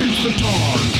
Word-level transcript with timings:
It's 0.00 0.22
the 0.22 0.30
Toncast, 0.30 0.97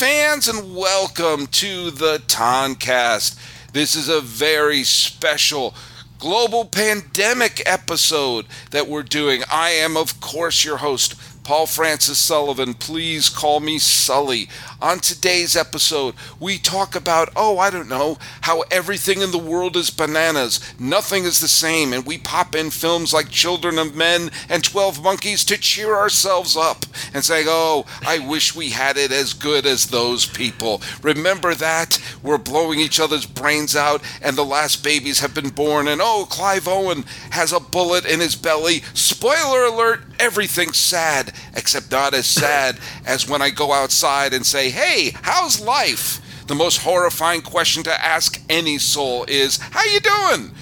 fans, 0.00 0.48
and 0.48 0.74
welcome 0.74 1.46
to 1.48 1.90
the 1.90 2.16
Toncast. 2.26 3.38
This 3.74 3.94
is 3.94 4.08
a 4.08 4.22
very 4.22 4.82
special 4.82 5.74
global 6.18 6.64
pandemic 6.64 7.62
episode 7.66 8.46
that 8.70 8.88
we're 8.88 9.02
doing. 9.02 9.42
I 9.52 9.72
am, 9.72 9.98
of 9.98 10.18
course, 10.18 10.64
your 10.64 10.78
host, 10.78 11.16
Paul 11.50 11.66
Francis 11.66 12.18
Sullivan. 12.18 12.74
Please 12.74 13.28
call 13.28 13.58
me 13.58 13.80
Sully. 13.80 14.48
On 14.80 15.00
today's 15.00 15.56
episode, 15.56 16.14
we 16.38 16.58
talk 16.58 16.94
about, 16.94 17.28
oh, 17.34 17.58
I 17.58 17.70
don't 17.70 17.88
know, 17.88 18.18
how 18.42 18.60
everything 18.70 19.20
in 19.20 19.32
the 19.32 19.36
world 19.36 19.76
is 19.76 19.90
bananas. 19.90 20.60
Nothing 20.78 21.24
is 21.24 21.40
the 21.40 21.48
same, 21.48 21.92
and 21.92 22.06
we 22.06 22.18
pop 22.18 22.54
in 22.54 22.70
films 22.70 23.12
like 23.12 23.30
Children 23.30 23.80
of 23.80 23.96
Men 23.96 24.30
and 24.48 24.62
12 24.62 25.02
Monkeys 25.02 25.44
to 25.46 25.58
cheer 25.58 25.96
ourselves 25.96 26.56
up 26.56 26.86
and 27.12 27.24
say, 27.24 27.42
oh, 27.48 27.84
I 28.06 28.20
wish 28.20 28.54
we 28.54 28.70
had 28.70 28.96
it 28.96 29.10
as 29.10 29.34
good 29.34 29.66
as 29.66 29.86
those 29.86 30.26
people. 30.26 30.80
Remember 31.02 31.52
that? 31.56 32.00
We're 32.22 32.38
blowing 32.38 32.78
each 32.78 33.00
other's 33.00 33.26
brains 33.26 33.74
out, 33.74 34.02
and 34.22 34.36
the 34.36 34.44
last 34.44 34.84
babies 34.84 35.18
have 35.18 35.34
been 35.34 35.50
born, 35.50 35.88
and 35.88 36.00
oh, 36.00 36.28
Clive 36.30 36.68
Owen 36.68 37.04
has 37.30 37.52
a 37.52 37.58
bullet 37.58 38.06
in 38.06 38.20
his 38.20 38.36
belly. 38.36 38.82
Spoiler 38.94 39.64
alert, 39.64 40.04
everything's 40.20 40.78
sad, 40.78 41.32
except 41.54 41.90
not 41.90 42.14
as 42.14 42.26
sad 42.26 42.78
as 43.04 43.28
when 43.28 43.42
I 43.42 43.50
go 43.50 43.72
outside 43.72 44.32
and 44.32 44.44
say, 44.46 44.70
hey, 44.70 45.12
how's 45.22 45.60
life? 45.60 46.20
The 46.46 46.54
most 46.54 46.78
horrifying 46.78 47.42
question 47.42 47.82
to 47.84 48.04
ask 48.04 48.40
any 48.48 48.78
soul 48.78 49.24
is, 49.28 49.58
how 49.58 49.84
you 49.84 50.00
doing? 50.00 50.52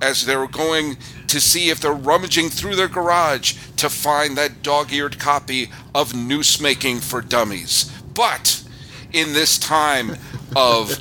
As 0.00 0.26
they're 0.26 0.46
going 0.46 0.98
to 1.28 1.40
see 1.40 1.70
if 1.70 1.80
they're 1.80 1.92
rummaging 1.92 2.50
through 2.50 2.76
their 2.76 2.88
garage 2.88 3.54
to 3.76 3.88
find 3.88 4.36
that 4.36 4.62
dog-eared 4.62 5.18
copy 5.18 5.70
of 5.94 6.14
Noose 6.14 6.60
Making 6.60 7.00
for 7.00 7.20
Dummies. 7.22 7.90
But 8.14 8.62
in 9.12 9.32
this 9.32 9.58
time 9.58 10.16
of 10.54 11.00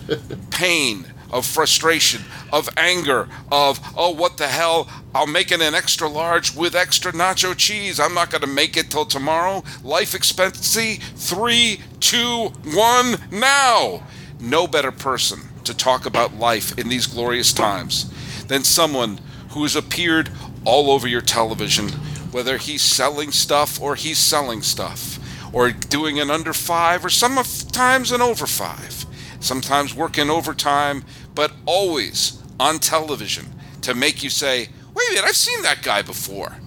pain, 0.50 1.06
of 1.36 1.46
frustration, 1.46 2.24
of 2.54 2.70
anger, 2.78 3.28
of, 3.52 3.78
oh, 3.98 4.10
what 4.10 4.38
the 4.38 4.48
hell? 4.48 4.88
I'll 5.14 5.28
make 5.28 5.52
it 5.52 5.60
an 5.60 5.76
extra 5.76 6.08
large 6.08 6.56
with 6.56 6.76
extra 6.76 7.12
nacho 7.12 7.56
cheese. 7.56 8.00
I'm 8.00 8.14
not 8.14 8.32
going 8.32 8.42
to 8.42 8.48
make 8.48 8.78
it 8.78 8.90
till 8.90 9.06
tomorrow. 9.06 9.62
Life 9.84 10.16
expectancy 10.16 10.96
three, 10.96 11.82
two, 12.00 12.54
one, 12.74 13.18
now. 13.32 14.04
No 14.40 14.66
better 14.66 14.94
person 14.94 15.42
to 15.66 15.76
talk 15.76 16.06
about 16.06 16.36
life 16.36 16.80
in 16.80 16.88
these 16.88 17.06
glorious 17.06 17.52
times 17.52 18.10
than 18.46 18.64
someone 18.64 19.20
who 19.50 19.64
has 19.64 19.76
appeared 19.76 20.30
all 20.64 20.90
over 20.90 21.06
your 21.06 21.22
television, 21.22 21.90
whether 22.32 22.58
he's 22.58 22.82
selling 22.82 23.32
stuff 23.32 23.82
or 23.82 23.96
he's 23.96 24.20
selling 24.20 24.62
stuff, 24.62 25.20
or 25.54 25.72
doing 25.72 26.18
an 26.18 26.32
under 26.32 26.54
five 26.54 27.04
or 27.04 27.10
sometimes 27.10 28.14
an 28.14 28.22
over 28.22 28.46
five, 28.46 29.05
sometimes 29.46 29.94
working 29.94 30.30
overtime, 30.30 31.04
but 31.34 31.54
always 31.66 32.42
on 32.60 32.80
television 32.80 33.46
to 33.82 33.94
make 33.94 34.24
you 34.24 34.30
say, 34.30 34.70
wait 34.94 35.08
a 35.10 35.14
minute, 35.14 35.26
I've 35.28 35.36
seen 35.36 35.62
that 35.62 35.84
guy 35.84 36.02
before. 36.02 36.58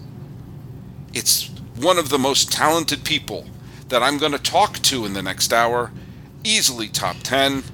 It's 1.12 1.50
one 1.76 1.98
of 1.98 2.08
the 2.08 2.18
most 2.18 2.52
talented 2.52 3.04
people 3.04 3.46
that 3.88 4.02
I'm 4.02 4.18
going 4.18 4.32
to 4.32 4.38
talk 4.38 4.78
to 4.80 5.04
in 5.04 5.14
the 5.14 5.22
next 5.22 5.52
hour, 5.52 5.90
easily 6.44 6.88
top 6.88 7.16
10. 7.22 7.64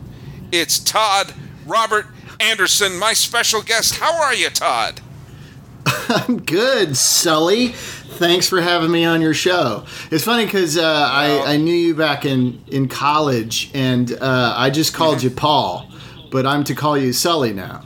It's 0.53 0.79
Todd 0.79 1.35
Robert 1.67 2.07
Anderson, 2.41 2.99
my 2.99 3.13
special 3.13 3.63
guest. 3.63 3.97
How 3.97 4.23
are 4.23 4.35
you, 4.35 4.51
Todd? 4.51 5.01
I'm 6.09 6.41
good, 6.41 6.97
Sully. 6.97 7.75
Thanks 8.19 8.49
for 8.49 8.61
having 8.61 8.91
me 8.91 9.05
on 9.05 9.21
your 9.21 9.35
show. 9.35 9.85
It's 10.11 10.25
funny 10.25 10.45
because 10.45 10.77
uh, 10.77 10.83
I, 11.11 11.55
I 11.55 11.57
knew 11.57 11.75
you 11.75 11.95
back 11.95 12.25
in, 12.25 12.63
in 12.69 12.89
college, 12.89 13.71
and 13.75 14.13
uh, 14.13 14.55
I 14.57 14.71
just 14.71 14.95
called 14.95 15.23
you 15.23 15.31
Paul, 15.31 15.91
but 16.31 16.47
I'm 16.47 16.65
to 16.65 16.75
call 16.75 16.97
you 16.97 17.13
Sully 17.13 17.53
now. 17.53 17.83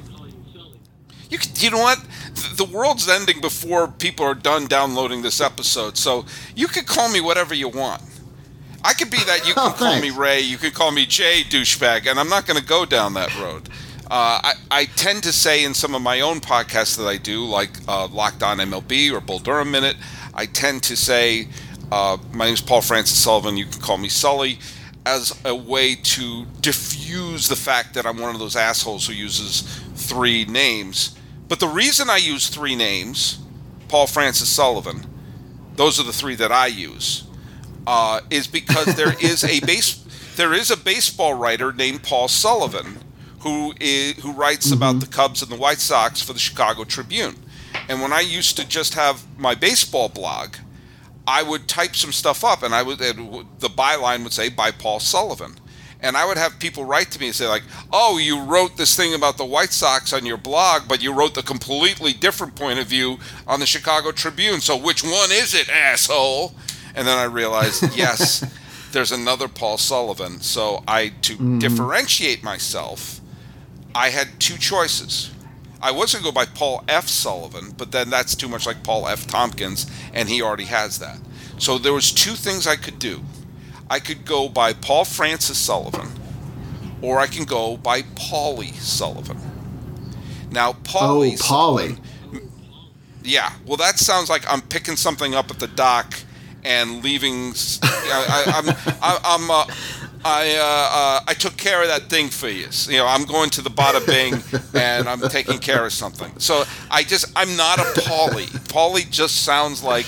You, 1.31 1.39
you 1.57 1.71
know 1.71 1.79
what? 1.79 2.05
The 2.57 2.65
world's 2.65 3.09
ending 3.09 3.41
before 3.41 3.89
people 3.89 4.25
are 4.25 4.35
done 4.35 4.67
downloading 4.67 5.23
this 5.23 5.41
episode, 5.41 5.97
so 5.97 6.25
you 6.55 6.67
could 6.69 6.87
call 6.87 7.11
me 7.11 7.21
whatever 7.21 7.55
you 7.55 7.69
want. 7.69 8.03
I 8.85 8.93
could 8.93 9.11
be 9.11 9.19
that. 9.25 9.47
You 9.47 9.55
Oh, 9.57 9.75
can 9.77 9.93
call 9.93 10.01
me. 10.01 10.11
Ray. 10.11 10.41
You 10.41 10.57
can 10.57 10.71
call 10.71 10.91
me 10.91 11.05
Jay 11.07 11.43
douchebag, 11.49 12.07
and 12.09 12.19
I'm 12.19 12.29
not 12.29 12.47
going 12.47 12.59
to 12.61 12.65
go 12.67 12.85
down 12.85 13.15
that 13.15 13.37
road. 13.39 13.69
Uh, 14.11 14.41
I, 14.43 14.53
I 14.71 14.85
tend 14.87 15.23
to 15.25 15.33
say 15.33 15.65
in 15.65 15.75
some 15.75 15.95
of 15.95 16.01
my 16.01 16.21
own 16.21 16.41
podcasts 16.41 16.97
that 16.97 17.07
I 17.07 17.19
do, 17.19 17.45
like 17.45 17.71
uh, 17.87 18.07
Locked 18.09 18.43
On 18.43 18.57
MLB 18.57 19.13
or 19.13 19.21
Bull 19.21 19.39
Durham 19.39 19.71
Minute, 19.71 19.97
I 20.39 20.47
tend 20.47 20.85
to 20.85 20.97
say, 20.97 21.49
uh, 21.91 22.17
"My 22.33 22.45
name 22.45 22.55
is 22.55 22.61
Paul 22.61 22.81
Francis 22.81 23.19
Sullivan. 23.19 23.57
You 23.57 23.67
can 23.67 23.81
call 23.81 23.99
me 23.99 24.09
Sully," 24.09 24.61
as 25.05 25.35
a 25.45 25.53
way 25.53 25.97
to 25.97 26.47
diffuse 26.61 27.49
the 27.49 27.57
fact 27.57 27.95
that 27.95 28.07
I'm 28.07 28.19
one 28.19 28.33
of 28.35 28.39
those 28.39 28.55
assholes 28.55 29.09
who 29.09 29.15
uses 29.15 29.65
three 29.97 30.45
names. 30.45 31.17
But 31.49 31.59
the 31.59 31.67
reason 31.67 32.09
I 32.09 32.19
use 32.19 32.47
three 32.47 32.77
names, 32.77 33.41
Paul 33.89 34.07
Francis 34.07 34.49
Sullivan, 34.49 35.07
those 35.75 35.99
are 35.99 36.05
the 36.05 36.13
three 36.13 36.37
that 36.37 36.53
I 36.53 36.69
use, 36.69 37.25
uh, 37.85 38.21
is 38.31 38.47
because 38.47 38.95
there 38.95 39.15
is 39.21 39.43
a 39.43 39.59
base 39.67 40.05
there 40.37 40.55
is 40.55 40.71
a 40.71 40.77
baseball 40.77 41.35
writer 41.35 41.73
named 41.73 42.05
Paul 42.05 42.29
Sullivan 42.29 42.99
who 43.41 43.75
is, 43.81 44.13
who 44.23 44.33
writes 44.33 44.71
about 44.71 45.01
the 45.01 45.07
Cubs 45.07 45.43
and 45.43 45.51
the 45.51 45.57
White 45.57 45.81
Sox 45.81 46.23
for 46.23 46.33
the 46.33 46.39
Chicago 46.39 46.85
Tribune. 46.85 47.35
And 47.89 48.03
when 48.03 48.13
I 48.13 48.21
used 48.21 48.57
to 48.59 48.69
just 48.69 48.95
have 48.95 49.25
my 49.39 49.55
baseball 49.55 50.09
blog, 50.09 50.57
I 51.27 51.43
would 51.43 51.69
type 51.69 51.95
some 51.97 52.13
stuff 52.13 52.45
up, 52.45 52.63
and 52.63 52.75
I 52.75 52.83
would 52.83 52.99
the 52.99 53.69
byline 53.69 54.23
would 54.23 54.33
say 54.33 54.49
by 54.49 54.71
Paul 54.71 55.01
Sullivan, 55.01 55.59
and 56.01 56.17
I 56.17 56.27
would 56.27 56.39
have 56.39 56.59
people 56.59 56.85
write 56.85 57.11
to 57.11 57.21
me 57.21 57.27
and 57.27 57.35
say 57.37 57.47
like, 57.47 57.65
"Oh, 57.93 58.19
you 58.19 58.41
wrote 58.41 58.77
this 58.77 58.97
thing 58.97 59.15
about 59.15 59.37
the 59.37 59.45
White 59.45 59.73
Sox 59.73 60.13
on 60.13 60.25
your 60.25 60.37
blog, 60.37 60.89
but 60.89 61.03
you 61.03 61.13
wrote 61.13 61.35
the 61.35 61.43
completely 61.43 62.13
different 62.13 62.55
point 62.55 62.79
of 62.79 62.87
view 62.87 63.19
on 63.47 63.61
the 63.61 63.67
Chicago 63.67 64.11
Tribune. 64.13 64.61
So 64.61 64.77
which 64.77 65.03
one 65.03 65.31
is 65.31 65.55
it, 65.55 65.69
asshole?" 65.69 66.55
And 66.95 67.07
then 67.07 67.19
I 67.19 67.25
realized, 67.25 67.85
yes, 67.97 68.45
there's 68.93 69.13
another 69.13 69.49
Paul 69.49 69.77
Sullivan. 69.77 70.41
So 70.41 70.83
I 70.89 71.09
to 71.23 71.35
mm-hmm. 71.35 71.59
differentiate 71.59 72.43
myself, 72.43 73.21
I 73.95 74.11
had 74.11 74.41
two 74.41 74.57
choices. 74.57 75.31
I 75.81 75.93
was 75.93 76.13
going 76.13 76.25
to 76.25 76.29
go 76.31 76.33
by 76.33 76.45
Paul 76.47 76.83
F. 76.89 77.07
Sullivan, 77.09 77.73
but 77.77 77.93
then 77.93 78.11
that's 78.11 78.35
too 78.35 78.49
much 78.49 78.67
like 78.67 78.83
Paul 78.83 79.07
F. 79.09 79.27
Tompkins, 79.27 79.87
and 80.13 80.29
he 80.29 80.43
already 80.43 80.65
has 80.65 80.99
that. 80.99 81.19
So 81.59 81.79
there 81.79 81.93
was 81.93 82.13
two 82.13 82.33
things 82.33 82.67
I 82.67 82.77
could 82.77 82.99
do. 82.99 83.23
I 83.91 84.01
could 84.01 84.25
go 84.25 84.49
by 84.49 84.73
Paul 84.73 85.05
Francis 85.05 85.57
Sullivan, 85.59 86.09
or 87.01 87.21
I 87.21 87.27
can 87.27 87.45
go 87.45 87.77
by 87.77 88.03
Paulie 88.03 88.75
Sullivan. 88.75 89.39
Now, 90.51 90.71
Oh, 90.71 90.75
Paulie 90.83 91.41
Polly. 91.41 91.97
yeah, 93.23 93.53
well, 93.67 93.77
that 93.77 93.99
sounds 93.99 94.29
like 94.29 94.43
I'm 94.51 94.63
picking 94.63 94.97
something 94.97 95.35
up 95.35 95.51
at 95.51 95.59
the 95.59 95.69
dock 95.69 96.15
and 96.65 97.03
leaving. 97.05 97.53
I, 97.83 97.83
I, 97.83 98.53
I'm, 98.57 98.69
I, 99.03 99.19
I'm, 99.25 99.51
uh, 99.51 99.65
I, 100.25 100.57
uh, 100.57 100.61
uh, 100.63 101.25
I 101.29 101.35
took 101.35 101.57
care 101.57 101.81
of 101.83 101.89
that 101.89 102.11
thing 102.11 102.29
for 102.29 102.49
you. 102.49 102.69
You 102.89 102.99
know, 102.99 103.07
I'm 103.07 103.25
going 103.25 103.51
to 103.51 103.63
the 103.63 103.71
Bada 103.71 104.05
Bing 104.07 104.43
and 104.75 105.09
I'm 105.09 105.21
taking 105.29 105.59
care 105.59 105.85
of 105.87 105.93
something. 105.93 106.33
So 106.39 106.65
I 106.91 107.03
just, 107.03 107.27
I'm 107.37 107.57
not 107.57 107.79
a 107.79 107.83
Paulie. 108.01 108.47
Paulie 108.69 109.09
just 109.11 109.45
sounds 109.45 109.83
like 109.83 110.07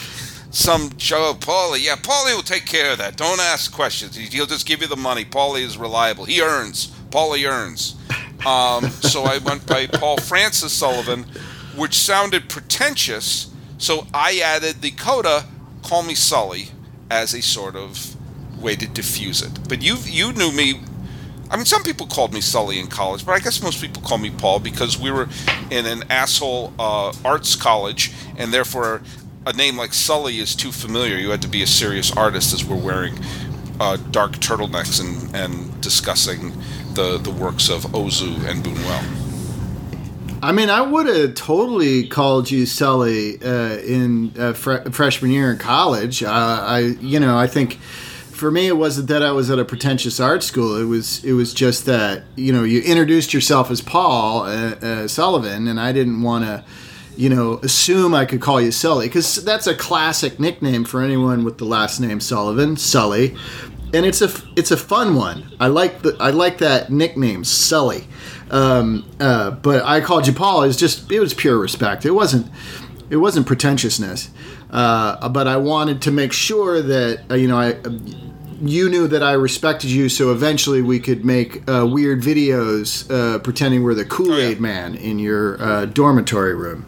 some 0.51 0.91
Joe 0.97 1.35
Paulie. 1.39 1.85
Yeah, 1.85 1.95
Paulie 1.97 2.35
will 2.35 2.43
take 2.43 2.67
care 2.67 2.93
of 2.93 2.99
that. 2.99 3.17
Don't 3.17 3.41
ask 3.41 3.73
questions. 3.73 4.17
He- 4.17 4.27
He'll 4.27 4.47
just 4.47 4.67
give 4.67 4.81
you 4.83 4.89
the 4.89 4.97
money. 4.97 5.25
Paulie 5.25 5.63
is 5.63 5.79
reliable. 5.79 6.25
He 6.25 6.43
earns. 6.43 6.89
Paulie 7.11 7.49
earns. 7.49 7.97
Um, 8.47 8.89
so 8.91 9.25
I 9.25 9.39
went 9.39 9.67
by 9.67 9.87
Paul 9.87 10.17
Francis 10.19 10.73
Sullivan, 10.73 11.25
which 11.77 11.95
sounded 11.95 12.49
pretentious. 12.49 13.51
So 13.79 14.07
I 14.13 14.41
added 14.45 14.83
the 14.83 14.91
coda 14.93 15.45
"Call 15.83 16.03
Me 16.03 16.15
Sully" 16.15 16.69
as 17.11 17.35
a 17.35 17.43
sort 17.43 17.77
of 17.77 18.17
way 18.61 18.77
to 18.77 18.87
diffuse 18.87 19.43
it. 19.43 19.69
But 19.69 19.83
you 19.83 19.97
you 20.05 20.33
knew 20.33 20.53
me. 20.53 20.81
I 21.51 21.57
mean, 21.57 21.67
some 21.67 21.83
people 21.83 22.07
called 22.07 22.33
me 22.33 22.41
Sully 22.41 22.79
in 22.79 22.87
college, 22.87 23.27
but 23.27 23.33
I 23.33 23.41
guess 23.41 23.61
most 23.61 23.81
people 23.81 24.03
call 24.03 24.19
me 24.19 24.31
Paul 24.31 24.61
because 24.61 24.97
we 24.97 25.11
were 25.11 25.29
in 25.71 25.85
an 25.85 26.05
asshole 26.09 26.73
uh, 26.79 27.13
arts 27.25 27.57
college, 27.57 28.13
and 28.39 28.53
therefore 28.53 29.03
a 29.47 29.53
name 29.53 29.77
like 29.77 29.93
Sully 29.93 30.39
is 30.39 30.55
too 30.55 30.71
familiar. 30.71 31.17
You 31.17 31.31
had 31.31 31.43
to 31.43 31.49
be 31.49 31.63
a 31.63 31.67
serious 31.67 32.13
artist, 32.17 32.55
as 32.55 32.65
we're 32.65 32.77
wearing 32.77 33.19
uh, 33.81 33.97
dark 34.11 34.33
turtlenecks 34.33 35.01
and, 35.01 35.35
and 35.35 35.81
discussing 35.81 36.53
the, 36.95 37.19
the 37.19 37.31
works 37.31 37.69
of 37.69 37.83
Ozu 37.87 38.45
and 38.49 38.63
Buñuel. 38.63 39.21
I 40.43 40.53
mean, 40.53 40.71
I 40.71 40.81
would 40.81 41.07
have 41.07 41.35
totally 41.35 42.07
called 42.07 42.51
you 42.51 42.65
Sully 42.65 43.43
uh, 43.43 43.77
in 43.79 44.33
uh, 44.39 44.53
fre- 44.55 44.89
freshman 44.91 45.31
year 45.31 45.51
in 45.53 45.59
college. 45.59 46.23
Uh, 46.23 46.31
I, 46.31 46.79
you 47.01 47.21
know, 47.21 47.37
I 47.37 47.47
think 47.47 47.79
for 48.41 48.51
me 48.51 48.67
it 48.67 48.77
wasn't 48.77 49.09
that 49.09 49.23
I 49.23 49.31
was 49.31 49.51
at 49.51 49.59
a 49.59 49.65
pretentious 49.65 50.19
art 50.19 50.43
school. 50.43 50.77
It 50.77 50.87
was 50.87 51.23
it 51.23 51.35
was 51.35 51.55
just 51.55 51.85
that 51.85 52.25
you 52.35 52.53
know 52.53 52.65
you 52.65 52.81
introduced 52.81 53.33
yourself 53.33 53.71
as 53.71 53.83
Paul 53.83 54.45
uh, 54.45 54.75
uh, 54.83 55.09
Sullivan, 55.09 55.69
and 55.69 55.79
I 55.79 55.93
didn't 55.93 56.23
want 56.23 56.45
to. 56.45 56.65
You 57.17 57.29
know, 57.29 57.59
assume 57.63 58.15
I 58.15 58.25
could 58.25 58.41
call 58.41 58.63
you 58.63 58.71
Sully 58.71 59.07
because 59.07 59.45
that's 59.45 59.67
a 59.67 59.75
classic 59.75 60.41
nickname 60.41 60.85
for 60.85 61.03
anyone 61.03 61.45
with 61.45 61.59
the 61.59 61.67
last 61.67 62.01
name 62.01 62.19
Sullivan, 62.19 62.79
Sully, 62.79 63.37
and 63.93 64.07
it's 64.07 64.23
a 64.23 64.31
it's 64.57 64.71
a 64.71 64.77
fun 64.77 65.17
one. 65.17 65.45
I 65.61 65.67
like 65.67 66.01
the 66.01 66.17
I 66.19 66.31
like 66.31 66.59
that 66.59 66.91
nickname, 66.91 67.45
Sully. 67.45 68.07
Um, 68.51 69.05
uh, 69.21 69.51
but 69.51 69.85
I 69.85 70.01
called 70.01 70.27
you 70.27 70.33
Paul. 70.33 70.63
It 70.63 70.69
was 70.69 70.79
just 70.79 71.13
it 71.13 71.21
was 71.21 71.35
pure 71.35 71.59
respect. 71.59 72.07
It 72.07 72.13
wasn't 72.13 72.51
it 73.11 73.17
wasn't 73.17 73.47
pretentiousness. 73.47 74.31
Uh, 74.73 75.29
but 75.29 75.49
I 75.49 75.57
wanted 75.57 76.03
to 76.03 76.11
make 76.11 76.33
sure 76.33 76.81
that 76.81 77.23
uh, 77.31 77.35
you 77.35 77.49
know 77.49 77.59
I 77.59 77.77
you 78.63 78.89
knew 78.91 79.09
that 79.09 79.23
I 79.23 79.33
respected 79.33 79.91
you, 79.91 80.09
so 80.09 80.33
eventually 80.33 80.83
we 80.83 81.01
could 81.01 81.25
make 81.25 81.69
uh, 81.69 81.87
weird 81.91 82.21
videos 82.21 83.11
uh, 83.11 83.39
pretending 83.39 83.83
we're 83.83 83.95
the 83.95 84.05
Kool 84.05 84.35
Aid 84.37 84.43
Oh, 84.43 84.51
yeah. 84.51 84.59
Man 84.61 84.95
in 84.95 85.19
your 85.19 85.61
uh, 85.63 85.87
dormitory 85.87 86.55
room, 86.55 86.83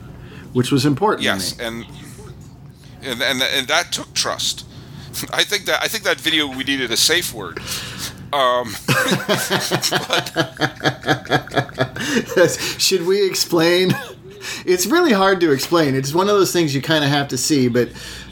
which 0.52 0.70
was 0.70 0.84
important. 0.84 1.22
Yes, 1.22 1.52
to 1.52 1.58
me. 1.58 1.64
and, 1.66 1.86
and 3.02 3.22
and 3.22 3.42
and 3.42 3.68
that 3.68 3.90
took 3.90 4.12
trust. 4.14 4.66
I 5.32 5.44
think 5.44 5.64
that 5.66 5.82
I 5.82 5.88
think 5.88 6.04
that 6.04 6.20
video 6.20 6.46
we 6.46 6.64
needed 6.64 6.90
a 6.90 6.96
safe 6.96 7.32
word. 7.34 7.58
Um, 8.32 8.74
Should 12.78 13.06
we 13.06 13.26
explain? 13.26 13.92
It's 14.66 14.86
really 14.86 15.12
hard 15.12 15.40
to 15.40 15.52
explain. 15.52 15.94
It's 15.94 16.12
one 16.14 16.28
of 16.28 16.34
those 16.36 16.52
things 16.52 16.74
you 16.74 16.82
kind 16.82 17.04
of 17.04 17.10
have 17.10 17.28
to 17.28 17.38
see, 17.38 17.68
but. 17.68 17.88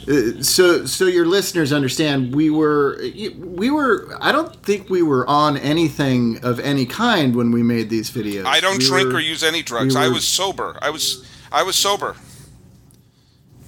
Uh, 0.09 0.43
so, 0.43 0.87
so 0.87 1.05
your 1.05 1.27
listeners 1.27 1.73
understand. 1.75 2.35
We 2.35 2.49
were, 2.49 2.99
we 3.39 3.71
were. 3.71 4.17
I 4.21 4.33
don't 4.33 4.57
think 4.65 4.89
we 4.89 5.03
were 5.03 5.29
on 5.29 5.59
anything 5.59 6.39
of 6.43 6.59
any 6.59 6.87
kind 6.87 7.37
when 7.37 7.53
we 7.53 7.63
made 7.63 7.91
these 7.91 8.11
videos. 8.11 8.47
I 8.47 8.61
don't 8.61 8.79
We 8.79 8.87
drink 8.87 9.09
were- 9.11 9.17
or 9.17 9.21
use 9.21 9.43
any 9.45 9.63
drugs. 9.63 9.95
we 9.95 10.01
I 10.01 10.09
was 10.09 10.27
sober. 10.27 10.79
I 10.81 10.89
was 10.91 11.25
I 11.53 11.63
was 11.63 11.77
sober. 11.77 12.17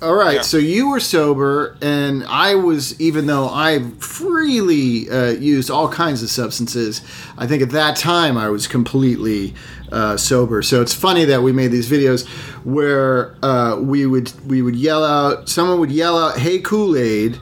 All 0.02 0.14
right, 0.14 0.36
Yeah. 0.36 0.42
so 0.42 0.56
you 0.56 0.88
were 0.90 0.98
sober, 0.98 1.76
and 1.80 2.24
I 2.24 2.56
was, 2.56 3.00
even 3.00 3.26
though 3.26 3.48
I 3.48 3.84
freely 4.00 5.08
uh, 5.08 5.30
used 5.30 5.70
all 5.70 5.88
kinds 5.88 6.24
of 6.24 6.28
substances, 6.30 7.02
I 7.38 7.46
think 7.46 7.62
at 7.62 7.70
that 7.70 7.94
time 7.94 8.36
I 8.36 8.48
was 8.48 8.66
completely 8.66 9.54
uh, 9.92 10.16
sober. 10.16 10.60
So 10.62 10.82
it's 10.82 10.92
funny 10.94 11.24
that 11.26 11.42
we 11.44 11.52
made 11.52 11.68
these 11.70 11.88
videos 11.88 12.26
where 12.64 13.36
uh, 13.44 13.76
we 13.80 14.04
would 14.06 14.32
we 14.48 14.60
would 14.60 14.74
yell 14.74 15.04
out, 15.04 15.48
someone 15.48 15.78
would 15.78 15.92
yell 15.92 16.18
out, 16.18 16.36
"Hey 16.38 16.58
Kool 16.58 16.96
Aid," 16.96 17.38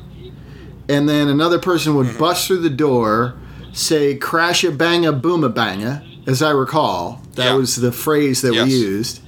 and 0.88 1.08
then 1.08 1.28
another 1.28 1.58
person 1.58 1.94
would 1.94 2.18
bust 2.18 2.46
through 2.46 2.58
the 2.60 2.68
door, 2.68 3.34
say 3.72 4.16
"Crash 4.16 4.64
a 4.64 4.70
banga 4.70 5.12
booma 5.12 5.54
banga," 5.54 6.02
as 6.26 6.42
I 6.42 6.50
recall. 6.50 7.22
That 7.36 7.46
Yeah. 7.52 7.54
was 7.54 7.76
the 7.76 7.92
phrase 7.92 8.42
that 8.42 8.52
Yes. 8.52 8.66
we 8.68 8.74
used 8.74 9.20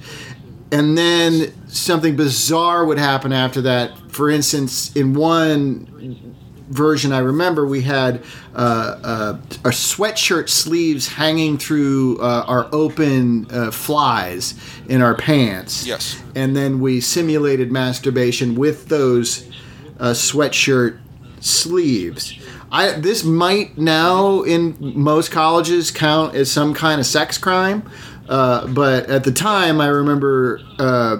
and 0.71 0.97
then 0.97 1.51
something 1.73 2.15
bizarre 2.15 2.85
would 2.85 2.99
happen 2.99 3.33
after 3.33 3.61
that. 3.61 3.91
For 4.11 4.29
instance, 4.29 4.95
in 4.95 5.13
one 5.13 6.35
version 6.69 7.11
I 7.11 7.19
remember, 7.19 7.65
we 7.65 7.81
had 7.81 8.23
uh, 8.55 8.99
uh, 9.03 9.37
our 9.65 9.71
sweatshirt 9.71 10.49
sleeves 10.49 11.07
hanging 11.07 11.57
through 11.57 12.19
uh, 12.21 12.45
our 12.47 12.69
open 12.71 13.47
uh, 13.49 13.71
flies 13.71 14.53
in 14.87 15.01
our 15.01 15.15
pants. 15.15 15.85
Yes. 15.85 16.21
And 16.35 16.55
then 16.55 16.79
we 16.79 17.01
simulated 17.01 17.71
masturbation 17.71 18.55
with 18.55 18.87
those 18.87 19.49
uh, 19.99 20.11
sweatshirt 20.11 20.99
sleeves. 21.39 22.39
I, 22.71 22.93
this 22.93 23.23
might 23.23 23.77
now 23.77 24.41
in 24.41 24.75
most 24.79 25.31
colleges 25.31 25.91
count 25.91 26.33
as 26.33 26.51
some 26.51 26.73
kind 26.73 26.99
of 26.99 27.05
sex 27.05 27.37
crime, 27.37 27.87
uh, 28.27 28.67
but 28.67 29.09
at 29.09 29.23
the 29.23 29.31
time 29.31 29.79
I 29.79 29.87
remember 29.87 30.59
uh, 30.79 31.17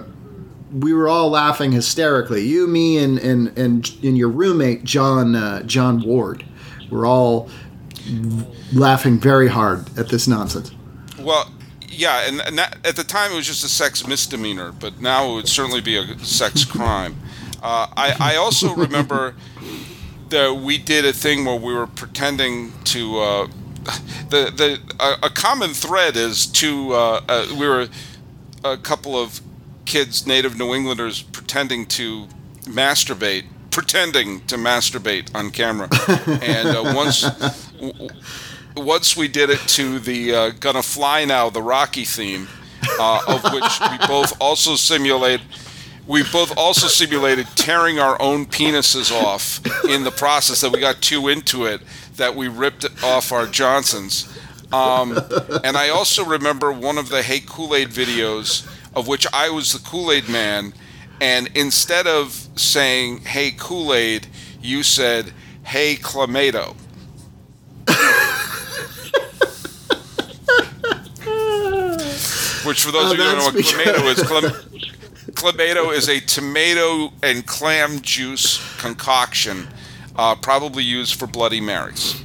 we 0.74 0.92
were 0.92 1.08
all 1.08 1.30
laughing 1.30 1.72
hysterically. 1.72 2.42
You, 2.42 2.66
me, 2.66 2.98
and 2.98 3.18
and 3.18 3.56
and, 3.56 3.96
and 4.02 4.18
your 4.18 4.28
roommate 4.28 4.84
John 4.84 5.34
uh, 5.34 5.62
John 5.62 6.02
Ward 6.02 6.44
were 6.90 7.06
all 7.06 7.48
laughing 8.72 9.18
very 9.18 9.48
hard 9.48 9.96
at 9.98 10.08
this 10.08 10.26
nonsense. 10.26 10.72
Well, 11.18 11.50
yeah, 11.88 12.28
and, 12.28 12.40
and 12.40 12.58
that, 12.58 12.76
at 12.84 12.96
the 12.96 13.04
time 13.04 13.32
it 13.32 13.36
was 13.36 13.46
just 13.46 13.64
a 13.64 13.68
sex 13.68 14.06
misdemeanor, 14.06 14.72
but 14.72 15.00
now 15.00 15.30
it 15.30 15.34
would 15.34 15.48
certainly 15.48 15.80
be 15.80 15.96
a 15.96 16.18
sex 16.18 16.64
crime. 16.64 17.16
Uh, 17.62 17.86
I, 17.96 18.16
I 18.20 18.36
also 18.36 18.74
remember 18.74 19.34
that 20.28 20.54
we 20.54 20.76
did 20.76 21.04
a 21.06 21.12
thing 21.12 21.44
where 21.44 21.58
we 21.58 21.72
were 21.72 21.86
pretending 21.86 22.72
to. 22.84 23.18
Uh, 23.18 23.48
the 24.30 24.50
the 24.50 24.80
a, 24.98 25.26
a 25.26 25.30
common 25.30 25.74
thread 25.74 26.16
is 26.16 26.46
to 26.46 26.92
uh, 26.92 27.20
uh, 27.28 27.46
we 27.58 27.68
were 27.68 27.88
a 28.64 28.78
couple 28.78 29.14
of 29.14 29.40
kids, 29.84 30.26
native 30.26 30.58
New 30.58 30.74
Englanders, 30.74 31.22
pretending 31.22 31.86
to 31.86 32.28
masturbate, 32.62 33.44
pretending 33.70 34.40
to 34.46 34.56
masturbate 34.56 35.34
on 35.34 35.50
camera, 35.50 35.88
and 36.42 36.68
uh, 36.68 36.92
once. 36.94 37.22
w- 37.78 38.08
once 38.76 39.16
we 39.16 39.28
did 39.28 39.50
it 39.50 39.60
to 39.68 40.00
the 40.00 40.34
uh, 40.34 40.50
"Gonna 40.50 40.82
Fly 40.82 41.24
Now" 41.24 41.48
the 41.48 41.62
Rocky 41.62 42.04
theme, 42.04 42.48
uh, 42.98 43.22
of 43.28 43.44
which 43.52 43.80
we 43.80 44.06
both 44.08 44.40
also 44.40 44.74
simulate. 44.74 45.40
We 46.06 46.22
both 46.22 46.56
also 46.58 46.88
simulated 46.88 47.46
tearing 47.54 47.98
our 47.98 48.20
own 48.20 48.44
penises 48.46 49.10
off 49.10 49.64
in 49.86 50.04
the 50.04 50.10
process. 50.10 50.60
That 50.60 50.72
we 50.72 50.80
got 50.80 51.00
too 51.00 51.28
into 51.28 51.66
it 51.66 51.80
that 52.16 52.34
we 52.34 52.48
ripped 52.48 52.86
off 53.02 53.32
our 53.32 53.46
Johnsons. 53.46 54.28
Um, 54.72 55.16
and 55.62 55.76
I 55.76 55.90
also 55.90 56.24
remember 56.24 56.72
one 56.72 56.98
of 56.98 57.08
the 57.08 57.22
Hey 57.22 57.40
Kool 57.40 57.74
Aid 57.74 57.88
videos 57.88 58.68
of 58.96 59.08
which 59.08 59.26
I 59.32 59.50
was 59.50 59.72
the 59.72 59.78
Kool 59.78 60.10
Aid 60.12 60.28
man, 60.28 60.72
and 61.20 61.48
instead 61.54 62.06
of 62.06 62.48
saying 62.56 63.20
Hey 63.20 63.52
Kool 63.56 63.92
Aid, 63.94 64.26
you 64.60 64.82
said 64.82 65.32
Hey 65.64 65.96
Clamato. 65.96 66.76
Which, 72.64 72.82
for 72.82 72.92
those 72.92 73.10
Oh, 73.10 73.12
of 73.12 73.18
you 73.18 73.24
who 73.24 73.30
don't 73.30 73.38
know 73.38 73.44
what 73.44 73.54
clamato 73.54 74.10
is, 74.10 74.22
clam- 74.22 74.52
clamato 75.32 75.92
is 75.92 76.08
a 76.08 76.18
tomato 76.20 77.12
and 77.22 77.46
clam 77.46 78.00
juice 78.00 78.58
concoction, 78.78 79.68
uh, 80.16 80.34
probably 80.36 80.82
used 80.82 81.18
for 81.18 81.26
Bloody 81.26 81.60
Marys. 81.60 82.24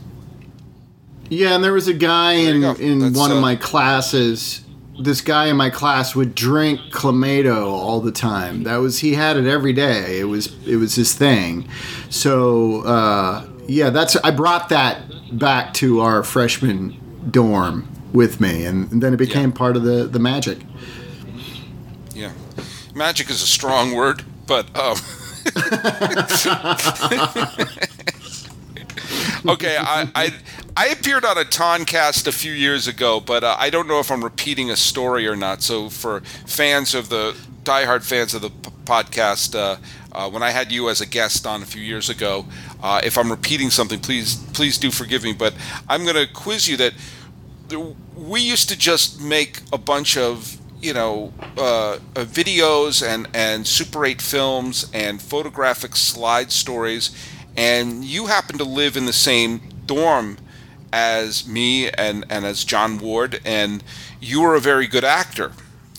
Yeah, 1.30 1.56
and 1.56 1.64
there 1.64 1.74
was 1.74 1.90
a 1.90 1.94
guy 1.94 2.34
in, 2.34 2.64
in 2.64 3.00
That's, 3.00 3.18
one 3.18 3.32
of 3.32 3.38
uh, 3.38 3.42
my 3.42 3.56
classes. 3.58 4.62
This 5.00 5.22
guy 5.22 5.48
in 5.48 5.56
my 5.56 5.70
class 5.70 6.16
would 6.16 6.36
drink 6.36 6.80
clamato 6.92 7.66
all 7.66 8.02
the 8.02 8.12
time. 8.12 8.64
That 8.64 8.78
was 8.78 9.00
he 9.00 9.14
had 9.14 9.38
it 9.38 9.48
every 9.48 9.74
day. 9.74 10.20
It 10.20 10.26
was 10.26 10.54
it 10.68 10.76
was 10.76 10.96
his 10.96 11.14
thing. 11.14 11.70
So 12.10 12.82
uh, 12.82 13.48
yeah, 13.68 13.90
that's 13.90 14.16
I 14.18 14.32
brought 14.32 14.70
that 14.70 15.02
back 15.38 15.74
to 15.76 16.02
our 16.02 16.24
freshman 16.24 16.98
dorm 17.32 17.88
with 18.14 18.42
me, 18.42 18.66
and, 18.66 19.02
then 19.02 19.14
it 19.14 19.18
became 19.18 19.52
part 19.52 19.76
of 19.76 19.84
the 19.84 20.06
the 20.06 20.20
magic. 20.20 20.60
Yeah, 22.14 22.34
magic 22.94 23.30
is 23.30 23.42
a 23.42 23.48
strong 23.48 23.94
word, 23.94 24.24
but 24.48 24.66
um, 24.78 24.98
okay. 29.48 29.78
I, 29.78 30.10
I 30.16 30.34
I 30.80 30.86
appeared 30.86 31.26
on 31.26 31.38
a 31.38 31.44
Toncast 31.44 32.26
a 32.26 32.32
few 32.32 32.54
years 32.54 32.88
ago, 32.88 33.20
but 33.20 33.44
uh, 33.44 33.54
I 33.60 33.70
don't 33.70 33.86
know 33.86 34.00
if 34.00 34.10
I'm 34.10 34.24
repeating 34.24 34.72
a 34.72 34.78
story 34.78 35.28
or 35.28 35.36
not. 35.36 35.62
So 35.62 35.90
for 35.90 36.22
fans 36.22 36.96
of 36.96 37.10
the 37.10 37.36
diehard 37.66 38.02
fans 38.06 38.34
of 38.34 38.44
the 38.44 38.50
p- 38.50 38.72
podcast, 38.86 39.56
uh, 39.56 39.76
uh, 40.14 40.30
when 40.30 40.42
I 40.42 40.52
had 40.52 40.72
you 40.72 40.88
as 40.88 41.02
a 41.02 41.06
guest 41.06 41.46
on 41.46 41.62
a 41.62 41.66
few 41.66 41.82
years 41.82 42.10
ago, 42.10 42.46
uh, 42.82 43.02
if 43.04 43.18
I'm 43.18 43.30
repeating 43.30 43.72
something, 43.72 44.00
please 44.00 44.38
please 44.54 44.78
do 44.78 44.90
forgive 44.90 45.22
me. 45.22 45.34
But 45.34 45.54
I'm 45.90 46.06
going 46.06 46.16
to 46.16 46.32
quiz 46.32 46.70
you 46.70 46.78
that 46.78 46.94
we 48.16 48.40
used 48.40 48.70
to 48.70 48.78
just 48.78 49.20
make 49.20 49.60
a 49.74 49.78
bunch 49.78 50.16
of 50.16 50.58
you 50.82 50.94
know 50.94 51.34
uh, 51.58 51.96
uh, 51.96 51.98
videos 52.24 53.06
and 53.06 53.28
and 53.34 53.68
Super 53.68 54.06
8 54.06 54.22
films 54.22 54.90
and 54.94 55.22
photographic 55.22 55.98
slide 55.98 56.54
stories, 56.54 57.12
and 57.58 58.06
you 58.06 58.28
happen 58.28 58.58
to 58.60 58.64
live 58.64 58.96
in 58.96 59.08
the 59.08 59.12
same 59.12 59.60
dorm 59.86 60.38
as 60.94 61.48
me 61.48 61.90
and 61.90 62.26
and 62.30 62.46
as 62.46 62.64
John 62.64 62.98
Ward, 63.00 63.40
and 63.46 63.84
you 64.20 64.42
were 64.42 64.56
a 64.56 64.60
very 64.60 64.88
good 64.88 65.04
actor. 65.04 65.52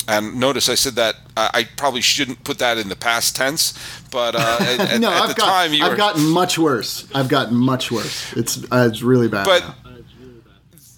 And 0.08 0.40
notice 0.40 0.68
I 0.68 0.74
said 0.74 0.94
that 0.94 1.16
I 1.36 1.50
I 1.54 1.64
probably 1.76 2.00
shouldn't 2.00 2.42
put 2.44 2.58
that 2.58 2.78
in 2.78 2.88
the 2.88 2.96
past 2.96 3.36
tense, 3.36 3.74
but 4.10 4.34
uh, 4.34 4.58
at, 4.60 4.80
at- 4.94 5.00
no, 5.00 5.10
at 5.10 5.22
I've 5.22 5.28
the 5.28 5.34
got, 5.34 5.46
time 5.46 5.72
you 5.74 5.84
I've 5.84 5.92
were. 5.92 5.96
gotten 5.96 6.26
much 6.28 6.58
worse. 6.58 7.06
I've 7.14 7.28
gotten 7.28 7.56
much 7.56 7.90
worse. 7.92 8.32
It's 8.34 8.58
uh, 8.72 8.88
it's 8.90 9.02
really 9.02 9.28
bad. 9.28 9.44
But 9.46 9.62
now. 9.62 9.74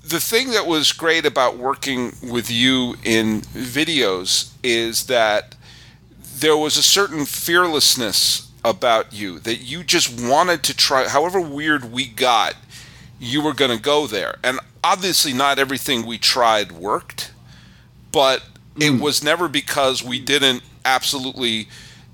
the 0.05 0.21
thing 0.21 0.51
that 0.53 0.67
was 0.67 0.93
great 0.93 1.27
about 1.27 1.59
working 1.59 2.13
with 2.23 2.51
you 2.51 2.97
in 3.05 3.41
videos 3.43 4.53
is 4.63 5.07
that 5.07 5.55
there 6.39 6.57
was 6.57 6.77
a 6.77 6.83
certain 6.83 7.25
fearlessness 7.25 8.49
about 8.65 9.13
you 9.13 9.39
that 9.41 9.57
you 9.57 9.83
just 9.83 10.21
wanted 10.23 10.63
to 10.63 10.77
try 10.77 11.09
however 11.09 11.41
weird 11.41 11.93
we 11.93 12.07
got 12.07 12.55
you 13.23 13.41
were 13.41 13.55
going 13.55 13.75
to 13.75 13.83
go 13.83 14.07
there. 14.07 14.37
And 14.43 14.59
obviously 14.85 15.33
not 15.33 15.59
everything 15.59 16.05
we 16.05 16.19
tried 16.19 16.73
worked 16.73 17.33
but 18.12 18.43
it 18.76 18.93
mm. 18.93 19.00
was 19.00 19.25
never 19.25 19.49
because 19.49 20.05
we 20.05 20.21
didn't 20.21 20.62
absolutely 20.85 21.69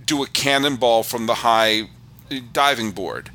do 0.07 0.23
a 0.23 0.27
cannonball 0.29 1.03
from 1.03 1.27
the 1.27 1.35
high 1.35 1.83
uh, 2.31 2.37
diving 2.53 2.93
board. 2.93 3.31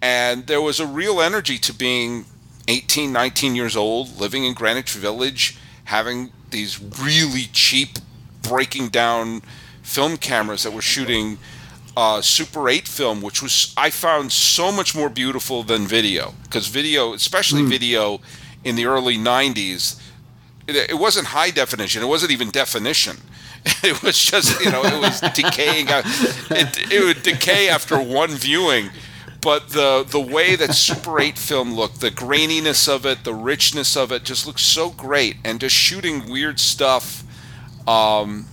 And 0.00 0.46
there 0.46 0.60
was 0.60 0.78
a 0.78 0.86
real 0.86 1.20
energy 1.20 1.58
to 1.58 1.72
being 1.72 2.26
18 2.68 3.12
19 3.12 3.56
years 3.56 3.74
old 3.74 4.20
living 4.20 4.44
in 4.44 4.54
greenwich 4.54 4.92
village 4.92 5.58
having 5.84 6.30
these 6.50 6.80
really 6.80 7.48
cheap 7.52 7.98
breaking 8.40 8.88
down 8.88 9.42
film 9.82 10.16
cameras 10.16 10.62
that 10.62 10.72
were 10.72 10.82
shooting 10.82 11.38
uh, 11.96 12.22
super 12.22 12.68
8 12.68 12.88
film 12.88 13.20
which 13.20 13.42
was 13.42 13.74
i 13.76 13.90
found 13.90 14.32
so 14.32 14.72
much 14.72 14.94
more 14.94 15.10
beautiful 15.10 15.62
than 15.62 15.86
video 15.86 16.34
because 16.44 16.68
video 16.68 17.12
especially 17.12 17.62
video 17.62 18.20
in 18.64 18.76
the 18.76 18.86
early 18.86 19.16
90s 19.16 20.00
it, 20.66 20.90
it 20.90 20.98
wasn't 20.98 21.28
high 21.28 21.50
definition. 21.50 22.02
It 22.02 22.06
wasn't 22.06 22.32
even 22.32 22.50
definition. 22.50 23.18
It 23.84 24.02
was 24.02 24.18
just 24.18 24.60
you 24.60 24.72
know 24.72 24.82
it 24.82 25.00
was 25.00 25.20
decaying. 25.20 25.86
It, 25.88 26.92
it 26.92 27.04
would 27.04 27.22
decay 27.22 27.68
after 27.68 28.00
one 28.00 28.30
viewing. 28.30 28.90
But 29.40 29.68
the 29.68 30.04
the 30.08 30.18
way 30.20 30.56
that 30.56 30.74
Super 30.74 31.20
8 31.20 31.38
film 31.38 31.74
looked, 31.74 32.00
the 32.00 32.10
graininess 32.10 32.88
of 32.88 33.06
it, 33.06 33.22
the 33.22 33.34
richness 33.34 33.96
of 33.96 34.10
it, 34.10 34.24
just 34.24 34.48
looked 34.48 34.60
so 34.60 34.90
great. 34.90 35.36
And 35.44 35.60
just 35.60 35.76
shooting 35.76 36.28
weird 36.28 36.58
stuff, 36.58 37.22
um, 37.86 38.46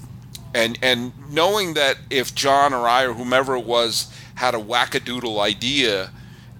and 0.54 0.78
and 0.82 1.12
knowing 1.30 1.74
that 1.76 1.98
if 2.10 2.34
John 2.34 2.74
or 2.74 2.88
I 2.88 3.04
or 3.04 3.14
whomever 3.14 3.56
it 3.56 3.66
was 3.66 4.12
had 4.36 4.56
a 4.56 4.60
wackadoodle 4.60 5.40
idea, 5.40 6.12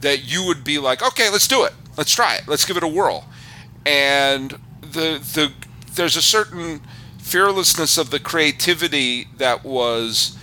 that 0.02 0.32
you 0.32 0.46
would 0.46 0.64
be 0.64 0.80
like, 0.80 1.02
okay, 1.02 1.30
let's 1.30 1.48
do 1.48 1.64
it, 1.64 1.74
let's 1.98 2.14
try 2.14 2.36
it, 2.36 2.48
let's 2.48 2.66
give 2.66 2.78
it 2.78 2.84
a 2.84 2.88
whirl, 2.88 3.26
and 3.86 4.52
the 4.82 5.20
the 5.34 5.52
there's 5.94 6.16
a 6.16 6.22
certain 6.22 6.82
fearlessness 7.18 7.98
of 7.98 8.10
the 8.10 8.20
creativity 8.20 9.28
that 9.38 9.64
was. 9.64 10.36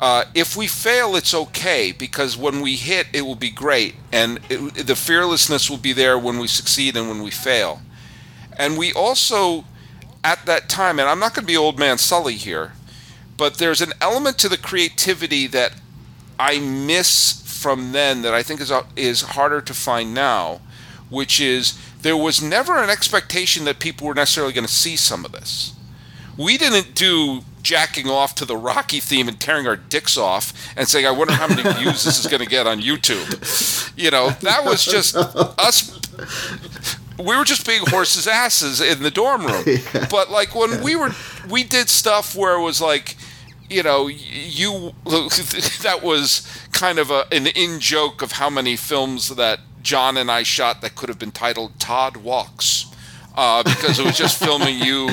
Uh, 0.00 0.24
if 0.34 0.56
we 0.56 0.66
fail, 0.66 1.14
it's 1.14 1.32
okay 1.32 1.92
because 1.92 2.36
when 2.36 2.60
we 2.60 2.74
hit, 2.74 3.06
it 3.12 3.22
will 3.22 3.36
be 3.36 3.50
great, 3.50 3.94
and 4.10 4.40
it, 4.50 4.86
the 4.88 4.96
fearlessness 4.96 5.70
will 5.70 5.78
be 5.78 5.92
there 5.92 6.18
when 6.18 6.40
we 6.40 6.48
succeed 6.48 6.96
and 6.96 7.08
when 7.08 7.22
we 7.22 7.30
fail. 7.30 7.80
And 8.58 8.76
we 8.76 8.92
also, 8.92 9.64
at 10.24 10.46
that 10.46 10.68
time, 10.68 10.98
and 10.98 11.08
I'm 11.08 11.18
not 11.18 11.34
going 11.34 11.44
to 11.44 11.52
be 11.52 11.56
old 11.56 11.78
man 11.78 11.98
Sully 11.98 12.34
here, 12.34 12.72
but 13.36 13.58
there's 13.58 13.80
an 13.80 13.92
element 14.00 14.38
to 14.38 14.48
the 14.48 14.56
creativity 14.56 15.46
that 15.48 15.74
I 16.38 16.58
miss 16.58 17.42
from 17.44 17.92
then 17.92 18.22
that 18.22 18.34
I 18.34 18.42
think 18.42 18.60
is 18.60 18.70
uh, 18.70 18.84
is 18.96 19.22
harder 19.22 19.60
to 19.60 19.74
find 19.74 20.14
now, 20.14 20.60
which 21.10 21.40
is 21.40 21.78
there 22.02 22.16
was 22.16 22.42
never 22.42 22.82
an 22.82 22.90
expectation 22.90 23.64
that 23.64 23.78
people 23.78 24.06
were 24.06 24.14
necessarily 24.14 24.52
going 24.52 24.66
to 24.66 24.72
see 24.72 24.96
some 24.96 25.24
of 25.24 25.32
this. 25.32 25.72
We 26.36 26.58
didn't 26.58 26.94
do 26.94 27.42
jacking 27.62 28.08
off 28.08 28.34
to 28.36 28.44
the 28.44 28.56
Rocky 28.56 28.98
theme 28.98 29.28
and 29.28 29.38
tearing 29.38 29.68
our 29.68 29.76
dicks 29.76 30.16
off 30.16 30.52
and 30.76 30.88
saying, 30.88 31.06
"I 31.06 31.10
wonder 31.12 31.34
how 31.34 31.46
many 31.46 31.62
views 31.78 32.04
this 32.04 32.18
is 32.18 32.26
going 32.26 32.42
to 32.42 32.48
get 32.48 32.66
on 32.66 32.80
YouTube." 32.80 33.92
You 33.96 34.10
know, 34.10 34.30
that 34.40 34.64
was 34.64 34.84
just 34.84 35.16
us 35.16 35.98
we 37.24 37.36
were 37.36 37.44
just 37.44 37.66
being 37.66 37.82
horses' 37.86 38.26
asses 38.44 38.80
in 38.80 39.02
the 39.02 39.10
dorm 39.10 39.46
room. 39.46 39.64
But 40.10 40.30
like 40.30 40.54
when 40.54 40.82
we 40.82 40.96
were, 40.96 41.10
we 41.48 41.64
did 41.64 41.88
stuff 41.88 42.34
where 42.34 42.56
it 42.56 42.62
was 42.62 42.80
like, 42.80 43.16
you 43.70 43.82
know, 43.82 44.06
you 44.08 44.92
that 45.04 46.00
was 46.02 46.46
kind 46.72 46.98
of 46.98 47.10
a, 47.10 47.26
an 47.32 47.46
in 47.46 47.80
joke 47.80 48.22
of 48.22 48.32
how 48.32 48.50
many 48.50 48.76
films 48.76 49.34
that 49.36 49.60
John 49.82 50.16
and 50.16 50.30
I 50.30 50.42
shot 50.42 50.80
that 50.82 50.94
could 50.94 51.08
have 51.08 51.18
been 51.18 51.32
titled 51.32 51.78
Todd 51.78 52.18
Walks. 52.18 52.86
Uh, 53.34 53.62
because 53.62 53.98
it 53.98 54.04
was 54.04 54.16
just 54.16 54.38
filming 54.38 54.78
you 54.78 55.08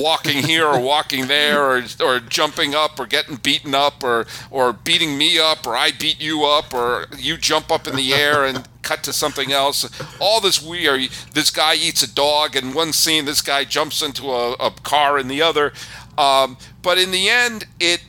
walking 0.00 0.44
here 0.44 0.64
or 0.64 0.78
walking 0.78 1.26
there 1.26 1.60
or, 1.60 1.82
or 2.00 2.20
jumping 2.20 2.72
up 2.72 3.00
or 3.00 3.06
getting 3.06 3.34
beaten 3.34 3.74
up 3.74 4.04
or, 4.04 4.26
or 4.48 4.72
beating 4.72 5.18
me 5.18 5.36
up 5.36 5.66
or 5.66 5.74
I 5.74 5.90
beat 5.90 6.20
you 6.20 6.44
up 6.44 6.72
or 6.72 7.06
you 7.18 7.36
jump 7.36 7.72
up 7.72 7.88
in 7.88 7.96
the 7.96 8.14
air 8.14 8.44
and 8.44 8.68
cut 8.82 9.02
to 9.04 9.12
something 9.12 9.50
else. 9.50 9.90
All 10.20 10.40
this 10.40 10.62
weird. 10.62 11.10
This 11.34 11.50
guy 11.50 11.74
eats 11.74 12.02
a 12.02 12.14
dog 12.14 12.54
in 12.54 12.74
one 12.74 12.92
scene. 12.92 13.24
This 13.24 13.42
guy 13.42 13.64
jumps 13.64 14.02
into 14.02 14.30
a, 14.30 14.52
a 14.52 14.70
car 14.70 15.18
in 15.18 15.26
the 15.26 15.42
other. 15.42 15.72
Um, 16.16 16.58
but 16.82 16.98
in 16.98 17.10
the 17.10 17.28
end, 17.28 17.66
it 17.80 18.04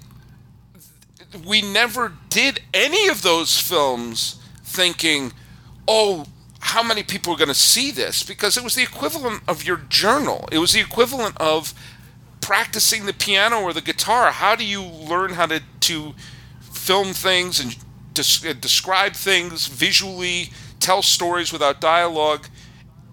we 1.45 1.61
never 1.61 2.13
did 2.29 2.61
any 2.73 3.07
of 3.07 3.21
those 3.21 3.57
films 3.57 4.41
thinking, 4.63 5.31
oh, 5.87 6.25
how 6.61 6.83
many 6.83 7.03
people 7.03 7.33
are 7.33 7.37
going 7.37 7.47
to 7.47 7.53
see 7.53 7.91
this? 7.91 8.23
Because 8.23 8.55
it 8.55 8.63
was 8.63 8.75
the 8.75 8.83
equivalent 8.83 9.41
of 9.47 9.65
your 9.65 9.77
journal. 9.89 10.47
It 10.51 10.59
was 10.59 10.73
the 10.73 10.79
equivalent 10.79 11.35
of 11.37 11.73
practicing 12.39 13.05
the 13.05 13.13
piano 13.13 13.61
or 13.61 13.73
the 13.73 13.81
guitar. 13.81 14.31
How 14.31 14.55
do 14.55 14.63
you 14.63 14.83
learn 14.83 15.31
how 15.31 15.47
to, 15.47 15.61
to 15.81 16.13
film 16.61 17.13
things 17.13 17.59
and 17.59 17.75
des- 18.13 18.53
describe 18.53 19.13
things 19.13 19.67
visually, 19.67 20.51
tell 20.79 21.01
stories 21.01 21.51
without 21.51 21.81
dialogue, 21.81 22.47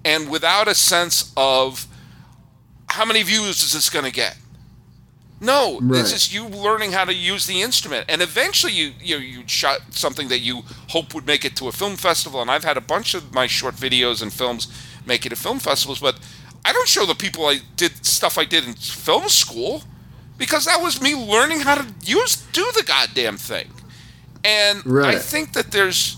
and 0.05 0.31
without 0.31 0.69
a 0.69 0.75
sense 0.75 1.33
of 1.37 1.87
how 2.89 3.05
many 3.05 3.23
views 3.23 3.63
is 3.63 3.73
this 3.73 3.91
going 3.91 4.05
to 4.05 4.13
get? 4.13 4.37
No, 5.41 5.79
Right. 5.81 5.99
this 6.03 6.13
is 6.13 6.35
you 6.35 6.47
learning 6.47 6.93
how 6.93 7.05
to 7.05 7.15
use 7.15 7.47
the 7.47 7.63
instrument, 7.63 8.07
and 8.09 8.21
eventually 8.23 8.73
you 8.73 8.93
you 9.01 9.17
know, 9.17 9.23
you 9.23 9.43
shot 9.47 9.81
something 9.91 10.29
that 10.29 10.41
you 10.41 10.63
hope 10.89 11.15
would 11.15 11.27
make 11.27 11.45
it 11.45 11.55
to 11.57 11.69
a 11.69 11.73
film 11.73 11.97
festival. 11.97 12.41
And 12.43 12.51
I've 12.51 12.65
had 12.65 12.77
a 12.77 12.81
bunch 12.81 13.15
of 13.15 13.33
my 13.33 13.47
short 13.47 13.75
videos 13.77 14.21
and 14.23 14.33
films 14.33 14.67
make 15.07 15.25
it 15.25 15.29
to 15.31 15.37
film 15.37 15.59
festivals, 15.61 16.01
but 16.01 16.19
I 16.65 16.73
don't 16.73 16.89
show 16.89 17.07
the 17.07 17.15
people 17.15 17.47
I 17.47 17.61
did 17.77 18.05
stuff 18.05 18.37
I 18.37 18.45
did 18.45 18.67
in 18.67 18.75
film 18.75 19.29
school 19.29 19.85
because 20.39 20.65
that 20.65 20.83
was 20.83 21.01
me 21.01 21.15
learning 21.15 21.61
how 21.61 21.77
to 21.77 21.87
use 22.05 22.37
do 22.53 22.65
the 22.77 22.83
goddamn 22.83 23.37
thing. 23.37 23.71
And 24.45 24.83
I 25.07 25.19
think 25.19 25.53
that 25.53 25.71
there's 25.73 26.17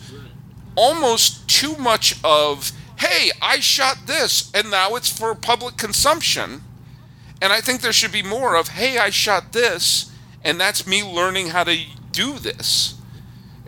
almost 0.76 1.48
too 1.48 1.76
much 1.76 2.16
of 2.24 2.72
hey, 2.96 3.30
I 3.40 3.60
shot 3.60 4.06
this 4.06 4.50
and 4.54 4.70
now 4.70 4.94
it's 4.94 5.08
for 5.10 5.34
public 5.34 5.76
consumption. 5.76 6.62
And 7.42 7.52
I 7.52 7.60
think 7.60 7.80
there 7.80 7.92
should 7.92 8.12
be 8.12 8.22
more 8.22 8.54
of, 8.56 8.68
hey, 8.68 8.98
I 8.98 9.10
shot 9.10 9.52
this, 9.52 10.10
and 10.44 10.60
that's 10.60 10.86
me 10.86 11.02
learning 11.02 11.48
how 11.48 11.64
to 11.64 11.76
do 12.12 12.38
this. 12.38 12.94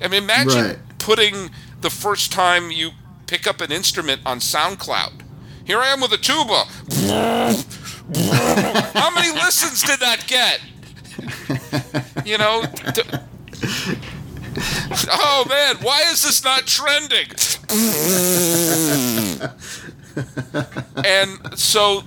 I 0.02 0.08
mean, 0.08 0.24
imagine 0.24 0.64
Right. 0.64 0.78
putting 0.98 1.50
the 1.80 1.90
first 1.90 2.32
time 2.32 2.70
you 2.70 2.90
pick 3.26 3.46
up 3.46 3.60
an 3.60 3.72
instrument 3.72 4.20
on 4.26 4.40
SoundCloud. 4.40 5.12
Here 5.64 5.78
I 5.78 5.88
am 5.88 6.00
with 6.00 6.12
a 6.12 6.18
tuba. 6.18 6.64
how 8.94 9.10
many 9.14 9.32
listens 9.32 9.82
did 9.82 10.00
that 10.00 10.26
get? 10.26 10.60
You 12.26 12.36
know? 12.38 12.64
d- 12.92 13.02
oh 15.10 15.44
man, 15.48 15.76
why 15.82 16.02
is 16.10 16.22
this 16.24 16.42
not 16.44 16.66
trending? 16.66 17.28
and 21.04 21.58
so 21.58 22.02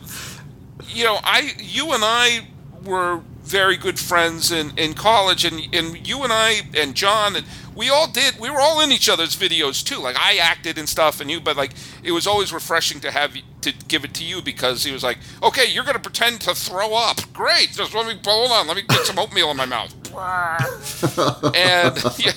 you 0.95 1.03
know, 1.03 1.19
I, 1.23 1.53
you 1.59 1.91
and 1.91 2.03
I 2.03 2.47
were 2.83 3.21
very 3.43 3.77
good 3.77 3.99
friends 3.99 4.51
in, 4.51 4.77
in 4.77 4.93
college, 4.93 5.45
and, 5.45 5.61
and 5.73 6.07
you 6.07 6.23
and 6.23 6.33
I 6.33 6.61
and 6.75 6.95
John, 6.95 7.35
and 7.35 7.45
we 7.75 7.89
all 7.89 8.07
did, 8.07 8.39
we 8.39 8.49
were 8.49 8.59
all 8.59 8.81
in 8.81 8.91
each 8.91 9.07
other's 9.09 9.35
videos 9.35 9.83
too. 9.83 9.99
Like 9.99 10.15
I 10.17 10.37
acted 10.37 10.77
and 10.77 10.89
stuff, 10.89 11.21
and 11.21 11.29
you, 11.29 11.39
but 11.39 11.55
like 11.57 11.73
it 12.03 12.11
was 12.11 12.25
always 12.25 12.51
refreshing 12.51 12.99
to 13.01 13.11
have 13.11 13.35
to 13.61 13.73
give 13.87 14.03
it 14.03 14.13
to 14.15 14.23
you 14.23 14.41
because 14.41 14.83
he 14.83 14.91
was 14.91 15.03
like, 15.03 15.19
okay, 15.43 15.65
you're 15.69 15.83
gonna 15.83 15.99
pretend 15.99 16.41
to 16.41 16.55
throw 16.55 16.95
up. 16.95 17.21
Great, 17.33 17.71
just 17.73 17.93
let 17.93 18.07
me 18.07 18.19
hold 18.25 18.51
on, 18.51 18.67
let 18.67 18.77
me 18.77 18.83
get 18.83 19.05
some 19.05 19.19
oatmeal 19.19 19.51
in 19.51 19.57
my 19.57 19.65
mouth. 19.65 19.93
and 21.55 22.03
yeah, 22.17 22.31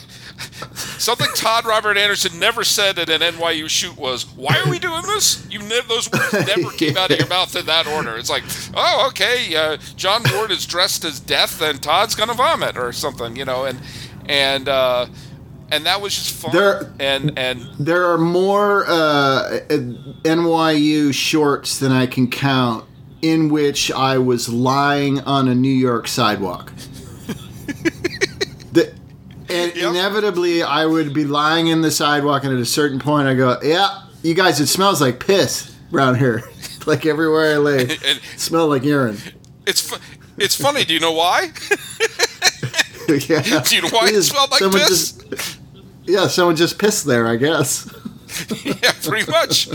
something 0.99 1.28
Todd 1.35 1.64
Robert 1.64 1.97
Anderson 1.97 2.38
never 2.38 2.64
said 2.64 2.99
at 2.99 3.09
an 3.09 3.21
NYU 3.21 3.69
shoot 3.69 3.97
was, 3.97 4.25
"Why 4.37 4.59
are 4.64 4.71
we 4.71 4.78
doing 4.88 5.02
this?" 5.02 5.47
You 5.50 5.61
never 5.61 5.88
those 5.88 6.11
words 6.11 6.33
never 6.33 6.71
came 6.73 6.97
out 6.97 7.11
of 7.11 7.19
your 7.19 7.28
mouth 7.28 7.55
in 7.57 7.67
that 7.67 7.87
order. 7.87 8.17
It's 8.17 8.31
like, 8.31 8.45
"Oh, 8.75 9.07
okay, 9.09 9.55
uh, 9.57 9.78
John 9.97 10.23
Ward 10.35 10.50
is 10.50 10.67
dressed 10.67 11.05
as 11.05 11.21
death, 11.21 11.61
and 11.62 11.83
Todd's 11.83 12.14
gonna 12.14 12.35
vomit 12.35 12.76
or 12.76 12.93
something," 12.93 13.37
you 13.37 13.45
know, 13.45 13.64
and 13.64 13.78
and 14.28 14.69
uh, 14.69 15.07
and 15.71 15.87
that 15.87 16.00
was 16.00 16.14
just 16.14 16.33
fun. 16.33 16.52
There- 16.55 16.93
and 16.99 17.38
and 17.38 17.67
There 17.78 18.11
are 18.12 18.19
more 18.19 18.85
uh, 18.88 19.61
NYU 20.25 21.12
shorts 21.14 21.78
than 21.78 21.93
I 21.93 22.07
can 22.07 22.31
count 22.31 22.85
in 23.23 23.49
which 23.49 23.90
I 23.90 24.19
was 24.19 24.49
lying 24.49 25.21
on 25.21 25.49
a 25.49 25.55
New 25.55 25.69
York 25.73 26.07
sidewalk. 26.07 26.73
and 29.50 29.75
Yep. 29.75 29.90
inevitably, 29.90 30.62
I 30.62 30.87
would 30.87 31.12
be 31.14 31.25
lying 31.25 31.69
in 31.69 31.81
the 31.83 31.90
sidewalk, 31.90 32.45
and 32.45 32.52
at 32.55 32.61
a 32.61 32.67
certain 32.67 32.99
point, 32.99 33.28
I 33.28 33.35
go, 33.35 33.59
"Yeah, 33.62 34.02
you 34.23 34.35
guys, 34.35 34.61
it 34.61 34.67
smells 34.69 35.00
like 35.00 35.25
piss 35.25 35.71
around 35.93 36.17
here. 36.17 36.45
like 36.87 37.07
everywhere 37.07 37.55
I 37.55 37.59
lay, 37.59 37.81
And- 37.83 37.90
it 37.93 38.21
smells 38.37 38.71
like 38.71 38.85
urine." 38.85 39.19
It's 39.67 39.81
fu- 39.81 40.00
it's 40.38 40.55
funny. 40.55 40.85
Do 40.85 40.95
you 40.95 41.00
know 41.00 41.12
why? 41.12 41.50
yeah. 43.09 43.61
Do 43.62 43.75
you 43.76 43.83
know 43.83 43.88
why 43.88 44.09
it 44.09 44.23
smelled 44.23 44.50
like 44.50 44.61
Someone 44.61 44.81
piss? 44.81 45.12
Just, 45.12 45.59
yeah, 46.07 46.26
someone 46.28 46.57
just 46.57 46.78
pissed 46.78 47.05
there, 47.07 47.26
I 47.26 47.37
guess. 47.37 47.90
yeah, 48.64 48.93
pretty 49.02 49.31
much. 49.31 49.69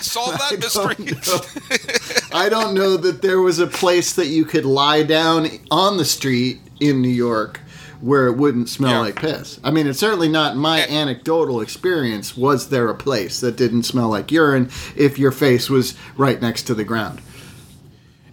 Solve 0.00 0.32
that 0.32 0.52
I 0.52 0.56
mystery. 0.56 0.94
don't. 1.22 2.34
I 2.34 2.48
don't 2.48 2.74
know 2.74 2.96
that 2.96 3.22
there 3.22 3.40
was 3.40 3.58
a 3.60 3.66
place 3.66 4.12
that 4.14 4.26
you 4.26 4.44
could 4.44 4.64
lie 4.64 5.02
down 5.02 5.48
on 5.70 5.96
the 5.96 6.04
street 6.04 6.60
in 6.80 7.00
New 7.00 7.08
York 7.08 7.60
where 8.00 8.26
it 8.26 8.36
wouldn't 8.36 8.68
smell 8.68 8.92
Yeah. 8.92 8.98
like 9.00 9.16
piss. 9.16 9.58
I 9.62 9.70
mean, 9.70 9.86
it's 9.86 9.98
certainly 9.98 10.28
not 10.28 10.56
my 10.56 10.86
anecdotal 10.86 11.60
experience. 11.60 12.36
Was 12.36 12.68
there 12.70 12.88
a 12.88 12.94
place 12.94 13.40
that 13.40 13.56
didn't 13.56 13.82
smell 13.84 14.08
like 14.08 14.30
urine 14.32 14.70
if 14.96 15.18
your 15.18 15.32
face 15.32 15.68
was 15.68 15.94
right 16.16 16.40
next 16.40 16.62
to 16.64 16.74
the 16.74 16.84
ground? 16.84 17.20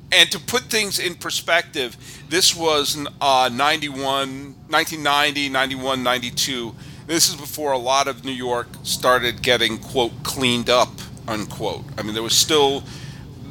And 0.09 0.31
to 0.31 0.39
put 0.39 0.63
things 0.63 0.99
in 0.99 1.15
perspective, 1.15 1.97
this 2.29 2.55
was 2.55 2.97
uh, 3.19 3.49
91, 3.51 4.55
1990, 4.69 5.49
91, 5.49 6.01
92. 6.03 6.73
This 7.07 7.27
is 7.29 7.35
before 7.35 7.73
a 7.73 7.77
lot 7.77 8.07
of 8.07 8.23
New 8.23 8.31
York 8.31 8.67
started 8.83 9.41
getting, 9.41 9.77
quote, 9.77 10.23
cleaned 10.23 10.69
up, 10.69 10.89
unquote. 11.27 11.83
I 11.97 12.03
mean, 12.03 12.13
there 12.13 12.23
was 12.23 12.35
still, 12.37 12.83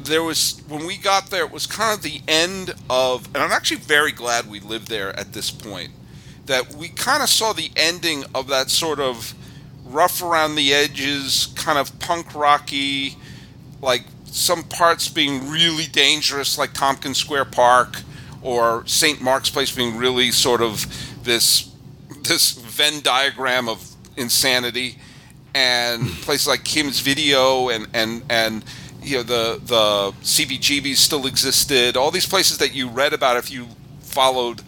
there 0.03 0.23
was, 0.23 0.61
when 0.67 0.87
we 0.87 0.97
got 0.97 1.29
there, 1.29 1.43
it 1.45 1.51
was 1.51 1.67
kind 1.67 1.95
of 1.95 2.01
the 2.03 2.21
end 2.27 2.73
of, 2.89 3.27
and 3.27 3.37
I'm 3.37 3.51
actually 3.51 3.77
very 3.81 4.11
glad 4.11 4.49
we 4.49 4.59
lived 4.59 4.87
there 4.87 5.15
at 5.19 5.33
this 5.33 5.51
point, 5.51 5.91
that 6.47 6.73
we 6.75 6.89
kind 6.89 7.21
of 7.21 7.29
saw 7.29 7.53
the 7.53 7.69
ending 7.75 8.23
of 8.33 8.47
that 8.47 8.69
sort 8.69 8.99
of 8.99 9.33
rough 9.85 10.21
around 10.21 10.55
the 10.55 10.73
edges, 10.73 11.47
kind 11.55 11.77
of 11.77 11.97
punk 11.99 12.33
rocky, 12.33 13.15
like 13.81 14.03
some 14.25 14.63
parts 14.63 15.07
being 15.07 15.49
really 15.49 15.85
dangerous, 15.85 16.57
like 16.57 16.73
Tompkins 16.73 17.17
Square 17.17 17.45
Park 17.45 18.01
or 18.41 18.85
St. 18.85 19.21
Mark's 19.21 19.49
Place 19.49 19.73
being 19.73 19.97
really 19.97 20.31
sort 20.31 20.61
of 20.61 20.85
this 21.23 21.71
this 22.23 22.51
Venn 22.51 23.01
diagram 23.01 23.69
of 23.69 23.95
insanity, 24.17 24.97
and 25.53 26.03
hmm. 26.03 26.09
places 26.21 26.47
like 26.47 26.63
Kim's 26.63 26.99
Video 26.99 27.69
and 27.69 27.87
and 27.93 28.23
and 28.29 28.65
you 29.01 29.17
know 29.17 29.23
the 29.23 29.61
the 29.63 30.11
CBGBs 30.23 30.97
still 30.97 31.25
existed. 31.25 31.97
All 31.97 32.11
these 32.11 32.27
places 32.27 32.57
that 32.59 32.73
you 32.73 32.89
read 32.89 33.13
about 33.13 33.37
if 33.37 33.51
you 33.51 33.67
followed 34.01 34.61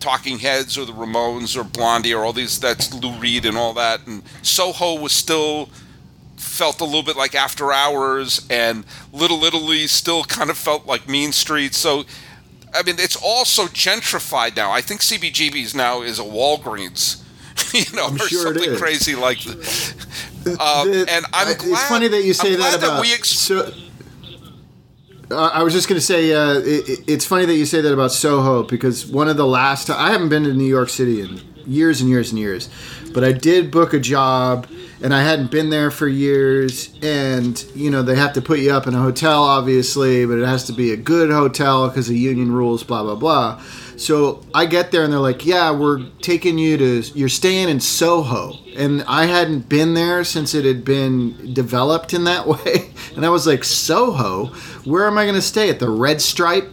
Talking 0.00 0.38
Heads 0.38 0.76
or 0.78 0.84
the 0.84 0.92
Ramones 0.92 1.56
or 1.56 1.64
Blondie 1.64 2.12
or 2.14 2.24
all 2.24 2.32
these 2.32 2.60
that's 2.60 2.92
Lou 2.94 3.12
Reed 3.18 3.44
and 3.46 3.56
all 3.56 3.72
that, 3.74 4.06
and 4.06 4.22
Soho 4.42 5.00
was 5.00 5.12
still 5.12 5.68
felt 6.36 6.80
a 6.80 6.84
little 6.84 7.02
bit 7.02 7.16
like 7.16 7.34
After 7.34 7.72
Hours, 7.72 8.46
and 8.50 8.84
Little 9.12 9.42
Italy 9.44 9.86
still 9.86 10.24
kind 10.24 10.50
of 10.50 10.56
felt 10.58 10.86
like 10.86 11.08
Mean 11.08 11.32
Streets. 11.32 11.76
So, 11.78 12.04
I 12.74 12.82
mean, 12.82 12.96
it's 12.98 13.16
all 13.16 13.44
so 13.44 13.66
gentrified 13.66 14.54
now. 14.56 14.70
I 14.70 14.80
think 14.82 15.00
CBGB's 15.00 15.74
now 15.74 16.02
is 16.02 16.18
a 16.18 16.22
Walgreens, 16.24 17.22
you 17.74 17.96
know, 17.96 18.08
or 18.08 18.18
sure 18.28 18.42
something 18.54 18.76
crazy 18.76 19.14
like. 19.14 19.40
that. 19.44 19.94
Uh, 20.60 20.84
The- 20.84 21.06
and 21.10 21.26
I'm 21.32 21.48
I- 21.48 21.54
glad. 21.54 21.72
it's 21.72 21.88
funny 21.88 22.06
that 22.06 22.22
you 22.22 22.32
say 22.32 22.54
I'm 22.54 22.60
that 22.60 22.76
about. 22.78 23.00
we 23.00 23.12
ex- 23.12 23.30
so, 23.30 23.68
uh, 25.30 25.50
I 25.52 25.62
was 25.62 25.72
just 25.72 25.88
going 25.88 25.98
to 25.98 26.04
say, 26.04 26.32
uh, 26.34 26.54
it, 26.58 26.88
it- 26.88 27.04
it's 27.08 27.24
funny 27.26 27.44
that 27.46 27.54
you 27.56 27.66
say 27.66 27.80
that 27.80 27.92
about 27.92 28.12
Soho 28.12 28.62
because 28.62 29.06
one 29.06 29.28
of 29.28 29.36
the 29.36 29.46
last 29.46 29.90
I 29.90 30.10
haven't 30.10 30.28
been 30.28 30.44
to 30.44 30.52
New 30.54 30.64
York 30.64 30.88
City 30.88 31.20
in 31.20 31.40
years 31.66 32.00
and 32.00 32.08
years 32.08 32.30
and 32.30 32.38
years, 32.38 32.68
but 33.12 33.24
I 33.24 33.32
did 33.32 33.70
book 33.70 33.92
a 33.92 33.98
job 33.98 34.66
and 35.02 35.12
I 35.12 35.22
hadn't 35.22 35.50
been 35.50 35.70
there 35.70 35.90
for 35.90 36.06
years. 36.08 36.94
And 37.02 37.62
you 37.74 37.90
know 37.90 38.02
they 38.02 38.14
have 38.16 38.32
to 38.34 38.42
put 38.42 38.60
you 38.60 38.70
up 38.72 38.86
in 38.86 38.94
a 38.94 39.00
hotel, 39.02 39.42
obviously, 39.42 40.24
but 40.26 40.38
it 40.38 40.46
has 40.46 40.64
to 40.66 40.72
be 40.72 40.92
a 40.92 40.96
good 40.96 41.30
hotel 41.30 41.88
because 41.88 42.08
of 42.08 42.16
union 42.16 42.52
rules, 42.52 42.82
blah 42.84 43.02
blah 43.02 43.16
blah. 43.16 43.60
So 43.96 44.42
I 44.54 44.66
get 44.66 44.90
there 44.90 45.04
and 45.04 45.12
they're 45.12 45.20
like, 45.20 45.46
"Yeah, 45.46 45.70
we're 45.70 46.04
taking 46.20 46.58
you 46.58 46.76
to. 46.76 47.02
You're 47.14 47.28
staying 47.28 47.68
in 47.68 47.80
Soho." 47.80 48.54
And 48.76 49.02
I 49.08 49.26
hadn't 49.26 49.68
been 49.68 49.94
there 49.94 50.22
since 50.22 50.54
it 50.54 50.64
had 50.64 50.84
been 50.84 51.54
developed 51.54 52.12
in 52.12 52.24
that 52.24 52.46
way. 52.46 52.90
And 53.14 53.24
I 53.24 53.30
was 53.30 53.46
like, 53.46 53.64
"Soho? 53.64 54.46
Where 54.84 55.06
am 55.06 55.18
I 55.18 55.24
going 55.24 55.34
to 55.34 55.42
stay? 55.42 55.70
At 55.70 55.80
the 55.80 55.90
Red 55.90 56.20
Stripe?" 56.20 56.72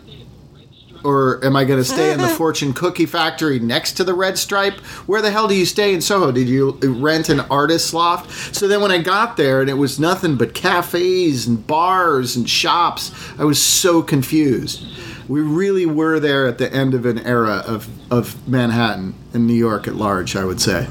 Or 1.03 1.43
am 1.43 1.57
I 1.57 1.65
going 1.65 1.79
to 1.79 1.85
stay 1.85 2.13
in 2.13 2.19
the 2.19 2.27
Fortune 2.39 2.71
Cookie 2.71 3.05
Factory 3.05 3.59
next 3.59 3.93
to 3.93 4.05
the 4.05 4.13
Red 4.13 4.37
Stripe? 4.37 4.79
Where 5.05 5.21
the 5.21 5.31
hell 5.31 5.49
do 5.49 5.55
you 5.55 5.65
stay 5.65 5.93
in 5.93 5.99
Soho? 5.99 6.31
Did 6.31 6.47
you 6.47 6.79
rent 6.81 7.27
an 7.27 7.41
artist 7.41 7.93
loft? 7.93 8.55
So 8.55 8.69
then 8.69 8.79
when 8.79 8.91
I 8.91 8.99
got 8.99 9.35
there 9.35 9.59
and 9.59 9.69
it 9.69 9.73
was 9.73 9.99
nothing 9.99 10.37
but 10.37 10.53
cafes 10.53 11.45
and 11.45 11.65
bars 11.67 12.37
and 12.37 12.49
shops, 12.49 13.11
I 13.37 13.43
was 13.43 13.61
so 13.61 14.01
confused. 14.01 14.85
We 15.27 15.41
really 15.41 15.85
were 15.85 16.19
there 16.19 16.47
at 16.47 16.57
the 16.57 16.71
end 16.73 16.93
of 16.93 17.05
an 17.05 17.19
era 17.19 17.63
of, 17.65 17.89
of 18.11 18.47
Manhattan 18.47 19.15
and 19.33 19.47
New 19.47 19.53
York 19.53 19.87
at 19.87 19.95
large, 19.95 20.35
I 20.35 20.43
would 20.43 20.59
say. 20.59 20.87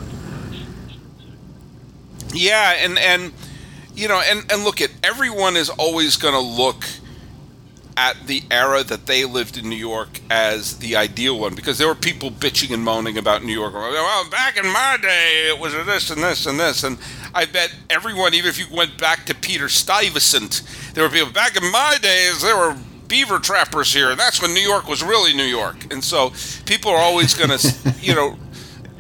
Yeah, 2.34 2.74
and 2.78 2.98
and 2.98 3.32
you 3.94 4.08
know, 4.08 4.20
and 4.24 4.50
and 4.50 4.64
look 4.64 4.80
at 4.80 4.90
everyone 5.02 5.56
is 5.56 5.68
always 5.68 6.16
going 6.16 6.34
to 6.34 6.40
look 6.40 6.84
at 7.96 8.26
the 8.26 8.42
era 8.50 8.82
that 8.82 9.06
they 9.06 9.24
lived 9.24 9.58
in 9.58 9.68
New 9.68 9.76
York 9.76 10.20
as 10.30 10.78
the 10.78 10.96
ideal 10.96 11.38
one 11.38 11.54
because 11.54 11.78
there 11.78 11.88
were 11.88 11.94
people 11.94 12.30
bitching 12.30 12.72
and 12.72 12.82
moaning 12.82 13.18
about 13.18 13.44
New 13.44 13.52
York. 13.52 13.74
Oh, 13.76 13.80
well, 13.80 14.30
back 14.30 14.56
in 14.56 14.66
my 14.66 14.96
day, 15.00 15.50
it 15.50 15.58
was 15.58 15.74
this 15.74 16.10
and 16.10 16.22
this 16.22 16.46
and 16.46 16.58
this, 16.58 16.84
and 16.84 16.98
I 17.34 17.44
bet 17.44 17.74
everyone, 17.90 18.34
even 18.34 18.48
if 18.48 18.58
you 18.58 18.66
went 18.74 18.98
back 18.98 19.26
to 19.26 19.34
Peter 19.34 19.68
Stuyvesant, 19.68 20.62
there 20.94 21.04
were 21.04 21.10
people 21.10 21.32
back 21.32 21.56
in 21.56 21.70
my 21.70 21.98
days. 22.00 22.42
There 22.42 22.56
were 22.56 22.76
beaver 23.12 23.38
trappers 23.38 23.92
here, 23.92 24.10
and 24.10 24.18
that's 24.18 24.40
when 24.40 24.54
New 24.54 24.62
York 24.62 24.88
was 24.88 25.02
really 25.02 25.34
New 25.34 25.44
York. 25.44 25.92
And 25.92 26.02
so 26.02 26.32
people 26.64 26.90
are 26.90 26.96
always 26.96 27.34
going 27.34 27.50
to, 27.58 27.94
you 28.00 28.14
know, 28.14 28.38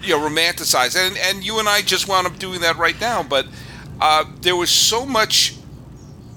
you 0.02 0.10
know, 0.10 0.28
romanticize. 0.28 0.94
And 0.94 1.16
and 1.16 1.42
you 1.42 1.58
and 1.58 1.66
I 1.66 1.80
just 1.80 2.06
wound 2.06 2.26
up 2.26 2.38
doing 2.38 2.60
that 2.60 2.76
right 2.76 3.00
now. 3.00 3.22
But 3.22 3.46
uh, 4.02 4.26
there 4.42 4.54
was 4.54 4.68
so 4.68 5.06
much, 5.06 5.56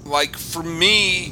like 0.05 0.38
for 0.38 0.63
me, 0.63 1.31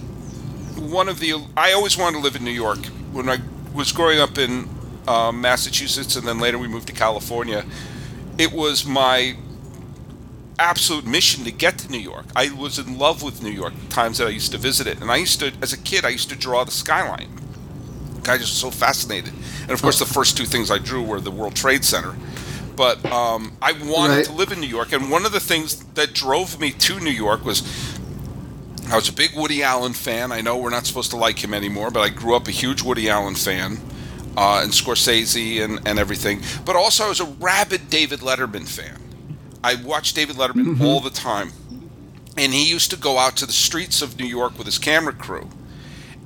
one 0.75 1.07
of 1.07 1.21
the 1.21 1.35
I 1.55 1.71
always 1.71 1.97
wanted 1.97 2.17
to 2.17 2.23
live 2.23 2.35
in 2.35 2.43
New 2.43 2.51
York 2.51 2.85
when 3.13 3.29
I 3.29 3.37
was 3.73 3.93
growing 3.93 4.19
up 4.19 4.37
in 4.37 4.67
um, 5.07 5.39
Massachusetts, 5.39 6.17
and 6.17 6.27
then 6.27 6.39
later 6.39 6.57
we 6.57 6.67
moved 6.67 6.87
to 6.87 6.93
California. 6.93 7.63
It 8.37 8.51
was 8.51 8.85
my 8.85 9.37
absolute 10.59 11.05
mission 11.05 11.43
to 11.45 11.51
get 11.51 11.77
to 11.79 11.91
New 11.91 11.99
York. 11.99 12.25
I 12.35 12.51
was 12.53 12.79
in 12.79 12.97
love 12.97 13.23
with 13.23 13.41
New 13.43 13.49
York 13.51 13.73
the 13.75 13.87
times 13.93 14.17
that 14.19 14.27
I 14.27 14.31
used 14.31 14.51
to 14.51 14.57
visit 14.57 14.87
it, 14.87 15.01
and 15.01 15.11
I 15.11 15.17
used 15.17 15.39
to, 15.39 15.51
as 15.61 15.73
a 15.73 15.77
kid, 15.77 16.05
I 16.05 16.09
used 16.09 16.29
to 16.29 16.35
draw 16.35 16.63
the 16.63 16.71
skyline. 16.71 17.29
I 18.25 18.37
just 18.37 18.51
was 18.51 18.51
so 18.53 18.71
fascinated, 18.71 19.33
and 19.63 19.71
of 19.71 19.81
course, 19.81 19.99
the 19.99 20.05
first 20.05 20.37
two 20.37 20.45
things 20.45 20.71
I 20.71 20.77
drew 20.77 21.01
were 21.03 21.19
the 21.19 21.31
World 21.31 21.55
Trade 21.55 21.83
Center. 21.83 22.15
But 22.75 23.05
um, 23.11 23.51
I 23.61 23.73
wanted 23.73 24.15
Right. 24.15 24.25
to 24.25 24.31
live 24.31 24.51
in 24.51 24.59
New 24.59 24.67
York, 24.67 24.93
and 24.93 25.11
one 25.11 25.25
of 25.25 25.31
the 25.31 25.39
things 25.41 25.83
that 25.95 26.13
drove 26.13 26.59
me 26.59 26.71
to 26.71 26.99
New 26.99 27.11
York 27.11 27.43
was 27.45 27.61
I 28.89 28.95
was 28.95 29.09
a 29.09 29.13
big 29.13 29.35
Woody 29.35 29.63
Allen 29.63 29.93
fan. 29.93 30.31
I 30.31 30.41
know 30.41 30.57
we're 30.57 30.69
not 30.69 30.85
supposed 30.85 31.11
to 31.11 31.17
like 31.17 31.43
him 31.43 31.53
anymore, 31.53 31.89
but 31.91 32.01
I 32.01 32.09
grew 32.09 32.35
up 32.35 32.47
a 32.47 32.51
huge 32.51 32.81
Woody 32.81 33.09
Allen 33.09 33.35
fan, 33.35 33.77
uh, 34.37 34.61
and 34.63 34.71
Scorsese 34.71 35.61
and, 35.63 35.79
and 35.87 35.99
everything. 35.99 36.41
But 36.65 36.75
also, 36.75 37.05
I 37.05 37.09
was 37.09 37.19
a 37.19 37.25
rabid 37.25 37.89
David 37.89 38.19
Letterman 38.21 38.67
fan. 38.67 38.99
I 39.63 39.75
watched 39.75 40.15
David 40.15 40.35
Letterman 40.35 40.81
all 40.81 40.99
the 40.99 41.09
time, 41.09 41.53
and 42.37 42.53
he 42.53 42.69
used 42.69 42.91
to 42.91 42.97
go 42.97 43.17
out 43.17 43.37
to 43.37 43.45
the 43.45 43.53
streets 43.53 44.01
of 44.01 44.19
New 44.19 44.25
York 44.25 44.57
with 44.57 44.65
his 44.65 44.77
camera 44.77 45.13
crew, 45.13 45.49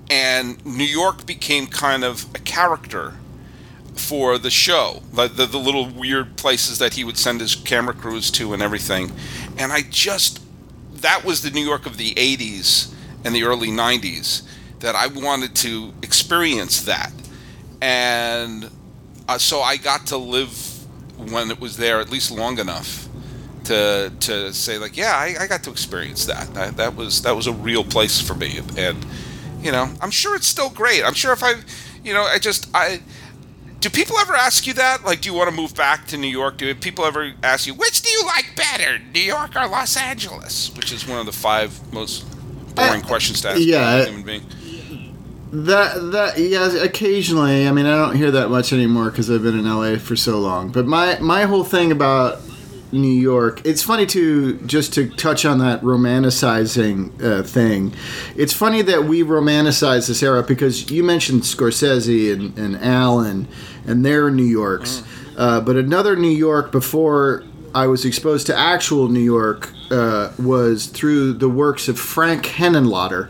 and 0.09 0.63
New 0.65 0.83
York 0.83 1.25
became 1.25 1.67
kind 1.67 2.03
of 2.03 2.25
a 2.33 2.39
character 2.39 3.13
for 3.93 4.37
the 4.37 4.49
show, 4.49 5.01
the, 5.13 5.27
the 5.27 5.45
the 5.45 5.59
little 5.59 5.87
weird 5.87 6.35
places 6.37 6.79
that 6.79 6.95
he 6.95 7.03
would 7.03 7.17
send 7.17 7.41
his 7.41 7.55
camera 7.55 7.93
crews 7.93 8.31
to 8.31 8.53
and 8.53 8.63
everything, 8.63 9.11
and 9.57 9.71
I 9.71 9.81
just 9.81 10.41
that 11.01 11.23
was 11.23 11.41
the 11.41 11.51
New 11.51 11.65
York 11.65 11.85
of 11.85 11.97
the 11.97 12.15
80s 12.15 12.91
and 13.23 13.35
the 13.35 13.43
early 13.43 13.69
90s 13.69 14.41
that 14.79 14.95
I 14.95 15.07
wanted 15.07 15.55
to 15.57 15.93
experience 16.01 16.81
that. 16.81 17.11
And 17.81 18.71
uh, 19.27 19.37
so 19.37 19.61
I 19.61 19.77
got 19.77 20.07
to 20.07 20.17
live 20.17 20.55
when 21.17 21.51
it 21.51 21.59
was 21.59 21.77
there 21.77 21.99
at 21.99 22.09
least 22.09 22.31
long 22.31 22.57
enough 22.57 23.06
to 23.67 24.11
to 24.19 24.53
say 24.53 24.77
like 24.77 24.97
yeah 24.97 25.13
I, 25.15 25.35
I 25.41 25.47
got 25.47 25.63
to 25.63 25.71
experience 25.71 26.25
that. 26.25 26.53
that 26.53 26.77
that 26.77 26.95
was 26.95 27.21
that 27.21 27.35
was 27.35 27.47
a 27.47 27.53
real 27.53 27.83
place 27.83 28.19
for 28.19 28.33
me 28.33 28.59
and 28.77 29.05
you 29.61 29.71
know 29.71 29.89
I'm 30.01 30.11
sure 30.11 30.35
it's 30.35 30.47
still 30.47 30.69
great 30.69 31.03
I'm 31.03 31.13
sure 31.13 31.33
if 31.33 31.43
I 31.43 31.55
you 32.03 32.13
know 32.13 32.23
I 32.23 32.39
just 32.39 32.69
I 32.73 33.01
do 33.79 33.89
people 33.91 34.17
ever 34.17 34.33
ask 34.33 34.65
you 34.65 34.73
that? 34.73 35.05
Like, 35.05 35.21
do 35.21 35.29
you 35.29 35.35
want 35.35 35.51
to 35.51 35.55
move 35.55 35.75
back 35.75 36.07
to 36.07 36.17
New 36.17 36.27
York? 36.27 36.57
Do 36.57 36.73
people 36.73 37.05
ever 37.05 37.33
ask 37.43 37.67
you, 37.67 37.75
which 37.75 38.01
do 38.01 38.09
you 38.09 38.25
like 38.25 38.55
better, 38.55 38.97
New 39.13 39.21
York 39.21 39.55
or 39.55 39.67
Los 39.67 39.95
Angeles? 39.95 40.75
Which 40.75 40.91
is 40.91 41.07
one 41.07 41.19
of 41.19 41.27
the 41.27 41.31
five 41.31 41.79
most 41.93 42.25
boring 42.75 43.03
uh, 43.03 43.07
questions 43.07 43.41
to 43.41 43.49
ask 43.49 43.59
yeah, 43.61 43.97
a 43.97 44.05
human 44.05 44.23
being. 44.23 44.43
That 45.51 46.11
that 46.11 46.39
yeah, 46.39 46.83
occasionally. 46.83 47.67
I 47.67 47.71
mean, 47.71 47.85
I 47.85 47.95
don't 47.97 48.15
hear 48.15 48.31
that 48.31 48.49
much 48.49 48.73
anymore 48.73 49.11
because 49.11 49.29
I've 49.29 49.43
been 49.43 49.57
in 49.59 49.65
LA 49.69 49.97
for 49.97 50.15
so 50.15 50.39
long. 50.39 50.71
But 50.71 50.87
my 50.87 51.19
my 51.19 51.43
whole 51.43 51.63
thing 51.63 51.91
about 51.91 52.41
New 52.91 53.07
York, 53.07 53.61
it's 53.65 53.83
funny 53.83 54.05
to 54.07 54.57
just 54.61 54.93
to 54.93 55.09
touch 55.09 55.45
on 55.45 55.59
that 55.59 55.81
romanticizing 55.81 57.21
uh, 57.21 57.43
thing. 57.43 57.93
It's 58.35 58.53
funny 58.53 58.81
that 58.83 59.03
we 59.03 59.23
romanticize 59.23 60.07
this 60.07 60.23
era 60.23 60.43
because 60.43 60.89
you 60.89 61.03
mentioned 61.03 61.41
Scorsese 61.41 62.33
and, 62.33 62.57
and 62.57 62.77
Allen 62.77 63.47
and 63.85 64.05
their 64.05 64.29
New 64.29 64.43
Yorks, 64.43 65.03
uh, 65.37 65.61
but 65.61 65.75
another 65.75 66.15
New 66.15 66.29
York 66.29 66.71
before 66.71 67.43
I 67.75 67.87
was 67.87 68.05
exposed 68.05 68.47
to 68.47 68.57
actual 68.57 69.09
New 69.09 69.19
York 69.19 69.71
uh, 69.91 70.31
was 70.39 70.87
through 70.87 71.33
the 71.33 71.49
works 71.49 71.87
of 71.87 71.99
Frank 71.99 72.45
Henenlotter, 72.45 73.29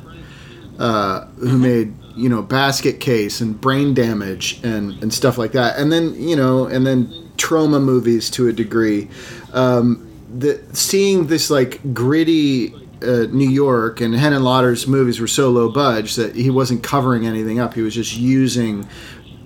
uh, 0.80 1.26
who 1.39 1.58
made 1.58 1.93
you 2.15 2.30
know 2.30 2.41
Basket 2.41 3.00
Case 3.00 3.41
and 3.41 3.60
Brain 3.60 3.93
Damage 3.93 4.60
and 4.63 5.02
and 5.02 5.13
stuff 5.13 5.38
like 5.38 5.52
that, 5.54 5.80
and 5.80 5.91
then 5.91 6.13
you 6.15 6.36
know 6.36 6.65
and 6.65 6.86
then 6.86 7.27
Troma 7.38 7.82
movies 7.82 8.30
to 8.32 8.47
a 8.47 8.54
degree. 8.54 9.10
Um, 9.54 10.04
the 10.38 10.62
seeing 10.73 11.28
this 11.28 11.50
like 11.50 11.93
gritty 11.93 12.73
uh, 13.02 13.28
New 13.32 13.50
York 13.50 14.02
and 14.02 14.13
Henenlotter's 14.13 14.88
movies 14.88 15.19
were 15.19 15.28
so 15.28 15.50
low 15.50 15.71
budge 15.71 16.15
that 16.15 16.36
he 16.36 16.50
wasn't 16.50 16.84
covering 16.84 17.26
anything 17.26 17.60
up. 17.60 17.73
He 17.73 17.82
was 17.82 17.93
just 17.93 18.17
using 18.17 18.88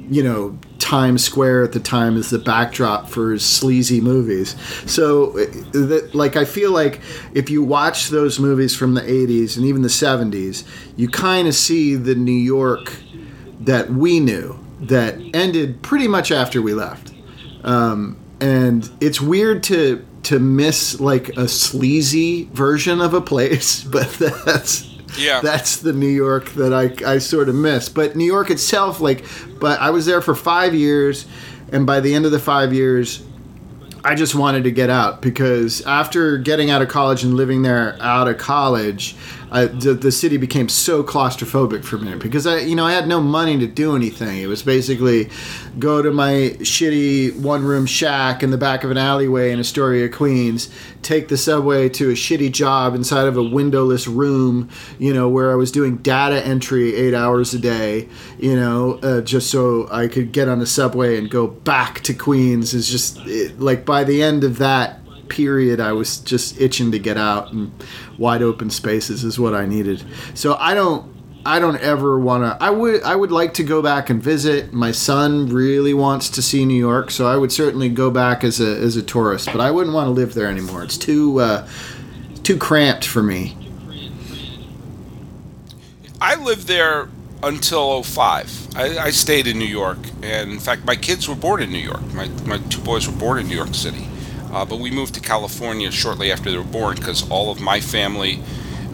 you 0.10 0.24
know 0.24 0.58
Times 0.78 1.24
Square 1.24 1.64
at 1.64 1.72
the 1.72 1.80
time 1.80 2.18
as 2.18 2.30
the 2.30 2.40
backdrop 2.40 3.08
for 3.08 3.32
his 3.32 3.46
sleazy 3.46 4.02
movies. 4.02 4.56
So, 4.86 5.38
uh, 5.40 5.46
that, 5.72 6.12
like, 6.14 6.36
I 6.36 6.44
feel 6.44 6.72
like 6.72 7.00
if 7.34 7.50
you 7.50 7.64
watch 7.64 8.10
those 8.10 8.40
movies 8.40 8.76
from 8.76 8.94
the 8.94 9.02
'80s 9.02 9.56
and 9.56 9.66
even 9.66 9.84
the 9.84 9.88
'70s, 9.88 10.66
you 10.98 11.08
kind 11.08 11.48
of 11.48 11.56
see 11.56 11.96
the 11.96 12.16
New 12.16 12.32
York 12.32 12.94
that 13.62 13.90
we 13.90 14.20
knew 14.20 14.60
that 14.82 15.16
ended 15.34 15.82
pretty 15.82 16.08
much 16.08 16.32
after 16.32 16.62
we 16.62 16.74
left. 16.74 17.11
Um, 17.64 18.18
and 18.40 18.90
it's 19.00 19.22
weird 19.22 19.64
to 19.64 20.06
to 20.24 20.40
miss 20.40 21.00
like 21.00 21.30
a 21.38 21.48
sleazy 21.48 22.46
version 22.54 23.02
of 23.02 23.14
a 23.14 23.22
place, 23.22 23.84
but 23.92 24.10
that's 24.46 24.88
Yeah. 25.18 25.42
that's 25.42 25.78
the 25.78 25.94
New 25.94 26.08
York 26.08 26.50
that 26.52 26.74
I, 26.74 26.94
I 27.14 27.18
sort 27.18 27.50
of 27.50 27.56
miss. 27.56 27.90
But 27.90 28.16
New 28.16 28.26
York 28.26 28.50
itself, 28.52 29.00
like, 29.00 29.26
but 29.60 29.80
I 29.80 29.90
was 29.90 30.06
there 30.06 30.22
for 30.22 30.36
five 30.36 30.74
years, 30.76 31.26
and 31.72 31.86
by 31.86 32.00
the 32.00 32.14
end 32.14 32.26
of 32.26 32.32
the 32.32 32.40
five 32.40 32.72
years, 32.74 33.24
I 34.04 34.16
just 34.16 34.34
wanted 34.36 34.64
to 34.64 34.72
get 34.72 34.90
out 34.90 35.22
because 35.22 35.82
after 35.86 36.38
getting 36.38 36.70
out 36.72 36.82
of 36.82 36.88
college 36.88 37.24
and 37.24 37.36
living 37.36 37.62
there 37.62 37.98
out 38.00 38.28
of 38.28 38.38
college, 38.40 39.16
The, 39.52 39.94
the 39.94 40.12
city 40.12 40.38
became 40.38 40.70
so 40.70 41.04
claustrophobic 41.04 41.84
for 41.84 41.98
me 41.98 42.16
because 42.16 42.48
I, 42.48 42.60
you 42.60 42.76
know, 42.76 42.86
I 42.86 42.94
had 42.94 43.08
no 43.08 43.20
money 43.20 43.60
to 43.60 43.68
do 43.68 43.96
anything. 43.98 44.42
It 44.42 44.48
was 44.48 44.64
basically 44.64 45.30
go 45.78 46.02
to 46.02 46.12
my 46.12 46.56
shitty 46.60 47.38
one 47.38 47.64
room 47.64 47.86
shack 47.86 48.44
in 48.44 48.52
the 48.52 48.58
back 48.58 48.86
of 48.86 48.92
an 48.92 48.98
alleyway 48.98 49.52
in 49.52 49.60
Astoria, 49.60 50.08
Queens, 50.08 50.70
take 51.02 51.28
the 51.28 51.38
subway 51.38 51.90
to 51.90 52.12
a 52.12 52.14
shitty 52.14 52.52
job 52.52 52.96
inside 52.96 53.28
of 53.28 53.36
a 53.36 53.44
windowless 53.44 54.08
room, 54.08 54.70
you 55.00 55.14
know, 55.14 55.28
where 55.28 55.52
I 55.52 55.56
was 55.56 55.72
doing 55.72 55.98
data 55.98 56.46
entry 56.46 56.96
eight 56.96 57.14
hours 57.14 57.54
a 57.54 57.60
day, 57.60 58.08
you 58.40 58.56
know, 58.56 59.00
uh, 59.04 59.22
just 59.22 59.52
so 59.52 59.90
I 59.92 60.08
could 60.08 60.32
get 60.32 60.48
on 60.48 60.60
the 60.60 60.66
subway 60.66 61.18
and 61.18 61.30
go 61.30 61.48
back 61.48 62.02
to 62.02 62.14
Queens. 62.14 62.74
Is 62.74 62.90
just 62.90 63.18
it, 63.26 63.60
like 63.60 63.86
by 63.86 64.06
the 64.06 64.24
end 64.24 64.44
of 64.46 64.60
that 64.60 65.01
period, 65.32 65.80
I 65.80 65.94
was 65.94 66.20
just 66.20 66.60
itching 66.60 66.92
to 66.92 67.00
get 67.00 67.18
out 67.18 67.54
and 67.54 67.72
wide 68.18 68.44
open 68.44 68.70
spaces 68.70 69.24
is 69.24 69.40
what 69.40 69.56
I 69.56 69.66
needed. 69.66 70.04
So 70.36 70.56
I 70.56 70.74
don't. 70.76 71.10
I 71.44 71.58
don't 71.58 71.78
ever 71.78 72.20
want 72.20 72.44
to. 72.44 72.64
I 72.64 72.70
would. 72.70 73.02
I 73.02 73.16
would 73.16 73.32
like 73.32 73.56
to 73.56 73.64
go 73.64 73.82
back 73.82 74.12
and 74.12 74.22
visit. 74.22 74.74
My 74.74 74.92
son 74.92 75.48
really 75.48 75.92
wants 75.92 76.30
to 76.30 76.42
see 76.44 76.66
New 76.66 76.78
York, 76.78 77.10
so 77.10 77.26
I 77.26 77.36
would 77.36 77.52
certainly 77.52 77.90
go 77.90 78.12
back 78.12 78.44
as 78.44 78.62
a 78.62 78.78
as 78.78 78.96
a 78.96 79.02
tourist. 79.02 79.48
But 79.48 79.60
I 79.60 79.72
wouldn't 79.72 79.96
want 79.96 80.06
to 80.06 80.12
live 80.12 80.36
there 80.36 80.46
anymore. 80.46 80.84
It's 80.84 81.00
too 81.00 81.40
uh, 81.40 81.68
too 82.44 82.58
cramped 82.58 83.08
for 83.08 83.24
me. 83.24 83.58
I 86.22 86.36
lived 86.36 86.68
there 86.68 87.10
until 87.42 88.04
05. 88.04 88.76
I, 88.76 88.98
I 89.00 89.10
stayed 89.10 89.48
in 89.48 89.58
New 89.58 89.66
York, 89.66 89.98
and 90.22 90.52
in 90.52 90.60
fact, 90.60 90.86
my 90.86 90.96
kids 90.96 91.28
were 91.28 91.36
born 91.36 91.64
in 91.64 91.72
New 91.72 91.80
York. 91.80 92.04
My, 92.14 92.28
my 92.46 92.60
two 92.70 92.82
boys 92.82 93.08
were 93.08 93.18
born 93.18 93.40
in 93.40 93.48
New 93.48 93.56
York 93.56 93.74
City. 93.74 94.08
Uh, 94.52 94.66
but 94.66 94.80
we 94.80 94.92
moved 94.92 95.14
to 95.16 95.22
California 95.22 95.92
shortly 95.92 96.32
after 96.32 96.52
they 96.52 96.58
were 96.58 96.64
born 96.64 96.96
because 96.96 97.30
all 97.30 97.52
of 97.52 97.62
my 97.62 97.80
family 97.80 98.40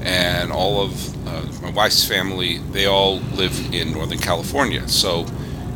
and 0.02 0.52
all 0.52 0.82
of 0.82 1.28
uh, 1.28 1.62
my 1.62 1.72
wife's 1.72 2.08
family, 2.08 2.60
they 2.72 2.86
all 2.86 3.18
live 3.34 3.74
in 3.74 3.92
Northern 3.92 4.20
California. 4.20 4.88
So 4.88 5.26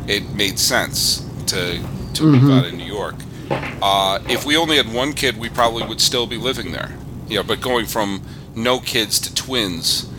it 0.06 0.30
made 0.34 0.58
sense 0.58 1.18
to, 1.46 1.82
to 2.14 2.22
move 2.24 2.50
out 2.50 2.66
of 2.66 2.74
New 2.74 2.84
York. 2.84 3.16
Uh, 3.50 4.20
if 4.28 4.46
we 4.46 4.56
only 4.56 4.76
had 4.76 4.92
one 4.92 5.12
kid, 5.12 5.36
we 5.36 5.48
probably 5.48 5.84
would 5.84 6.00
still 6.00 6.26
be 6.26 6.38
living 6.38 6.72
there. 6.72 6.96
You 7.28 7.36
know, 7.36 7.42
but 7.42 7.60
going 7.60 7.86
from 7.86 8.22
no 8.54 8.78
kids 8.78 9.18
to 9.20 9.34
twins, 9.34 10.10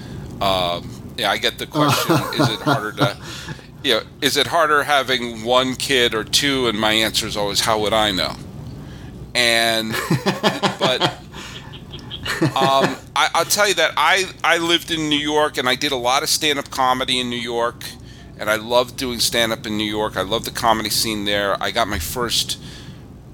um, 0.41 0.89
yeah, 1.17 1.32
I 1.32 1.38
get 1.38 1.58
the 1.58 1.67
question: 1.67 2.15
Is 2.39 2.49
it 2.49 2.60
harder 2.62 2.91
to, 2.93 3.17
you 3.84 3.93
know, 3.95 4.02
is 4.21 4.38
it 4.38 4.47
harder 4.47 4.84
having 4.84 5.43
one 5.43 5.76
kid 5.76 6.13
or 6.13 6.23
two? 6.23 6.67
And 6.67 6.80
my 6.80 6.91
answer 6.91 7.28
is 7.28 7.38
always, 7.38 7.62
how 7.62 7.80
would 7.80 7.93
I 7.93 8.12
know? 8.12 8.36
And 9.36 9.91
but 10.80 11.02
um, 12.56 12.96
I, 13.15 13.30
I'll 13.34 13.46
tell 13.46 13.67
you 13.67 13.74
that 13.76 13.93
I 13.98 14.26
I 14.43 14.58
lived 14.58 14.91
in 14.91 15.10
New 15.10 15.17
York 15.17 15.58
and 15.58 15.67
I 15.67 15.76
did 15.76 15.91
a 15.91 15.98
lot 15.98 16.24
of 16.24 16.30
stand 16.30 16.60
up 16.60 16.69
comedy 16.69 17.19
in 17.19 17.30
New 17.30 17.36
York, 17.36 17.84
and 18.38 18.50
I 18.50 18.58
loved 18.58 18.98
doing 18.98 19.19
stand 19.19 19.52
up 19.52 19.65
in 19.65 19.78
New 19.78 19.84
York. 19.89 20.17
I 20.17 20.22
loved 20.22 20.46
the 20.46 20.52
comedy 20.52 20.89
scene 20.89 21.26
there. 21.26 21.62
I 21.62 21.72
got 21.72 21.88
my 21.88 22.00
first 22.00 22.60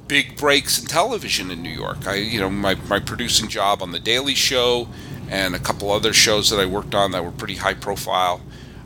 big 0.09 0.35
breaks 0.35 0.79
in 0.79 0.87
television 0.87 1.51
in 1.51 1.61
New 1.61 1.69
York. 1.69 2.05
I, 2.07 2.15
you 2.15 2.39
know, 2.39 2.49
my, 2.49 2.75
my 2.89 2.99
producing 2.99 3.47
job 3.47 3.81
on 3.81 3.91
The 3.91 3.99
Daily 3.99 4.33
Show 4.35 4.89
and 5.29 5.55
a 5.55 5.59
couple 5.59 5.91
other 5.91 6.11
shows 6.13 6.49
that 6.49 6.59
I 6.59 6.65
worked 6.65 6.95
on 6.95 7.11
that 7.11 7.23
were 7.23 7.31
pretty 7.31 7.55
high 7.55 7.75
profile. 7.75 8.41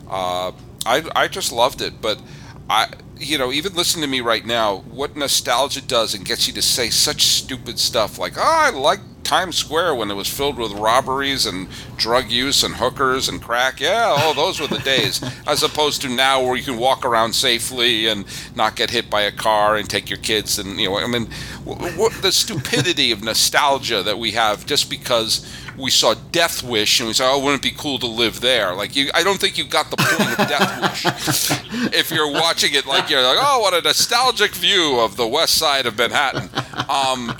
Uh, 0.06 0.52
I, 0.84 1.02
I 1.16 1.28
just 1.28 1.50
loved 1.50 1.80
it. 1.80 2.02
But 2.02 2.20
I, 2.68 2.88
you 3.18 3.38
know, 3.38 3.52
even 3.52 3.74
listen 3.74 4.00
to 4.02 4.06
me 4.06 4.20
right 4.20 4.44
now, 4.44 4.78
what 4.90 5.16
nostalgia 5.16 5.82
does 5.82 6.14
and 6.14 6.24
gets 6.24 6.46
you 6.46 6.54
to 6.54 6.62
say 6.62 6.90
such 6.90 7.22
stupid 7.22 7.78
stuff 7.78 8.18
like, 8.18 8.36
oh, 8.36 8.42
I 8.42 8.70
like 8.70 9.00
Times 9.22 9.56
Square 9.56 9.94
when 9.96 10.10
it 10.10 10.14
was 10.14 10.28
filled 10.28 10.58
with 10.58 10.72
robberies 10.72 11.46
and 11.46 11.68
drug 11.96 12.30
use 12.30 12.62
and 12.62 12.74
hookers 12.76 13.28
and 13.28 13.42
crack. 13.42 13.80
Yeah, 13.80 14.14
oh, 14.18 14.34
those 14.34 14.60
were 14.60 14.66
the 14.66 14.78
days. 14.78 15.22
As 15.46 15.62
opposed 15.62 16.02
to 16.02 16.08
now 16.08 16.42
where 16.42 16.56
you 16.56 16.62
can 16.62 16.76
walk 16.76 17.04
around 17.04 17.32
safely 17.34 18.06
and 18.06 18.24
not 18.54 18.76
get 18.76 18.90
hit 18.90 19.08
by 19.08 19.22
a 19.22 19.32
car 19.32 19.76
and 19.76 19.88
take 19.88 20.10
your 20.10 20.18
kids 20.18 20.58
and, 20.58 20.78
you 20.78 20.88
know, 20.88 20.98
I 20.98 21.06
mean, 21.06 21.28
w- 21.64 21.90
w- 21.90 22.20
the 22.20 22.32
stupidity 22.32 23.12
of 23.12 23.22
nostalgia 23.22 24.02
that 24.02 24.18
we 24.18 24.32
have 24.32 24.66
just 24.66 24.90
because 24.90 25.50
we 25.76 25.90
saw 25.90 26.14
Death 26.32 26.62
Wish 26.62 27.00
and 27.00 27.08
we 27.08 27.14
said, 27.14 27.28
oh, 27.28 27.38
wouldn't 27.38 27.64
it 27.64 27.70
be 27.70 27.76
cool 27.76 27.98
to 27.98 28.06
live 28.06 28.40
there? 28.40 28.74
Like, 28.74 28.94
you, 28.94 29.10
I 29.14 29.22
don't 29.22 29.40
think 29.40 29.58
you 29.58 29.64
got 29.64 29.90
the 29.90 29.96
point 29.96 30.38
of 30.38 30.48
Death 30.48 31.04
Wish 31.04 31.94
if 31.94 32.10
you're 32.10 32.30
watching 32.30 32.74
it 32.74 32.86
like 32.86 33.10
you're 33.10 33.22
like, 33.22 33.38
oh, 33.40 33.60
what 33.60 33.74
a 33.74 33.80
nostalgic 33.80 34.52
view 34.52 35.00
of 35.00 35.16
the 35.16 35.26
west 35.26 35.56
side 35.56 35.86
of 35.86 35.98
Manhattan. 35.98 36.48
Um, 36.88 37.36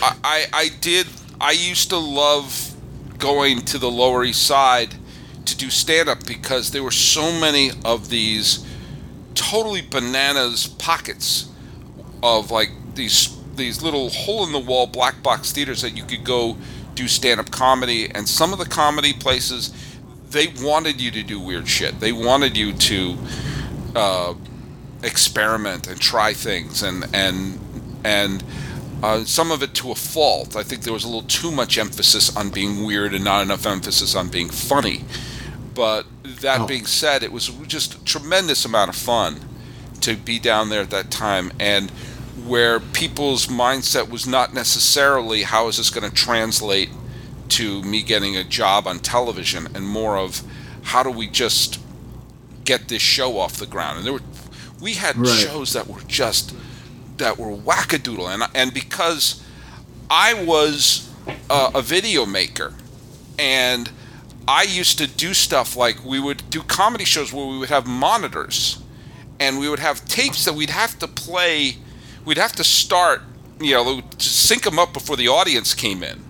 I, 0.00 0.16
I, 0.24 0.46
I 0.52 0.70
did. 0.80 1.06
I 1.40 1.52
used 1.52 1.90
to 1.90 1.98
love 1.98 2.72
going 3.18 3.60
to 3.62 3.78
the 3.78 3.90
Lower 3.90 4.24
East 4.24 4.46
Side 4.46 4.94
to 5.44 5.56
do 5.56 5.70
stand 5.70 6.08
up 6.08 6.26
because 6.26 6.70
there 6.70 6.82
were 6.82 6.90
so 6.90 7.32
many 7.32 7.70
of 7.84 8.08
these 8.08 8.66
totally 9.34 9.82
bananas 9.82 10.66
pockets 10.66 11.48
of 12.22 12.50
like 12.50 12.70
these 12.94 13.36
these 13.54 13.82
little 13.82 14.08
hole 14.10 14.44
in 14.44 14.52
the 14.52 14.58
wall 14.58 14.86
black 14.86 15.22
box 15.22 15.52
theaters 15.52 15.82
that 15.82 15.90
you 15.90 16.04
could 16.04 16.24
go 16.24 16.56
do 16.94 17.08
stand 17.08 17.40
up 17.40 17.50
comedy 17.50 18.10
and 18.14 18.28
some 18.28 18.52
of 18.52 18.58
the 18.58 18.66
comedy 18.66 19.12
places 19.12 19.72
they 20.30 20.46
wanted 20.62 21.00
you 21.00 21.10
to 21.10 21.22
do 21.22 21.38
weird 21.38 21.68
shit. 21.68 22.00
They 22.00 22.12
wanted 22.12 22.56
you 22.56 22.72
to 22.72 23.16
uh, 23.94 24.34
experiment 25.02 25.86
and 25.88 26.00
try 26.00 26.32
things 26.32 26.82
and 26.82 27.04
and 27.14 27.58
and 28.04 28.42
uh, 29.02 29.24
some 29.24 29.50
of 29.50 29.62
it 29.62 29.74
to 29.74 29.90
a 29.90 29.94
fault. 29.94 30.54
I 30.56 30.62
think 30.62 30.82
there 30.82 30.92
was 30.92 31.04
a 31.04 31.08
little 31.08 31.22
too 31.28 31.50
much 31.50 31.76
emphasis 31.76 32.34
on 32.36 32.50
being 32.50 32.84
weird 32.84 33.14
and 33.14 33.24
not 33.24 33.42
enough 33.42 33.66
emphasis 33.66 34.14
on 34.14 34.28
being 34.28 34.48
funny. 34.48 35.04
But 35.74 36.06
that 36.42 36.60
Oh. 36.62 36.66
being 36.66 36.86
said, 36.86 37.22
it 37.22 37.32
was 37.32 37.48
just 37.66 37.94
a 37.94 38.04
tremendous 38.04 38.64
amount 38.64 38.90
of 38.90 38.96
fun 38.96 39.40
to 40.02 40.16
be 40.16 40.38
down 40.38 40.68
there 40.68 40.82
at 40.82 40.90
that 40.90 41.10
time 41.10 41.52
and 41.58 41.90
where 42.46 42.80
people's 42.80 43.46
mindset 43.46 44.08
was 44.08 44.26
not 44.26 44.54
necessarily 44.54 45.42
how 45.42 45.68
is 45.68 45.76
this 45.76 45.90
going 45.90 46.08
to 46.08 46.14
translate 46.14 46.88
to 47.48 47.82
me 47.82 48.02
getting 48.02 48.36
a 48.36 48.44
job 48.44 48.86
on 48.86 48.98
television 48.98 49.66
and 49.74 49.86
more 49.86 50.16
of 50.16 50.42
how 50.82 51.02
do 51.02 51.10
we 51.10 51.26
just 51.26 51.78
get 52.64 52.88
this 52.88 53.02
show 53.02 53.38
off 53.38 53.56
the 53.58 53.66
ground 53.66 53.98
and 53.98 54.06
there 54.06 54.12
were 54.14 54.20
we 54.80 54.94
had 54.94 55.16
Right. 55.16 55.28
shows 55.28 55.74
that 55.74 55.86
were 55.86 56.00
just 56.08 56.54
that 57.18 57.38
were 57.38 57.54
wackadoodle 57.54 58.26
and 58.32 58.42
and 58.54 58.72
because 58.72 59.42
I 60.10 60.32
was 60.34 61.10
uh, 61.50 61.70
a 61.74 61.82
video 61.82 62.24
maker 62.24 62.74
and 63.38 63.90
I 64.48 64.62
used 64.62 64.98
to 64.98 65.06
do 65.06 65.34
stuff 65.34 65.76
like 65.76 66.04
we 66.04 66.18
would 66.18 66.48
do 66.50 66.62
comedy 66.62 67.04
shows 67.04 67.32
where 67.32 67.46
we 67.46 67.58
would 67.58 67.68
have 67.68 67.86
monitors 67.86 68.82
and 69.38 69.58
we 69.58 69.68
would 69.68 69.78
have 69.78 70.04
tapes 70.06 70.44
that 70.46 70.54
we'd 70.54 70.70
have 70.70 70.98
to 71.00 71.06
play. 71.08 71.76
We'd 72.24 72.38
have 72.38 72.52
to 72.52 72.64
start, 72.64 73.22
you 73.60 73.74
know, 73.74 74.00
to 74.00 74.24
sync 74.24 74.62
them 74.62 74.78
up 74.78 74.92
before 74.92 75.16
the 75.16 75.28
audience 75.28 75.74
came 75.74 76.02
in, 76.02 76.22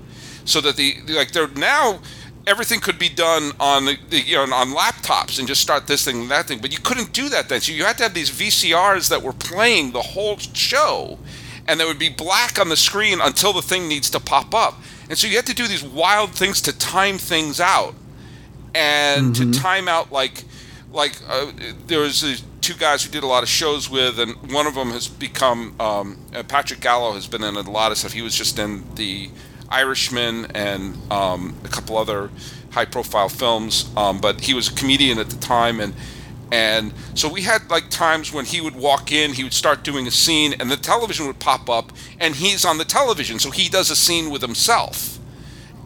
so 0.44 0.60
that 0.60 0.76
the 0.76 0.96
like 1.08 1.32
they're 1.32 1.48
now 1.48 2.00
everything 2.46 2.80
could 2.80 2.98
be 2.98 3.08
done 3.08 3.52
on 3.60 3.84
the, 3.84 3.96
the, 4.10 4.20
you 4.20 4.34
know 4.34 4.42
on 4.54 4.68
laptops 4.68 5.38
and 5.38 5.46
just 5.46 5.60
start 5.60 5.86
this 5.86 6.04
thing 6.04 6.22
and 6.22 6.30
that 6.30 6.46
thing. 6.46 6.60
But 6.60 6.72
you 6.72 6.78
couldn't 6.78 7.12
do 7.12 7.28
that 7.28 7.48
then. 7.48 7.60
So 7.60 7.72
you 7.72 7.84
had 7.84 7.96
to 7.98 8.04
have 8.04 8.14
these 8.14 8.30
VCRs 8.30 9.08
that 9.10 9.22
were 9.22 9.32
playing 9.32 9.92
the 9.92 10.02
whole 10.02 10.38
show, 10.38 11.18
and 11.66 11.78
they 11.78 11.84
would 11.84 11.98
be 11.98 12.08
black 12.08 12.58
on 12.58 12.68
the 12.68 12.76
screen 12.76 13.20
until 13.20 13.52
the 13.52 13.62
thing 13.62 13.88
needs 13.88 14.10
to 14.10 14.20
pop 14.20 14.54
up. 14.54 14.74
And 15.08 15.18
so 15.18 15.26
you 15.26 15.36
had 15.36 15.46
to 15.46 15.54
do 15.54 15.68
these 15.68 15.84
wild 15.84 16.30
things 16.30 16.60
to 16.62 16.76
time 16.76 17.18
things 17.18 17.60
out, 17.60 17.94
and 18.74 19.34
to 19.36 19.52
time 19.52 19.88
out 19.88 20.10
like 20.10 20.44
like 20.92 21.16
uh, 21.28 21.52
there 21.86 22.00
was 22.00 22.22
these 22.22 22.42
two 22.62 22.74
guys 22.74 23.02
who 23.04 23.10
did 23.10 23.24
a 23.24 23.26
lot 23.26 23.42
of 23.42 23.48
shows 23.48 23.90
with, 23.90 24.18
and 24.18 24.52
one 24.52 24.66
of 24.66 24.74
them 24.74 24.90
has 24.90 25.08
become 25.08 25.74
um, 25.80 26.18
uh, 26.34 26.42
Patrick 26.44 26.80
Gallo 26.80 27.12
has 27.12 27.26
been 27.26 27.42
in 27.42 27.56
a 27.56 27.70
lot 27.70 27.92
of 27.92 27.98
stuff. 27.98 28.12
He 28.12 28.22
was 28.22 28.34
just 28.34 28.58
in 28.58 28.84
the 28.94 29.30
Irishman 29.68 30.46
and 30.54 30.96
um, 31.10 31.54
a 31.64 31.68
couple 31.68 31.98
other 31.98 32.30
high-profile 32.70 33.28
films, 33.28 33.90
um, 33.96 34.20
but 34.20 34.40
he 34.40 34.54
was 34.54 34.68
a 34.68 34.74
comedian 34.74 35.18
at 35.18 35.28
the 35.28 35.36
time, 35.36 35.80
and 35.80 35.92
and 36.52 36.92
so 37.14 37.28
we 37.30 37.42
had 37.42 37.68
like 37.70 37.88
times 37.88 38.32
when 38.32 38.44
he 38.44 38.60
would 38.60 38.76
walk 38.76 39.10
in, 39.10 39.32
he 39.32 39.42
would 39.42 39.54
start 39.54 39.82
doing 39.82 40.06
a 40.06 40.10
scene, 40.10 40.54
and 40.60 40.70
the 40.70 40.76
television 40.76 41.26
would 41.26 41.38
pop 41.38 41.68
up, 41.68 41.92
and 42.20 42.34
he's 42.34 42.64
on 42.64 42.78
the 42.78 42.84
television, 42.84 43.38
so 43.38 43.50
he 43.50 43.68
does 43.68 43.90
a 43.90 43.96
scene 43.96 44.30
with 44.30 44.42
himself, 44.42 45.18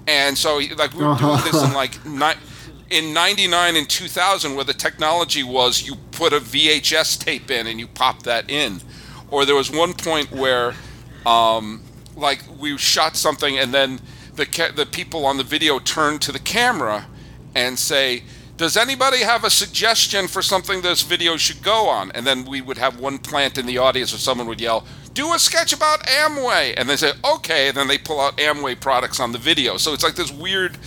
and 0.07 0.37
so 0.37 0.61
like 0.77 0.93
we 0.93 1.05
were 1.05 1.15
doing 1.17 1.41
this 1.45 1.62
in 1.62 1.73
like 1.73 2.05
ni- 2.05 2.41
in 2.90 3.12
99 3.12 3.77
and 3.77 3.88
2000 3.88 4.55
where 4.55 4.64
the 4.64 4.75
technology 4.75 5.42
was 5.42 5.87
you 5.87 5.96
put 6.12 6.33
a 6.33 6.40
VHS 6.40 7.18
tape 7.18 7.51
in 7.51 7.66
and 7.66 7.81
you 7.81 7.87
pop 7.87 8.22
that 8.22 8.51
in. 8.51 8.81
Or 9.31 9.44
there 9.44 9.57
was 9.57 9.70
one 9.70 9.92
point 9.92 10.31
where 10.31 10.75
um, 11.25 11.83
like 12.16 12.42
we 12.59 12.79
shot 12.79 13.16
something 13.16 13.59
and 13.59 13.75
then 13.75 14.01
the 14.35 14.46
ca- 14.46 14.72
the 14.72 14.87
people 14.87 15.27
on 15.27 15.37
the 15.37 15.44
video 15.44 15.79
turned 15.79 16.22
to 16.22 16.33
the 16.33 16.38
camera 16.38 17.07
and 17.55 17.79
say 17.79 18.22
does 18.57 18.77
anybody 18.77 19.18
have 19.18 19.44
a 19.44 19.51
suggestion 19.51 20.29
for 20.29 20.40
something 20.40 20.81
this 20.81 21.03
video 21.03 21.37
should 21.37 21.62
go 21.62 21.88
on? 21.88 22.11
And 22.12 22.27
then 22.27 22.46
we 22.46 22.62
would 22.62 22.79
have 22.79 22.99
one 22.99 23.18
plant 23.18 23.59
in 23.59 23.66
the 23.66 23.77
audience 23.77 24.14
or 24.14 24.18
someone 24.18 24.46
would 24.46 24.61
yell 24.61 24.87
do 25.12 25.33
a 25.35 25.38
sketch 25.38 25.72
about 25.72 26.01
Amway. 26.05 26.75
And 26.77 26.88
they 26.88 26.96
say 26.96 27.12
okay. 27.25 27.68
And 27.68 27.77
then 27.77 27.88
they 27.88 27.99
pull 27.99 28.20
out 28.20 28.37
Amway 28.38 28.81
products 28.81 29.20
on 29.20 29.33
the 29.33 29.38
video. 29.38 29.77
So 29.77 29.92
it's 29.92 30.05
like 30.05 30.14
this 30.14 30.33
weird 30.33 30.79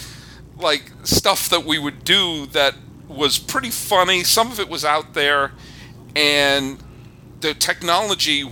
like 0.59 0.91
stuff 1.03 1.49
that 1.49 1.65
we 1.65 1.79
would 1.79 2.03
do 2.03 2.45
that 2.47 2.75
was 3.07 3.37
pretty 3.39 3.69
funny. 3.69 4.23
Some 4.23 4.51
of 4.51 4.59
it 4.59 4.69
was 4.69 4.85
out 4.85 5.13
there, 5.13 5.51
and 6.15 6.77
the 7.41 7.53
technology 7.53 8.43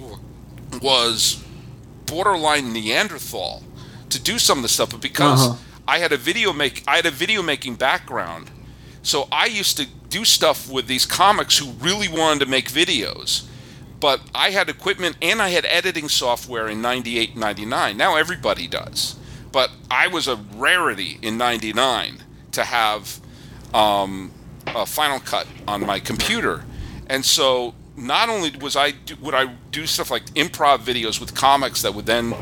was 0.82 1.44
borderline 2.06 2.72
Neanderthal 2.74 3.64
to 4.10 4.20
do 4.20 4.40
some 4.40 4.60
of 4.60 4.62
the 4.64 4.70
stuff. 4.70 4.92
But 4.92 5.02
because 5.02 5.48
Uh-huh. 5.48 5.58
I 5.88 6.00
had 6.00 6.12
a 6.12 6.18
video 6.18 6.54
make, 6.54 6.84
I 6.88 6.98
had 6.98 7.06
a 7.06 7.12
video 7.12 7.42
making 7.42 7.76
background, 7.76 8.50
so 9.04 9.28
I 9.32 9.46
used 9.46 9.78
to 9.78 9.86
do 10.10 10.26
stuff 10.26 10.70
with 10.70 10.88
these 10.88 11.06
comics 11.06 11.58
who 11.58 11.72
really 11.80 12.08
wanted 12.08 12.40
to 12.42 12.46
make 12.46 12.70
videos. 12.72 13.44
But 14.00 14.22
I 14.36 14.52
had 14.52 14.70
equipment 14.70 15.18
and 15.22 15.42
I 15.42 15.50
had 15.50 15.66
editing 15.66 16.08
software 16.08 16.68
in 16.68 16.82
98, 16.82 17.36
99. 17.36 17.98
Now 17.98 18.16
everybody 18.16 18.68
does 18.68 19.16
but 19.52 19.72
I 19.90 20.08
was 20.08 20.28
a 20.28 20.36
rarity 20.56 21.18
in 21.22 21.38
'99 21.38 22.24
to 22.52 22.64
have 22.64 23.20
um, 23.74 24.32
a 24.68 24.86
Final 24.86 25.20
Cut 25.20 25.48
on 25.68 25.86
my 25.86 26.00
computer, 26.00 26.64
and 27.08 27.26
so 27.26 27.74
not 27.96 28.30
only 28.30 28.52
was 28.52 28.76
I 28.76 28.92
do, 28.92 29.16
would 29.22 29.34
I 29.34 29.46
do 29.72 29.86
stuff 29.88 30.12
like 30.12 30.26
improv 30.36 30.80
videos 30.80 31.20
with 31.20 31.34
comics 31.36 31.82
that 31.82 31.94
would 31.94 32.06
then 32.06 32.34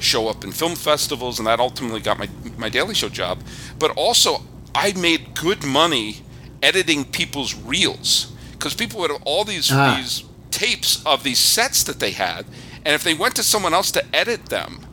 show 0.00 0.28
up 0.28 0.42
in 0.44 0.52
film 0.52 0.74
festivals, 0.74 1.38
and 1.38 1.46
that 1.46 1.60
ultimately 1.60 2.00
got 2.00 2.18
my 2.18 2.28
my 2.56 2.68
Daily 2.68 2.94
Show 2.94 3.08
job, 3.08 3.38
but 3.78 3.90
also 3.96 4.42
I 4.74 4.92
made 4.92 5.34
good 5.34 5.64
money 5.64 6.16
editing 6.62 7.04
people's 7.04 7.54
reels 7.54 8.32
because 8.52 8.74
people 8.74 9.00
would 9.00 9.10
have 9.10 9.22
all 9.24 9.44
these 9.44 9.70
Ah. 9.72 9.96
these 9.96 10.24
tapes 10.50 11.02
of 11.04 11.22
these 11.24 11.38
sets 11.38 11.82
that 11.84 11.98
they 11.98 12.12
had, 12.12 12.44
and 12.84 12.94
if 12.94 13.02
they 13.02 13.14
went 13.14 13.34
to 13.36 13.42
someone 13.42 13.74
else 13.74 13.90
to 13.92 14.02
edit 14.14 14.46
them 14.46 14.86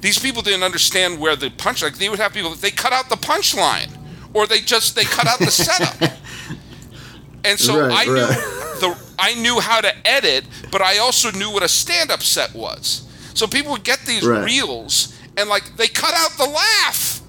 these 0.00 0.18
people 0.18 0.42
didn't 0.42 0.62
understand 0.62 1.18
where 1.20 1.36
the 1.36 1.50
punch 1.50 1.82
like 1.82 1.96
they 1.98 2.08
would 2.08 2.18
have 2.18 2.32
people 2.32 2.50
they 2.54 2.70
cut 2.70 2.92
out 2.92 3.08
the 3.08 3.16
punchline 3.16 3.90
or 4.34 4.46
they 4.46 4.60
just 4.60 4.94
they 4.96 5.04
cut 5.04 5.26
out 5.26 5.38
the 5.38 5.50
setup 5.50 5.96
and 7.44 7.58
so 7.58 7.80
Right, 7.80 7.92
i 7.98 8.04
knew 8.04 8.14
right. 8.20 8.76
the 8.80 8.98
i 9.18 9.34
knew 9.34 9.60
how 9.60 9.80
to 9.80 9.92
edit 10.06 10.44
but 10.70 10.80
i 10.82 10.98
also 10.98 11.30
knew 11.32 11.50
what 11.50 11.62
a 11.62 11.68
stand-up 11.68 12.22
set 12.22 12.54
was 12.54 13.06
so 13.34 13.46
people 13.46 13.72
would 13.72 13.84
get 13.84 14.00
these 14.06 14.26
Right. 14.26 14.44
reels 14.44 15.16
and 15.36 15.48
like 15.48 15.76
they 15.76 15.88
cut 15.88 16.14
out 16.14 16.32
the 16.36 16.44
laugh 16.50 17.20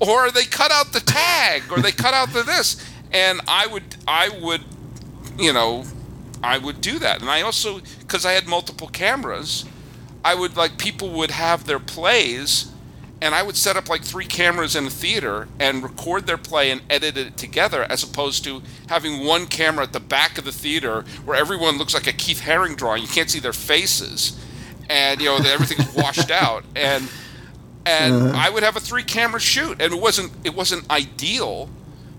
or 0.00 0.30
they 0.30 0.44
cut 0.44 0.70
out 0.72 0.92
the 0.92 1.00
tag 1.00 1.62
or 1.70 1.78
they 1.80 1.92
cut 1.92 2.14
out 2.14 2.30
the 2.32 2.42
this 2.42 2.76
and 3.12 3.40
i 3.48 3.66
would 3.66 3.82
i 4.08 4.28
would 4.42 4.62
you 5.38 5.52
know 5.52 5.84
i 6.42 6.58
would 6.58 6.80
do 6.80 6.98
that 6.98 7.20
and 7.20 7.30
i 7.30 7.42
also 7.42 7.80
because 8.00 8.24
i 8.26 8.32
had 8.32 8.46
multiple 8.46 8.88
cameras 8.88 9.64
I 10.24 10.34
would 10.34 10.56
like 10.56 10.78
people 10.78 11.10
would 11.10 11.30
have 11.30 11.66
their 11.66 11.78
plays, 11.78 12.72
and 13.20 13.34
I 13.34 13.42
would 13.42 13.56
set 13.56 13.76
up 13.76 13.88
like 13.88 14.02
three 14.02 14.24
cameras 14.24 14.74
in 14.74 14.86
a 14.86 14.90
theater 14.90 15.48
and 15.60 15.82
record 15.82 16.26
their 16.26 16.38
play 16.38 16.70
and 16.70 16.80
edit 16.88 17.16
it 17.18 17.36
together, 17.36 17.84
as 17.90 18.02
opposed 18.02 18.42
to 18.44 18.62
having 18.88 19.24
one 19.24 19.46
camera 19.46 19.84
at 19.84 19.92
the 19.92 20.00
back 20.00 20.38
of 20.38 20.44
the 20.44 20.52
theater 20.52 21.04
where 21.24 21.36
everyone 21.36 21.76
looks 21.76 21.94
like 21.94 22.06
a 22.06 22.12
Keith 22.12 22.40
Haring 22.40 22.76
drawing. 22.76 23.02
You 23.02 23.08
can't 23.08 23.30
see 23.30 23.40
their 23.40 23.52
faces, 23.52 24.40
and 24.88 25.20
you 25.20 25.26
know 25.26 25.36
everything's 25.36 25.94
washed 25.94 26.30
out. 26.30 26.64
And 26.74 27.08
and 27.86 28.14
uh-huh. 28.14 28.32
I 28.34 28.50
would 28.50 28.62
have 28.62 28.76
a 28.76 28.80
three 28.80 29.04
camera 29.04 29.40
shoot, 29.40 29.80
and 29.82 29.92
it 29.92 30.00
wasn't 30.00 30.32
it 30.42 30.54
wasn't 30.54 30.90
ideal. 30.90 31.68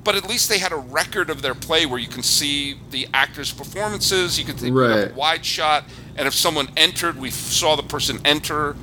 But 0.05 0.15
at 0.15 0.29
least 0.29 0.47
they 0.49 0.59
had 0.59 0.71
a 0.71 0.77
record 0.77 1.29
of 1.31 1.41
their 1.41 1.55
play 1.55 1.85
where 1.87 1.99
you 1.99 2.07
can 2.07 2.21
see 2.23 2.75
the 2.91 3.07
actors' 3.13 3.51
performances. 3.51 4.37
You 4.39 4.45
could 4.45 4.61
we 4.61 4.69
have 4.69 5.11
a 5.11 5.13
wide 5.15 5.43
shot, 5.43 5.83
and 6.15 6.27
if 6.27 6.33
someone 6.35 6.69
entered, 6.77 7.19
we 7.19 7.29
f- 7.29 7.33
saw 7.33 7.75
the 7.75 7.83
person 7.83 8.19
enter, 8.23 8.75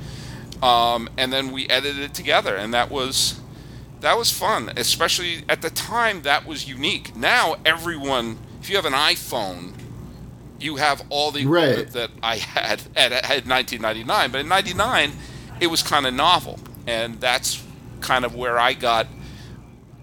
um, 0.61 1.09
and 1.17 1.31
then 1.33 1.51
we 1.53 1.67
edited 1.69 2.01
it 2.03 2.13
together, 2.13 2.55
and 2.55 2.73
that 2.73 2.91
was 2.91 3.39
that 4.01 4.17
was 4.17 4.31
fun. 4.31 4.71
Especially 4.75 5.43
at 5.47 5.61
the 5.61 5.69
time, 5.69 6.23
that 6.23 6.45
was 6.45 6.67
unique. 6.67 7.15
Now 7.15 7.55
everyone, 7.65 8.37
if 8.61 8.69
you 8.69 8.75
have 8.75 8.85
an 8.85 8.91
iPhone, 8.93 9.71
you 10.59 10.75
have 10.75 11.03
all 11.09 11.31
the 11.31 11.45
Right. 11.45 11.69
equipment 11.69 11.93
that 11.93 12.09
I 12.21 12.35
had 12.35 12.81
at, 12.97 13.13
at 13.13 13.47
1999. 13.47 14.29
But 14.31 14.41
in 14.41 14.49
'99, 14.49 15.13
it 15.61 15.67
was 15.67 15.81
kind 15.81 16.05
of 16.05 16.13
novel, 16.13 16.59
and 16.85 17.21
that's 17.21 17.63
kind 18.01 18.25
of 18.25 18.35
where 18.35 18.59
I 18.59 18.73
got. 18.73 19.07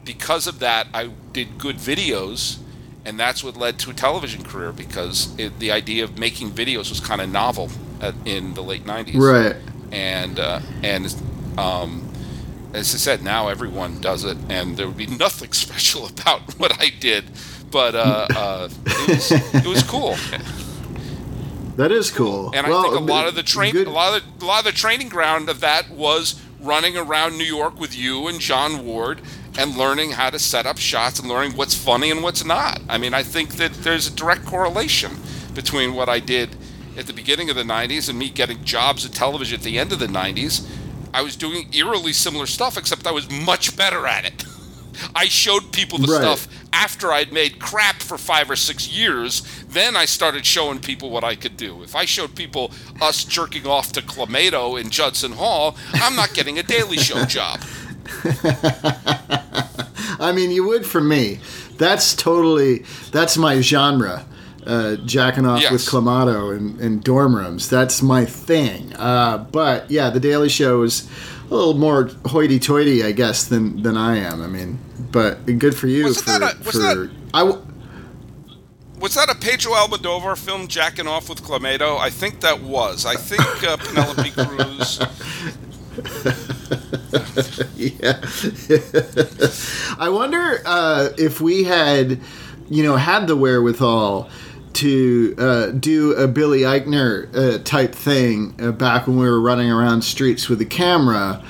Because 0.05 0.47
of 0.47 0.59
that, 0.61 0.87
I 0.95 1.11
did 1.33 1.59
good 1.59 1.77
videos, 1.77 2.59
and 3.05 3.19
that's 3.19 3.45
what 3.45 3.57
led 3.57 3.79
to 3.81 3.91
a 3.91 3.95
television 3.95 4.43
career. 4.45 4.73
Because 4.73 5.35
it, 5.39 5.59
the 5.59 5.71
idea 5.73 6.05
of 6.05 6.19
making 6.19 6.51
videos 6.53 6.89
was 6.91 7.01
kind 7.01 7.21
of 7.21 7.31
novel 7.31 7.71
at, 8.01 8.15
in 8.25 8.55
the 8.55 8.63
late 8.63 8.85
'90s, 8.85 9.15
Right. 9.17 9.57
and 9.93 10.39
uh, 10.39 10.61
and 10.83 11.15
um, 11.59 12.09
as 12.73 12.95
I 12.95 12.99
said, 12.99 13.23
now 13.23 13.49
everyone 13.49 14.01
does 14.01 14.25
it, 14.25 14.37
and 14.49 14.77
there 14.77 14.87
would 14.87 14.97
be 14.97 15.07
nothing 15.27 15.53
special 15.53 16.07
about 16.07 16.41
what 16.59 16.81
I 16.81 16.89
did, 16.89 17.25
but 17.71 17.95
uh, 17.95 18.27
uh, 18.35 18.69
it, 18.87 19.09
was, 19.09 19.33
it 19.55 19.67
was 19.67 19.83
cool. 19.83 20.17
That 21.77 21.93
is 21.93 22.11
cool. 22.11 22.51
And 22.55 22.67
Well, 22.67 22.81
I 22.81 22.83
think 22.91 22.95
a 22.97 23.13
lot 23.13 23.27
of 23.27 23.35
the 23.35 23.43
train, 23.43 23.73
good- 23.73 23.87
a 23.87 23.91
lot 23.91 24.17
of 24.17 24.39
the, 24.39 24.45
a 24.45 24.47
lot 24.47 24.59
of 24.61 24.65
the 24.67 24.73
training 24.79 25.09
ground 25.09 25.49
of 25.49 25.61
that 25.61 25.91
was 25.91 26.41
running 26.61 26.97
around 26.97 27.39
New 27.39 27.45
York 27.45 27.81
with 27.81 27.97
you 27.97 28.29
and 28.29 28.39
John 28.39 28.85
Ward 28.85 29.21
and 29.59 29.77
learning 29.77 30.13
how 30.13 30.31
to 30.31 30.39
set 30.39 30.67
up 30.67 30.79
shots 30.79 31.19
and 31.19 31.29
learning 31.29 31.57
what's 31.57 31.75
funny 31.75 32.11
and 32.11 32.23
what's 32.23 32.45
not. 32.45 32.81
I 32.89 32.99
mean, 32.99 33.15
I 33.15 33.23
think 33.23 33.55
that 33.57 33.73
there's 33.75 34.07
a 34.07 34.11
direct 34.13 34.45
correlation 34.47 35.13
between 35.55 35.95
what 35.95 36.09
I 36.09 36.21
did 36.21 36.57
at 36.97 37.07
the 37.07 37.13
beginning 37.13 37.51
of 37.51 37.57
the 37.57 37.63
90s 37.63 38.09
and 38.09 38.19
me 38.19 38.31
getting 38.31 38.63
jobs 38.65 39.05
at 39.05 39.13
television 39.13 39.59
at 39.59 39.65
the 39.65 39.79
end 39.79 39.93
of 39.93 39.99
the 39.99 40.07
90s. 40.07 40.67
I 41.13 41.23
was 41.23 41.35
doing 41.37 41.69
eerily 41.75 42.13
similar 42.13 42.47
stuff, 42.47 42.77
except 42.79 43.07
I 43.07 43.11
was 43.11 43.29
much 43.31 43.77
better 43.77 44.07
at 44.07 44.25
it. 44.25 44.45
I 45.15 45.27
showed 45.27 45.73
people 45.73 45.99
the 45.99 46.13
Right. 46.13 46.21
stuff 46.21 46.47
after 46.73 47.13
I'd 47.13 47.33
made 47.33 47.59
crap 47.59 48.01
for 48.03 48.17
five 48.19 48.51
or 48.51 48.57
six 48.57 48.89
years. 48.89 49.43
Then 49.69 49.97
I 49.97 50.05
started 50.05 50.47
showing 50.47 50.79
people 50.79 51.11
what 51.11 51.25
I 51.25 51.35
could 51.35 51.57
do. 51.57 51.83
If 51.83 51.97
I 51.97 52.05
showed 52.05 52.35
people 52.37 52.71
us 53.01 53.25
jerking 53.25 53.67
off 53.67 53.93
to 53.93 54.03
Clamato 54.03 54.81
in 54.81 54.91
Judson 54.91 55.33
Hall, 55.33 55.77
I'm 55.95 56.15
not 56.17 56.33
getting 56.35 56.59
a 56.59 56.63
Daily 56.63 56.97
Show 56.99 57.25
job. 57.39 57.61
I 60.20 60.33
mean, 60.35 60.51
you 60.51 60.64
would 60.66 60.85
for 60.87 61.01
me. 61.01 61.40
That's 61.79 62.14
totally 62.14 62.85
that's 63.12 63.37
my 63.37 63.61
genre. 63.61 64.27
Uh, 64.66 64.96
jacking 65.07 65.46
off 65.46 65.62
Yes. 65.62 65.73
with 65.73 65.81
Clamato 65.87 66.55
in, 66.57 66.79
in 66.81 67.01
dorm 67.01 67.35
rooms. 67.35 67.70
That's 67.70 68.03
my 68.03 68.27
thing. 68.27 68.94
Uh, 68.96 69.38
but 69.38 69.90
yeah, 69.90 70.11
the 70.11 70.20
Daily 70.20 70.51
Show 70.51 70.83
is 70.83 71.09
a 71.51 71.55
little 71.55 71.73
more 71.75 72.11
hoity-toity, 72.27 73.03
I 73.03 73.12
guess, 73.12 73.44
than 73.46 73.83
than 73.83 73.96
I 73.96 74.18
am. 74.18 74.42
I 74.42 74.46
mean, 74.46 74.79
but 75.11 75.46
good 75.59 75.75
for 75.75 75.87
you 75.87 76.05
Wasn't 76.05 76.25
for 76.27 76.38
that 76.38 76.55
a- 76.55 76.59
was 76.59 76.73
for 76.77 76.79
that- 76.83 77.11
I. 77.33 77.40
w- 77.40 77.62
Was 79.01 79.14
that 79.14 79.31
a 79.31 79.35
Pedro 79.35 79.73
Almodovar 79.73 80.37
film, 80.37 80.68
Jacking 80.68 81.07
Off 81.09 81.31
with 81.31 81.42
Clamato? 81.42 81.99
I 81.99 82.11
think 82.11 82.40
that 82.42 82.61
was. 82.62 83.07
I 83.07 83.14
think 83.16 83.40
uh, 83.66 83.79
Penelope 83.79 84.31
Cruz. 84.37 85.01
yeah. 87.77 88.20
I 89.99 90.09
wonder 90.09 90.61
uh, 90.64 91.11
if 91.18 91.40
we 91.40 91.64
had, 91.64 92.20
you 92.68 92.83
know, 92.83 92.96
had 92.96 93.27
the 93.27 93.37
wherewithal 93.37 94.31
to 94.75 95.35
uh, 95.38 95.66
do 95.73 96.12
a 96.12 96.29
Billy 96.29 96.61
Eichner 96.61 97.35
uh, 97.35 97.62
type 97.64 97.94
thing 97.94 98.55
uh, 98.61 98.70
back 98.73 99.07
when 99.07 99.18
we 99.18 99.29
were 99.29 99.40
running 99.40 99.70
around 99.70 100.03
streets 100.03 100.49
with 100.49 100.61
a 100.61 100.66
camera, 100.66 101.44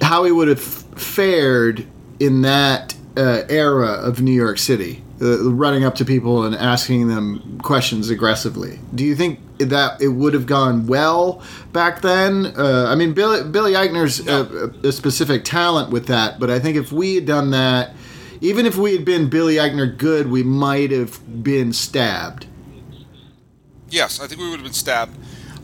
how 0.00 0.22
we 0.22 0.32
would 0.32 0.48
have 0.48 0.62
fared 0.62 1.86
in 2.18 2.42
that 2.42 2.94
uh, 3.16 3.42
era 3.48 3.92
of 3.92 4.22
New 4.22 4.32
York 4.32 4.58
City, 4.58 5.04
uh, 5.22 5.50
running 5.50 5.84
up 5.84 5.94
to 5.94 6.04
people 6.04 6.44
and 6.44 6.54
asking 6.54 7.06
them 7.06 7.60
questions 7.62 8.10
aggressively. 8.10 8.80
Do 8.92 9.04
you 9.04 9.14
think 9.14 9.38
that 9.58 10.02
it 10.02 10.08
would 10.08 10.34
have 10.34 10.46
gone 10.46 10.88
well 10.88 11.42
back 11.72 12.02
then? 12.02 12.46
Uh, 12.46 12.86
I 12.88 12.96
mean, 12.96 13.12
Billy, 13.12 13.48
Billy 13.48 13.74
Eichner's 13.74 14.26
a, 14.26 14.72
a 14.84 14.90
specific 14.90 15.44
talent 15.44 15.90
with 15.90 16.06
that, 16.06 16.40
but 16.40 16.50
I 16.50 16.58
think 16.58 16.76
if 16.76 16.90
we 16.90 17.14
had 17.14 17.26
done 17.26 17.50
that, 17.50 17.94
even 18.40 18.66
if 18.66 18.76
we 18.76 18.94
had 18.94 19.04
been 19.04 19.30
Billy 19.30 19.54
Eichner 19.54 19.96
good, 19.96 20.28
we 20.28 20.42
might 20.42 20.90
have 20.90 21.44
been 21.44 21.72
stabbed. 21.72 22.46
Yes, 23.88 24.20
I 24.20 24.26
think 24.26 24.40
we 24.40 24.50
would 24.50 24.56
have 24.56 24.64
been 24.64 24.72
stabbed, 24.72 25.16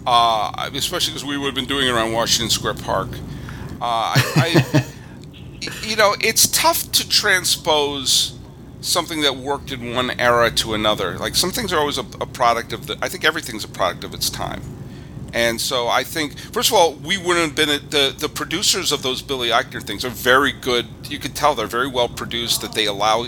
uh, 0.07 0.71
especially 0.73 1.15
because 1.15 1.25
we 1.25 1.37
would 1.37 1.47
have 1.47 1.55
been 1.57 1.67
doing 1.67 1.89
it 1.89 1.91
around 1.91 2.13
Washington 2.13 2.51
Square 2.51 2.75
Park. 2.75 3.09
Uh, 3.81 4.15
I, 4.15 4.65
I, 4.77 4.85
you 5.83 5.97
know, 5.97 6.15
it's 6.21 6.47
tough 6.47 6.93
to 6.93 7.09
transpose 7.09 8.38
something 8.81 9.23
that 9.23 9.37
worked 9.37 9.73
in 9.73 9.95
one 9.95 10.11
era 10.19 10.51
to 10.51 10.75
another. 10.75 11.19
Like 11.19 11.35
some 11.35 11.51
things 11.51 11.73
are 11.73 11.79
always 11.79 11.99
a, 11.99 12.07
a 12.21 12.27
product 12.27 12.73
of 12.73 12.87
the. 12.87 12.99
I 13.03 13.09
think 13.09 13.25
everything's 13.25 13.65
a 13.65 13.69
product 13.69 14.05
of 14.05 14.15
its 14.15 14.31
time. 14.31 14.63
And 15.35 15.61
so 15.61 15.89
I 15.89 16.05
think, 16.05 16.39
first 16.39 16.71
of 16.71 16.75
all, 16.75 16.95
we 16.95 17.19
wouldn't 17.19 17.47
have 17.49 17.55
been 17.55 17.69
the 17.91 18.15
the 18.17 18.29
producers 18.29 18.93
of 18.93 19.03
those 19.03 19.21
Billy 19.23 19.51
Eichner 19.51 19.83
things 19.83 20.05
are 20.05 20.11
very 20.11 20.53
good. 20.53 20.87
You 21.09 21.19
can 21.19 21.33
tell 21.33 21.55
they're 21.55 21.67
very 21.67 21.89
well 21.89 22.09
produced. 22.09 22.63
That 22.63 22.73
they 22.73 22.87
allow, 22.87 23.27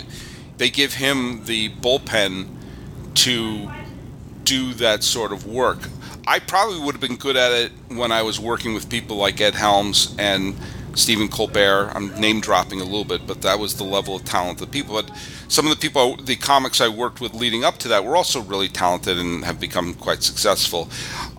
they 0.57 0.71
give 0.71 0.95
him 0.95 1.45
the 1.45 1.69
bullpen 1.71 2.49
to 3.17 3.71
do 4.45 4.73
that 4.75 5.03
sort 5.05 5.33
of 5.33 5.47
work. 5.47 5.79
I 6.27 6.39
probably 6.39 6.81
would 6.81 6.95
have 6.95 7.01
been 7.01 7.17
good 7.17 7.37
at 7.37 7.53
it 7.53 7.73
when 7.89 8.13
I 8.13 8.23
was 8.23 8.39
working 8.39 8.73
with 8.73 8.89
people 8.89 9.17
like 9.17 9.41
Ed 9.41 9.55
Helms 9.55 10.15
and 10.19 10.57
Stephen 11.01 11.29
Colbert. 11.29 11.93
I'm 11.95 12.19
name 12.21 12.41
dropping 12.41 12.81
a 12.81 12.85
little 12.85 13.05
bit, 13.05 13.27
but 13.27 13.43
that 13.43 13.59
was 13.59 13.75
the 13.77 13.85
level 13.85 14.17
of 14.17 14.25
talent. 14.25 14.59
The 14.59 14.67
people, 14.67 14.95
but 14.95 15.11
some 15.49 15.67
of 15.67 15.71
the 15.71 15.79
people, 15.79 16.17
the 16.17 16.37
comics 16.37 16.81
I 16.81 16.89
worked 16.89 17.21
with 17.21 17.35
leading 17.35 17.65
up 17.65 17.79
to 17.79 17.89
that 17.89 18.05
were 18.05 18.17
also 18.17 18.41
really 18.41 18.69
talented 18.69 19.19
and 19.19 19.45
have 19.45 19.59
become 19.59 19.95
quite 19.95 20.23
successful. 20.23 20.89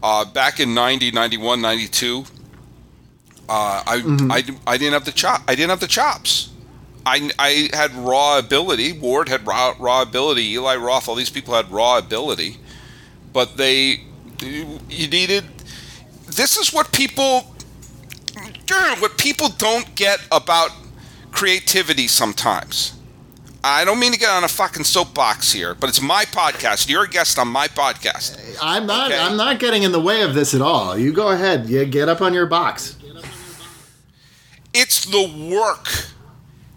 Uh, 0.02 0.26
back 0.26 0.60
in 0.60 0.74
90, 0.74 1.12
91, 1.12 1.62
92, 1.62 2.26
uh, 3.47 3.84
I, 3.86 4.04
I, 4.30 4.43
I 4.65 4.78
didn't 4.78 4.93
have 4.93 5.06
the 5.06 5.12
chop. 5.12 5.43
I 5.47 5.56
didn't 5.56 5.69
have 5.69 5.80
the 5.80 5.88
chops. 5.88 6.52
I, 7.06 7.32
I 7.39 7.69
had 7.74 7.93
raw 7.93 8.38
ability. 8.38 8.93
Ward 8.93 9.30
had 9.30 9.45
raw, 9.45 9.74
raw 9.80 10.02
ability. 10.02 10.54
Eli 10.54 10.76
Roth, 10.76 11.08
all 11.08 11.15
these 11.15 11.30
people 11.30 11.54
had 11.54 11.71
raw 11.71 11.97
ability, 11.97 12.58
but 13.34 13.58
they 13.58 14.02
you 14.41 14.80
needed. 14.89 15.45
This 16.28 16.58
is 16.58 16.74
what 16.74 16.91
people 16.91 17.56
what 19.00 19.18
people 19.18 19.50
don't 19.50 19.96
get 19.96 20.20
about 20.32 20.72
creativity 21.32 22.08
sometimes. 22.08 22.94
I 23.64 23.86
don't 23.86 24.00
mean 24.00 24.12
to 24.12 24.18
get 24.18 24.30
on 24.30 24.44
a 24.44 24.48
fucking 24.48 24.86
soapbox 24.86 25.52
here, 25.52 25.76
but 25.76 25.88
it's 25.90 26.02
my 26.02 26.26
podcast. 26.26 26.90
You're 26.90 27.04
a 27.04 27.10
guest 27.10 27.38
on 27.38 27.48
my 27.48 27.68
podcast. 27.68 28.58
I'm 28.62 28.88
not. 28.88 29.12
Okay. 29.12 29.20
I'm 29.20 29.38
not 29.38 29.60
getting 29.60 29.84
in 29.84 29.92
the 29.92 30.00
way 30.00 30.24
of 30.24 30.34
this 30.34 30.56
at 30.56 30.62
all. 30.62 30.98
You 30.98 31.14
go 31.14 31.30
ahead. 31.30 31.68
You 31.68 31.86
get 31.86 32.10
up 32.10 32.22
on 32.22 32.34
your 32.34 32.48
box. 32.48 32.98
it's 34.74 35.06
the 35.06 35.50
work 35.54 35.88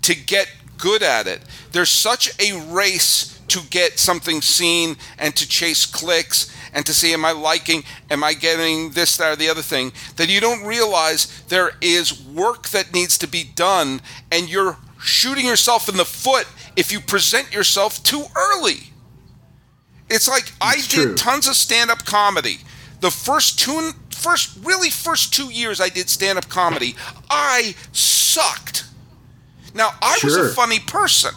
to 0.02 0.14
get 0.14 0.50
good 0.76 1.02
at 1.02 1.26
it. 1.26 1.40
There's 1.72 1.90
such 1.90 2.38
a 2.38 2.60
race 2.70 3.40
to 3.48 3.60
get 3.70 3.98
something 3.98 4.42
seen 4.42 4.96
and 5.18 5.34
to 5.36 5.48
chase 5.48 5.86
clicks 5.86 6.53
and 6.74 6.84
to 6.84 6.92
see 6.92 7.12
am 7.14 7.24
I 7.24 7.32
liking, 7.32 7.84
am 8.10 8.22
I 8.22 8.34
getting 8.34 8.90
this, 8.90 9.16
that, 9.16 9.32
or 9.32 9.36
the 9.36 9.48
other 9.48 9.62
thing, 9.62 9.92
that 10.16 10.28
you 10.28 10.40
don't 10.40 10.66
realize 10.66 11.42
there 11.48 11.72
is 11.80 12.22
work 12.22 12.68
that 12.68 12.92
needs 12.92 13.16
to 13.18 13.26
be 13.26 13.44
done 13.44 14.00
and 14.30 14.50
you're 14.50 14.76
shooting 15.00 15.46
yourself 15.46 15.88
in 15.88 15.96
the 15.96 16.04
foot 16.04 16.46
if 16.76 16.92
you 16.92 17.00
present 17.00 17.54
yourself 17.54 18.02
too 18.02 18.24
early. 18.36 18.90
It's 20.10 20.28
like 20.28 20.52
I 20.60 20.74
It's 20.76 20.88
did 20.88 21.16
tons 21.16 21.46
of 21.46 21.54
stand-up 21.54 22.04
comedy. 22.04 22.58
The 23.00 23.10
first 23.10 23.58
two, 23.58 23.92
first 24.10 24.58
really 24.62 24.90
first 24.90 25.32
two 25.32 25.50
years 25.50 25.80
I 25.80 25.88
did 25.88 26.10
stand-up 26.10 26.48
comedy, 26.48 26.96
I 27.30 27.74
sucked. 27.92 28.84
Now 29.74 29.90
I 30.02 30.18
was 30.22 30.36
a 30.36 30.48
funny 30.50 30.78
person. 30.80 31.34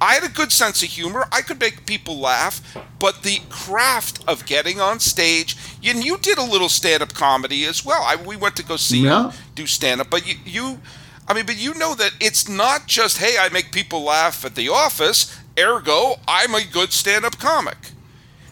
I 0.00 0.14
had 0.14 0.24
a 0.24 0.28
good 0.28 0.52
sense 0.52 0.82
of 0.82 0.88
humor. 0.90 1.26
I 1.32 1.42
could 1.42 1.58
make 1.60 1.86
people 1.86 2.18
laugh, 2.18 2.60
but 2.98 3.22
the 3.22 3.40
craft 3.48 4.22
of 4.28 4.46
getting 4.46 4.80
on 4.80 5.00
stage, 5.00 5.56
and 5.84 6.04
you 6.04 6.18
did 6.18 6.38
a 6.38 6.44
little 6.44 6.68
stand-up 6.68 7.14
comedy 7.14 7.64
as 7.64 7.84
well. 7.84 8.02
I, 8.02 8.16
we 8.16 8.36
went 8.36 8.56
to 8.56 8.64
go 8.64 8.76
see 8.76 9.00
Yeah. 9.04 9.26
you 9.26 9.32
do 9.54 9.66
stand-up, 9.66 10.08
but 10.10 10.26
you, 10.26 10.36
you, 10.44 10.80
I 11.26 11.34
mean, 11.34 11.46
but 11.46 11.56
you 11.56 11.74
know 11.74 11.94
that 11.94 12.12
it's 12.20 12.48
not 12.48 12.86
just 12.86 13.18
hey, 13.18 13.36
I 13.38 13.48
make 13.48 13.72
people 13.72 14.02
laugh 14.02 14.44
at 14.44 14.54
the 14.54 14.68
office. 14.68 15.36
Ergo, 15.58 16.16
I'm 16.28 16.54
a 16.54 16.64
good 16.64 16.92
stand-up 16.92 17.38
comic. 17.38 17.76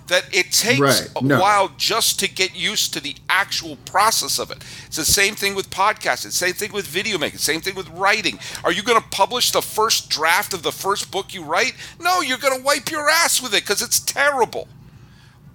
That 0.07 0.25
it 0.33 0.53
takes 0.53 0.79
Right. 0.81 1.09
a 1.17 1.21
No. 1.23 1.41
while 1.41 1.69
just 1.77 2.21
to 2.21 2.29
get 2.29 2.55
used 2.55 2.93
to 2.93 3.01
the 3.01 3.17
actual 3.29 3.75
process 3.77 4.39
of 4.39 4.51
it. 4.53 4.63
It's 4.87 4.97
the 4.97 5.05
same 5.05 5.35
thing 5.35 5.55
with 5.57 5.69
podcasting, 5.71 6.31
same 6.31 6.55
thing 6.55 6.71
with 6.73 6.87
video 6.87 7.19
making, 7.19 7.41
same 7.41 7.61
thing 7.61 7.75
with 7.75 7.89
writing. 7.89 8.39
Are 8.63 8.71
you 8.71 8.83
going 8.83 9.01
to 9.03 9.09
publish 9.09 9.51
the 9.51 9.63
first 9.63 10.09
draft 10.09 10.55
of 10.55 10.63
the 10.63 10.71
first 10.71 11.11
book 11.11 11.35
you 11.35 11.43
write? 11.43 11.75
No, 11.99 12.21
you're 12.21 12.39
going 12.39 12.57
to 12.57 12.63
wipe 12.65 12.89
your 12.91 13.09
ass 13.11 13.43
with 13.43 13.53
it 13.53 13.63
because 13.65 13.83
it's 13.83 13.99
terrible. 13.99 14.69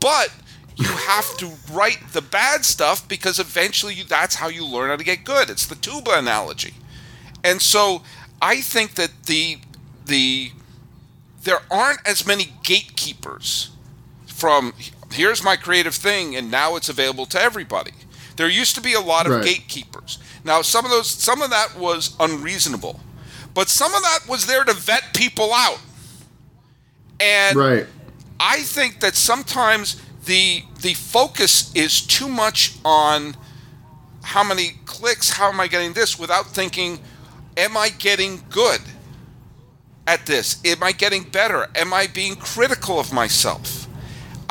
But 0.02 0.32
you 0.76 0.86
have 1.08 1.38
to 1.38 1.52
write 1.72 2.12
the 2.12 2.22
bad 2.22 2.66
stuff 2.66 3.08
because 3.08 3.40
eventually 3.40 3.94
you, 3.94 4.04
that's 4.04 4.36
how 4.36 4.50
you 4.50 4.66
learn 4.66 4.90
how 4.90 4.98
to 4.98 5.04
get 5.04 5.24
good. 5.24 5.50
It's 5.50 5.66
the 5.66 5.76
tuba 5.76 6.12
analogy. 6.18 6.74
And 7.44 7.62
so 7.62 8.04
I 8.42 8.60
think 8.62 8.96
that 8.96 9.12
the 9.28 9.60
the 10.06 10.52
there 11.44 11.62
aren't 11.72 12.06
as 12.06 12.26
many 12.28 12.54
gatekeepers 12.64 13.70
from 14.42 14.74
here's 15.12 15.44
my 15.44 15.56
creative 15.56 15.96
thing 15.96 16.36
and 16.36 16.50
now 16.50 16.76
it's 16.78 16.90
available 16.90 17.26
to 17.28 17.40
everybody. 17.42 17.92
There 18.38 18.50
used 18.50 18.76
to 18.76 18.82
be 18.82 18.94
a 18.94 19.02
lot 19.14 19.26
of 19.28 19.34
Right. 19.34 19.46
gatekeepers. 19.46 20.18
Now 20.44 20.62
some 20.64 20.84
of 20.86 20.92
those 20.92 21.10
some 21.10 21.42
of 21.42 21.50
that 21.52 21.70
was 21.78 22.16
unreasonable. 22.20 23.00
But 23.54 23.70
some 23.70 23.94
of 23.94 24.02
that 24.02 24.20
was 24.28 24.46
there 24.48 24.64
to 24.64 24.74
vet 24.74 25.14
people 25.14 25.54
out. 25.54 25.80
And 27.20 27.56
Right. 27.58 27.88
I 28.40 28.64
think 28.64 29.00
that 29.02 29.16
sometimes 29.16 29.98
the 30.26 30.64
the 30.82 30.94
focus 30.96 31.72
is 31.76 32.02
too 32.02 32.28
much 32.28 32.74
on 32.84 33.36
how 34.24 34.44
many 34.44 34.80
clicks, 34.86 35.30
how 35.32 35.50
am 35.50 35.60
I 35.60 35.68
getting 35.68 35.94
this 35.94 36.18
without 36.18 36.48
thinking 36.48 37.00
am 37.58 37.76
I 37.78 37.90
getting 37.90 38.44
good 38.50 38.82
at 40.08 40.26
this? 40.26 40.58
Am 40.66 40.82
I 40.82 40.92
getting 40.94 41.24
better? 41.24 41.70
Am 41.76 41.94
I 41.94 42.08
being 42.08 42.36
critical 42.36 43.00
of 43.00 43.12
myself? 43.14 43.81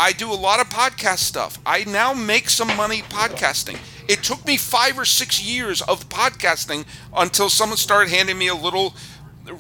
I 0.01 0.13
do 0.13 0.33
a 0.33 0.35
lot 0.35 0.61
of 0.61 0.71
podcast 0.71 1.19
stuff. 1.19 1.59
I 1.67 1.85
now 1.85 2.15
make 2.15 2.49
some 2.49 2.75
money 2.75 3.03
podcasting. 3.03 3.77
It 4.09 4.23
took 4.23 4.47
me 4.47 4.57
5 4.57 4.99
or 4.99 5.05
6 5.05 5.43
years 5.45 5.83
of 5.83 6.09
podcasting 6.09 6.87
until 7.15 7.51
someone 7.51 7.77
started 7.77 8.11
handing 8.11 8.39
me 8.39 8.49
a 8.49 8.55
little 8.55 8.95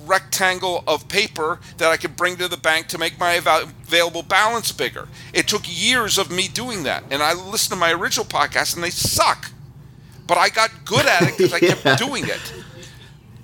rectangle 0.07 0.83
of 0.87 1.09
paper 1.09 1.61
that 1.76 1.90
I 1.90 1.96
could 1.98 2.16
bring 2.16 2.37
to 2.37 2.48
the 2.48 2.57
bank 2.57 2.87
to 2.88 2.98
make 2.98 3.18
my 3.18 3.33
available 3.35 4.22
balance 4.22 4.72
bigger. 4.72 5.09
It 5.35 5.46
took 5.46 5.62
years 5.66 6.16
of 6.16 6.31
me 6.31 6.48
doing 6.48 6.85
that. 6.85 7.05
And 7.11 7.22
I 7.22 7.35
listened 7.35 7.74
to 7.74 7.79
my 7.79 7.92
original 7.92 8.24
podcast 8.24 8.74
and 8.74 8.83
they 8.83 8.90
suck. 8.90 9.50
But 10.26 10.38
I 10.38 10.49
got 10.49 10.70
good 10.86 11.05
at 11.07 11.22
it 11.22 11.36
because 11.36 11.53
I 11.53 11.59
Yeah. 11.62 11.74
kept 11.74 11.99
doing 11.99 12.24
it. 12.26 12.55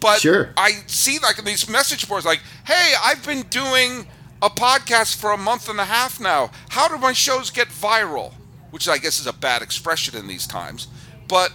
But 0.01 0.21
Sure. 0.21 0.51
I 0.57 0.83
see 0.87 1.19
like 1.19 1.45
these 1.45 1.69
message 1.69 2.09
boards 2.09 2.25
like, 2.25 2.41
hey, 2.67 2.95
I've 3.05 3.25
been 3.27 3.43
doing 3.43 4.07
a 4.43 4.51
podcast 4.51 5.17
for 5.17 5.33
a 5.33 5.37
month 5.39 5.69
and 5.69 5.81
a 5.81 5.85
half 5.85 6.21
now. 6.21 6.51
How 6.71 6.89
do 6.89 6.99
my 6.99 7.13
shows 7.13 7.51
get 7.51 7.69
viral? 7.69 8.33
Which 8.71 8.89
I 8.89 8.99
guess 8.99 9.19
is 9.21 9.27
a 9.27 9.33
bad 9.33 9.63
expression 9.63 10.17
in 10.17 10.27
these 10.27 10.47
times. 10.47 10.89
But 11.29 11.53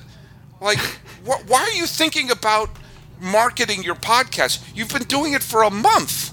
like, 0.59 0.77
wh- 1.25 1.47
why 1.49 1.61
are 1.61 1.71
you 1.71 1.85
thinking 1.85 2.31
about 2.31 2.69
marketing 3.19 3.83
your 3.83 3.95
podcast? 3.95 4.63
You've 4.75 4.89
been 4.89 5.03
doing 5.03 5.33
it 5.33 5.43
for 5.43 5.63
a 5.63 5.69
month. 5.69 6.29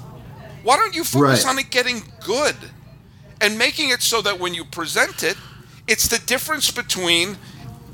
Why 0.62 0.76
don't 0.76 0.94
you 0.94 1.04
focus 1.04 1.44
Right. 1.44 1.50
on 1.52 1.58
it 1.58 1.70
getting 1.70 2.02
good 2.24 2.56
and 3.40 3.58
making 3.58 3.90
it 3.90 4.02
so 4.02 4.20
that 4.22 4.40
when 4.40 4.54
you 4.54 4.64
present 4.64 5.22
it, 5.22 5.36
it's 5.86 6.08
the 6.08 6.18
difference 6.18 6.70
between 6.70 7.36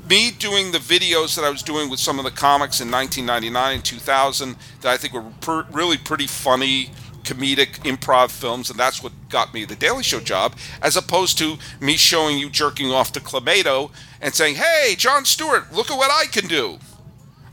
me 0.09 0.29
doing 0.31 0.71
the 0.71 0.77
videos 0.79 1.35
that 1.35 1.43
I 1.43 1.49
was 1.49 1.63
doing 1.63 1.89
with 1.89 1.99
some 1.99 2.19
of 2.19 2.25
the 2.25 2.31
comics 2.31 2.79
in 2.79 2.91
1999 2.91 3.75
and 3.75 3.83
2000 3.85 4.55
that 4.81 4.91
I 4.93 4.97
think 4.97 5.13
were 5.13 5.23
per, 5.41 5.65
really 5.71 5.97
pretty 5.97 6.27
funny 6.27 6.91
comedic 7.25 7.79
improv 7.83 8.29
films, 8.31 8.69
and 8.69 8.79
that's 8.79 9.03
what 9.03 9.11
got 9.29 9.53
me 9.53 9.65
the 9.65 9.75
Daily 9.75 10.03
Show 10.03 10.19
job, 10.19 10.55
as 10.81 10.95
opposed 10.95 11.37
to 11.39 11.57
me 11.79 11.97
showing 11.97 12.37
you 12.37 12.49
jerking 12.49 12.91
off 12.91 13.11
to 13.13 13.19
Clamato 13.19 13.91
and 14.21 14.33
saying, 14.33 14.55
"Hey, 14.55 14.95
Jon 14.97 15.25
Stewart, 15.25 15.73
look 15.73 15.91
at 15.91 15.97
what 15.97 16.11
I 16.11 16.25
can 16.27 16.47
do." 16.47 16.79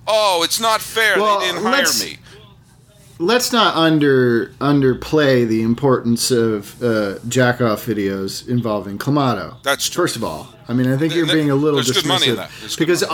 Oh, 0.06 0.42
it's 0.44 0.60
not 0.60 0.80
fair. 0.80 1.16
Well, 1.18 1.40
they 1.40 1.46
didn't 1.46 1.62
hire 1.62 1.72
let's- 1.72 2.04
me. 2.04 2.18
let's 3.18 3.52
not 3.52 3.76
under 3.76 4.48
underplay 4.60 5.46
the 5.46 5.62
importance 5.62 6.30
of 6.30 6.82
uh, 6.82 7.18
jack 7.28 7.60
off 7.60 7.86
videos 7.86 8.46
involving 8.48 8.98
Clamato. 8.98 9.62
That's 9.62 9.88
true. 9.88 10.04
First 10.04 10.16
of 10.16 10.24
all, 10.24 10.52
I 10.68 10.72
mean, 10.72 10.92
I 10.92 10.96
think 10.96 11.14
you're 11.14 11.26
Th- 11.26 11.34
being 11.36 11.50
a 11.50 11.54
little 11.54 11.76
there's 11.76 11.92
good 11.92 12.06
money 12.06 12.26
in 12.28 12.32
dismissive 12.34 12.36
that. 12.36 12.50
There's 12.60 12.76
good 12.76 12.86
because 12.86 13.04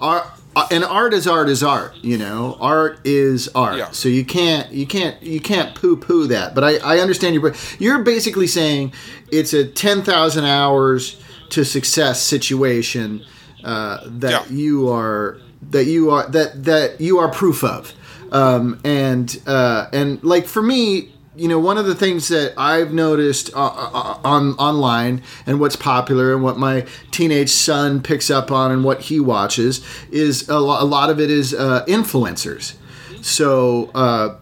art, 0.00 0.26
and 0.70 0.84
art 0.84 1.14
is 1.14 1.26
art 1.26 1.48
is 1.48 1.62
art. 1.62 1.94
You 2.02 2.18
know, 2.18 2.56
art 2.60 3.00
is 3.04 3.48
art. 3.54 3.76
Yeah. 3.78 3.90
So 3.90 4.08
you 4.08 4.24
can't 4.24 4.70
you 4.72 4.86
can't 4.86 5.20
you 5.22 5.40
can't 5.40 5.74
poo 5.74 5.96
poo 5.96 6.26
that. 6.28 6.54
But 6.54 6.64
I 6.64 6.76
I 6.78 6.98
understand 6.98 7.34
you. 7.34 7.52
You're 7.78 8.02
basically 8.02 8.46
saying 8.46 8.92
it's 9.30 9.52
a 9.52 9.64
ten 9.66 10.02
thousand 10.02 10.44
hours 10.44 11.20
to 11.50 11.64
success 11.64 12.22
situation 12.22 13.24
uh, 13.64 13.98
that 14.06 14.30
Yeah. 14.50 14.56
you 14.56 14.88
are 14.90 15.38
that 15.70 15.84
you 15.84 16.10
are 16.10 16.28
that 16.30 16.64
that 16.64 17.00
you 17.00 17.18
are 17.18 17.28
proof 17.30 17.62
of 17.64 17.92
um, 18.32 18.80
and 18.84 19.40
uh, 19.46 19.86
and 19.92 20.22
like 20.24 20.46
for 20.46 20.62
me 20.62 21.12
you 21.40 21.48
know 21.48 21.58
one 21.58 21.78
of 21.78 21.86
the 21.86 21.94
things 21.94 22.28
that 22.28 22.52
i've 22.58 22.92
noticed 22.92 23.50
uh, 23.54 23.66
uh, 23.66 24.20
on 24.22 24.52
online 24.54 25.22
and 25.46 25.58
what's 25.58 25.76
popular 25.76 26.34
and 26.34 26.42
what 26.42 26.58
my 26.58 26.86
teenage 27.10 27.48
son 27.48 28.02
picks 28.02 28.30
up 28.30 28.52
on 28.52 28.70
and 28.70 28.84
what 28.84 29.00
he 29.02 29.18
watches 29.18 29.84
is 30.10 30.46
a, 30.50 30.58
lo- 30.58 30.82
a 30.82 30.84
lot 30.84 31.08
of 31.08 31.18
it 31.18 31.30
is 31.30 31.54
uh, 31.54 31.82
influencers 31.86 32.74
so 33.22 33.90
uh, 33.94 34.36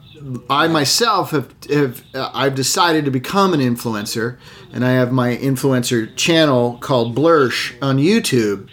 I 0.51 0.67
myself 0.69 1.31
have, 1.31 1.55
have 1.71 2.05
uh, 2.15 2.31
I've 2.35 2.55
decided 2.55 3.05
to 3.05 3.11
become 3.11 3.55
an 3.55 3.61
influencer, 3.61 4.37
and 4.73 4.85
I 4.85 4.91
have 4.91 5.13
my 5.13 5.37
influencer 5.37 6.15
channel 6.17 6.79
called 6.79 7.17
Blursh 7.17 7.77
on 7.81 7.99
YouTube. 7.99 8.69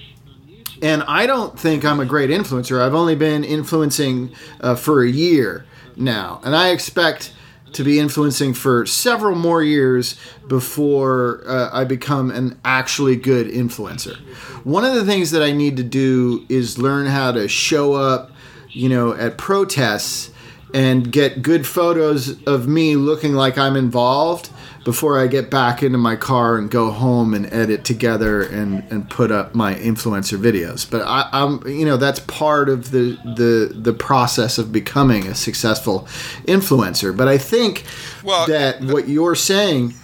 And 0.82 1.04
I 1.04 1.26
don't 1.26 1.58
think 1.60 1.86
I'm 1.86 2.00
a 2.00 2.06
great 2.06 2.30
influencer. 2.30 2.82
I've 2.82 2.94
only 2.94 3.16
been 3.16 3.44
influencing 3.44 4.36
uh, 4.60 4.76
for 4.76 5.04
a 5.04 5.10
year 5.10 5.66
now, 5.96 6.42
and 6.44 6.56
I 6.56 6.70
expect 6.70 7.32
to 7.76 7.84
be 7.84 8.00
influencing 8.00 8.54
for 8.54 8.86
several 8.86 9.36
more 9.36 9.62
years 9.62 10.18
before 10.48 11.44
uh, 11.46 11.70
I 11.74 11.84
become 11.84 12.32
an 12.32 12.60
actually 12.64 13.18
good 13.18 13.48
influencer. 13.48 14.16
One 14.64 14.86
of 14.86 14.96
the 14.96 15.06
things 15.06 15.32
that 15.32 15.44
I 15.44 15.52
need 15.52 15.76
to 15.78 15.84
do 15.84 16.46
is 16.48 16.78
learn 16.78 17.06
how 17.06 17.34
to 17.34 17.48
show 17.50 17.94
up, 17.94 18.32
you 18.70 18.88
know, 18.88 19.14
at 19.14 19.38
protests 19.38 20.32
and 20.74 21.12
get 21.12 21.42
good 21.42 21.68
photos 21.68 22.42
of 22.44 22.68
me 22.68 22.96
looking 22.96 23.34
like 23.34 23.58
I'm 23.58 23.76
involved 23.76 24.50
before 24.86 25.20
I 25.20 25.26
get 25.26 25.50
back 25.50 25.82
into 25.82 25.98
my 25.98 26.16
car 26.16 26.58
and 26.58 26.70
go 26.70 26.92
home 26.92 27.34
and 27.34 27.52
edit 27.52 27.84
together 27.84 28.44
and, 28.44 28.84
and 28.92 29.10
put 29.10 29.32
up 29.32 29.56
my 29.56 29.74
influencer 29.74 30.38
videos. 30.38 30.90
But 30.90 31.02
I, 31.02 31.28
I'm 31.34 31.68
you 31.68 31.86
know 31.86 31.98
that's 31.98 32.20
part 32.22 32.70
of 32.70 32.92
the, 32.92 33.18
the 33.36 33.74
the 33.76 33.94
process 33.94 34.58
of 34.58 34.72
becoming 34.72 35.28
a 35.28 35.36
successful 35.36 36.02
influencer. 36.46 37.18
But 37.18 37.28
I 37.28 37.38
think 37.38 37.84
Well, 38.24 38.48
that 38.48 38.82
what 38.82 39.10
you're 39.10 39.36
saying 39.36 39.96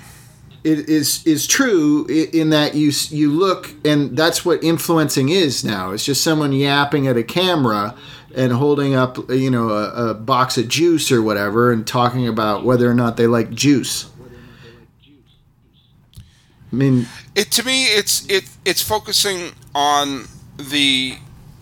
it 0.63 0.89
is 0.89 1.25
is 1.25 1.47
true 1.47 2.05
in 2.07 2.49
that 2.49 2.75
you 2.75 2.91
you 3.09 3.31
look 3.31 3.73
and 3.85 4.17
that's 4.17 4.43
what 4.43 4.63
influencing 4.63 5.29
is 5.29 5.63
now. 5.63 5.91
It's 5.91 6.05
just 6.05 6.23
someone 6.23 6.53
yapping 6.53 7.07
at 7.07 7.17
a 7.17 7.23
camera 7.23 7.95
and 8.35 8.53
holding 8.53 8.95
up 8.95 9.17
you 9.29 9.51
know 9.51 9.69
a, 9.69 10.09
a 10.09 10.13
box 10.13 10.57
of 10.57 10.67
juice 10.67 11.11
or 11.11 11.21
whatever 11.21 11.71
and 11.71 11.85
talking 11.85 12.27
about 12.27 12.63
whether 12.63 12.89
or 12.89 12.93
not 12.95 13.17
they 13.17 13.27
like 13.27 13.51
juice. 13.51 14.10
I 16.71 16.75
mean, 16.75 17.07
it 17.35 17.51
to 17.51 17.63
me 17.65 17.85
it's 17.85 18.25
it 18.29 18.45
it's 18.65 18.81
focusing 18.81 19.51
on 19.75 20.25
the 20.57 21.17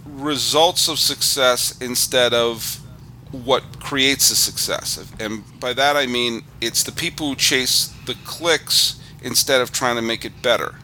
results 0.05 0.87
of 0.87 0.99
success 0.99 1.77
instead 1.81 2.33
of 2.33 2.79
what 3.31 3.79
creates 3.79 4.31
a 4.31 4.35
success 4.35 4.97
and 5.19 5.43
by 5.59 5.71
that 5.71 5.95
i 5.95 6.07
mean 6.07 6.41
it's 6.61 6.81
the 6.83 6.91
people 6.91 7.29
who 7.29 7.35
chase 7.35 7.93
the 8.07 8.15
clicks 8.25 8.99
instead 9.21 9.61
of 9.61 9.71
trying 9.71 9.95
to 9.95 10.01
make 10.01 10.25
it 10.25 10.41
better 10.41 10.75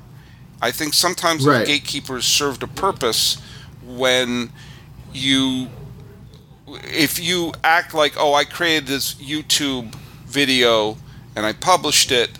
i 0.62 0.70
think 0.70 0.94
sometimes 0.94 1.44
the 1.44 1.50
Right. 1.52 1.66
gatekeepers 1.68 2.24
served 2.26 2.62
a 2.62 2.68
purpose 2.68 3.42
when 3.84 4.52
you 5.12 5.70
if 6.68 7.20
you 7.20 7.52
act 7.64 7.94
like 7.96 8.14
oh 8.18 8.34
i 8.36 8.44
created 8.44 8.86
this 8.88 9.16
youtube 9.16 9.94
video 10.28 10.98
and 11.36 11.46
i 11.48 11.54
published 11.54 12.12
it 12.12 12.38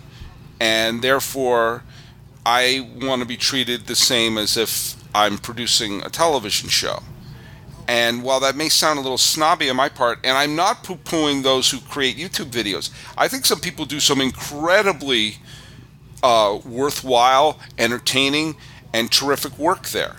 and 0.60 1.02
therefore 1.02 1.82
I 2.44 2.88
want 3.02 3.20
to 3.22 3.26
be 3.26 3.36
treated 3.36 3.86
the 3.86 3.96
same 3.96 4.38
as 4.38 4.56
if 4.56 4.94
I'm 5.14 5.38
producing 5.38 6.02
a 6.02 6.10
television 6.10 6.68
show. 6.68 7.02
And 7.88 8.22
while 8.22 8.40
that 8.40 8.56
may 8.56 8.68
sound 8.68 8.98
a 8.98 9.02
little 9.02 9.18
snobby 9.18 9.70
on 9.70 9.76
my 9.76 9.88
part, 9.88 10.18
and 10.24 10.36
I'm 10.36 10.56
not 10.56 10.82
poo 10.82 10.96
pooing 10.96 11.42
those 11.42 11.70
who 11.70 11.78
create 11.78 12.16
YouTube 12.16 12.50
videos, 12.50 12.90
I 13.16 13.28
think 13.28 13.44
some 13.44 13.60
people 13.60 13.84
do 13.84 14.00
some 14.00 14.20
incredibly 14.20 15.36
uh, 16.22 16.58
worthwhile, 16.64 17.60
entertaining, 17.78 18.56
and 18.92 19.10
terrific 19.10 19.56
work 19.58 19.88
there. 19.88 20.16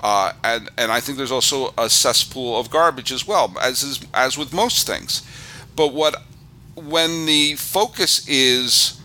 Uh, 0.00 0.32
and, 0.44 0.70
and 0.78 0.92
I 0.92 1.00
think 1.00 1.18
there's 1.18 1.32
also 1.32 1.74
a 1.76 1.90
cesspool 1.90 2.58
of 2.58 2.70
garbage 2.70 3.12
as 3.12 3.26
well, 3.26 3.54
as 3.60 3.82
is, 3.82 4.00
as 4.14 4.38
with 4.38 4.52
most 4.52 4.86
things. 4.86 5.22
But 5.76 5.92
what 5.92 6.22
when 6.76 7.26
the 7.26 7.56
focus 7.56 8.26
is 8.26 8.99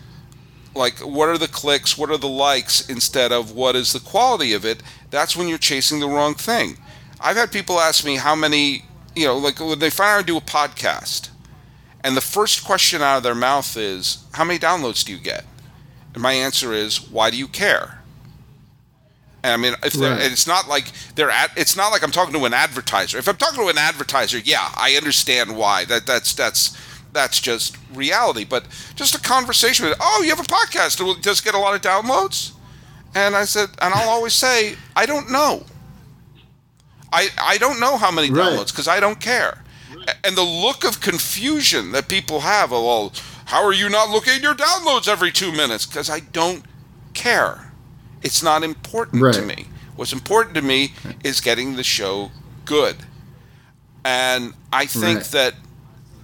like 0.76 0.98
what 1.00 1.28
are 1.28 1.38
the 1.38 1.48
clicks 1.48 1.96
what 1.96 2.10
are 2.10 2.18
the 2.18 2.28
likes 2.28 2.88
instead 2.88 3.32
of 3.32 3.52
what 3.52 3.74
is 3.76 3.92
the 3.92 4.00
quality 4.00 4.52
of 4.52 4.64
it 4.64 4.82
that's 5.10 5.36
when 5.36 5.48
you're 5.48 5.58
chasing 5.58 6.00
the 6.00 6.08
wrong 6.08 6.34
thing 6.34 6.76
i've 7.20 7.36
had 7.36 7.50
people 7.50 7.80
ask 7.80 8.04
me 8.04 8.16
how 8.16 8.34
many 8.34 8.84
you 9.14 9.24
know 9.26 9.36
like 9.36 9.58
when 9.58 9.78
they 9.78 9.90
i 10.00 10.22
do 10.22 10.36
a 10.36 10.40
podcast 10.40 11.30
and 12.04 12.16
the 12.16 12.20
first 12.20 12.64
question 12.64 13.02
out 13.02 13.18
of 13.18 13.22
their 13.22 13.34
mouth 13.34 13.76
is 13.76 14.24
how 14.32 14.44
many 14.44 14.58
downloads 14.58 15.04
do 15.04 15.12
you 15.12 15.18
get 15.18 15.44
and 16.14 16.22
my 16.22 16.32
answer 16.32 16.72
is 16.72 17.10
why 17.10 17.30
do 17.30 17.36
you 17.36 17.48
care 17.48 18.00
and 19.46 19.52
I 19.52 19.56
mean, 19.58 19.76
if 19.84 19.96
Right. 19.96 20.20
it's 20.32 20.48
not 20.48 20.66
like 20.66 20.90
they're 21.14 21.30
at, 21.30 21.52
it's 21.56 21.76
not 21.76 21.92
like 21.92 22.02
I'm 22.02 22.10
talking 22.10 22.34
to 22.34 22.44
an 22.46 22.52
advertiser. 22.54 23.16
If 23.16 23.28
I'm 23.28 23.36
talking 23.36 23.60
to 23.62 23.68
an 23.68 23.78
advertiser, 23.78 24.38
yeah, 24.38 24.72
I 24.74 24.94
understand 24.96 25.56
why. 25.56 25.84
That 25.84 26.04
that's 26.04 26.34
that's 26.34 26.76
that's 27.16 27.40
just 27.40 27.76
reality. 27.94 28.44
But 28.44 28.66
just 28.94 29.14
a 29.14 29.20
conversation 29.20 29.86
with, 29.88 29.96
oh, 30.00 30.22
you 30.22 30.30
have 30.30 30.40
a 30.40 30.42
podcast. 30.48 31.00
Will 31.00 31.12
it 31.16 31.22
just 31.22 31.44
get 31.44 31.54
a 31.54 31.58
lot 31.58 31.74
of 31.74 31.80
downloads? 31.82 32.52
And 33.14 33.34
I 33.34 33.44
said, 33.46 33.70
and 33.80 33.94
I'll 33.94 34.08
always 34.10 34.34
say, 34.34 34.76
I 34.94 35.06
don't 35.06 35.30
know. 35.30 35.64
I 37.12 37.28
I 37.38 37.58
don't 37.58 37.80
know 37.80 37.96
how 37.96 38.10
many 38.10 38.30
Right. 38.30 38.44
downloads 38.52 38.70
because 38.72 38.88
I 38.88 39.00
don't 39.00 39.20
care. 39.20 39.62
And 40.22 40.36
the 40.36 40.42
look 40.42 40.84
of 40.84 41.00
confusion 41.00 41.92
that 41.92 42.08
people 42.08 42.40
have, 42.40 42.72
oh, 42.72 42.84
well, 42.86 43.12
how 43.46 43.64
are 43.64 43.72
you 43.72 43.88
not 43.88 44.10
looking 44.10 44.34
at 44.34 44.42
your 44.42 44.54
downloads 44.54 45.08
every 45.08 45.32
two 45.32 45.50
minutes? 45.52 45.86
Because 45.86 46.10
I 46.10 46.20
don't 46.20 46.64
care. 47.14 47.72
It's 48.22 48.42
not 48.42 48.62
important 48.62 49.20
to 49.34 49.42
me. 49.42 49.66
What's 49.96 50.12
important 50.12 50.54
to 50.56 50.62
me 50.62 50.92
is 51.24 51.40
getting 51.40 51.76
the 51.76 51.82
show 51.84 52.30
good. 52.64 52.96
And 54.04 54.52
I 54.72 54.86
think 54.86 55.18
Right. 55.18 55.30
that 55.32 55.54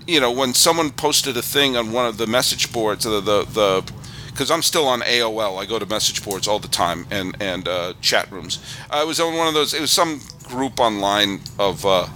you 0.06 0.20
know 0.20 0.30
when 0.30 0.54
someone 0.54 0.90
posted 0.90 1.36
a 1.36 1.42
thing 1.42 1.76
on 1.76 1.92
one 1.92 2.06
of 2.06 2.18
the 2.18 2.26
message 2.26 2.72
boards, 2.72 3.04
the 3.04 3.20
the, 3.20 3.92
because 4.26 4.50
I'm 4.50 4.62
still 4.62 4.86
on 4.86 5.00
AOL. 5.00 5.60
I 5.60 5.66
go 5.66 5.78
to 5.78 5.86
message 5.86 6.24
boards 6.24 6.48
all 6.48 6.58
the 6.58 6.68
time 6.68 7.06
and 7.10 7.36
and 7.40 7.68
uh, 7.68 7.94
chat 8.00 8.30
rooms. 8.30 8.58
I 8.90 9.04
was 9.04 9.20
on 9.20 9.36
one 9.36 9.48
of 9.48 9.54
those. 9.54 9.74
It 9.74 9.80
was 9.80 9.90
some 9.90 10.20
group 10.44 10.80
online 10.80 11.40
of 11.58 11.84
uh, 11.86 12.08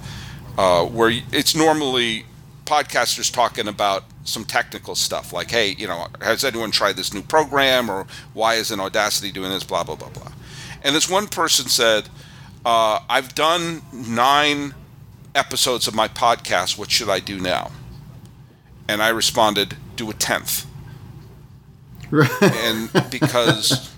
uh, 0.59 0.85
where 0.87 1.13
it's 1.33 1.55
normally 1.55 2.25
podcasters 2.65 3.33
talking 3.33 3.69
about 3.69 4.05
some 4.25 4.45
technical 4.45 4.97
stuff, 4.97 5.33
like, 5.33 5.51
hey, 5.51 5.71
you 5.79 5.87
know, 5.87 6.09
has 6.21 6.45
anyone 6.45 6.71
tried 6.73 6.97
this 6.97 7.15
new 7.15 7.23
program, 7.23 7.89
or 7.89 8.07
why 8.35 8.55
isn't 8.55 8.81
Audacity 8.81 9.31
doing 9.31 9.51
this? 9.51 9.65
Blah 9.65 9.85
blah 9.85 9.97
blah 9.97 10.11
blah. 10.11 10.33
And 10.83 10.95
this 10.95 11.09
one 11.09 11.29
person 11.29 11.69
said, 11.69 12.09
uh, 12.65 13.01
"I've 13.09 13.35
done 13.35 13.83
nine 13.93 14.75
episodes 15.37 15.87
of 15.87 15.95
my 15.95 16.09
podcast. 16.09 16.79
What 16.79 16.91
should 16.91 17.09
I 17.09 17.21
do 17.21 17.39
now?" 17.39 17.71
And 18.89 19.03
I 19.03 19.09
responded, 19.09 19.77
"Do 19.97 20.11
a 20.11 20.15
tenth 20.15 20.67
and 22.13 22.91
because 23.11 23.93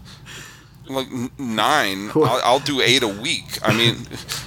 like 0.89 1.09
nine, 1.39 2.11
I'll, 2.15 2.41
I'll 2.45 2.59
do 2.61 2.81
eight 2.81 3.03
a 3.03 3.09
week. 3.09 3.59
I 3.63 3.77
mean, 3.77 3.97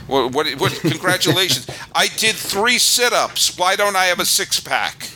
what, 0.07 0.31
what? 0.31 0.47
What? 0.59 0.71
Congratulations! 0.81 1.67
I 1.93 2.07
did 2.07 2.35
three 2.35 2.79
sit-ups. 2.79 3.57
Why 3.57 3.75
don't 3.75 3.95
I 3.95 4.05
have 4.05 4.19
a 4.19 4.25
six-pack? 4.25 5.09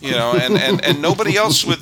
You 0.00 0.12
know, 0.12 0.32
and 0.32 0.56
and 0.56 0.84
and 0.84 1.02
nobody 1.02 1.36
else 1.36 1.64
would. 1.64 1.80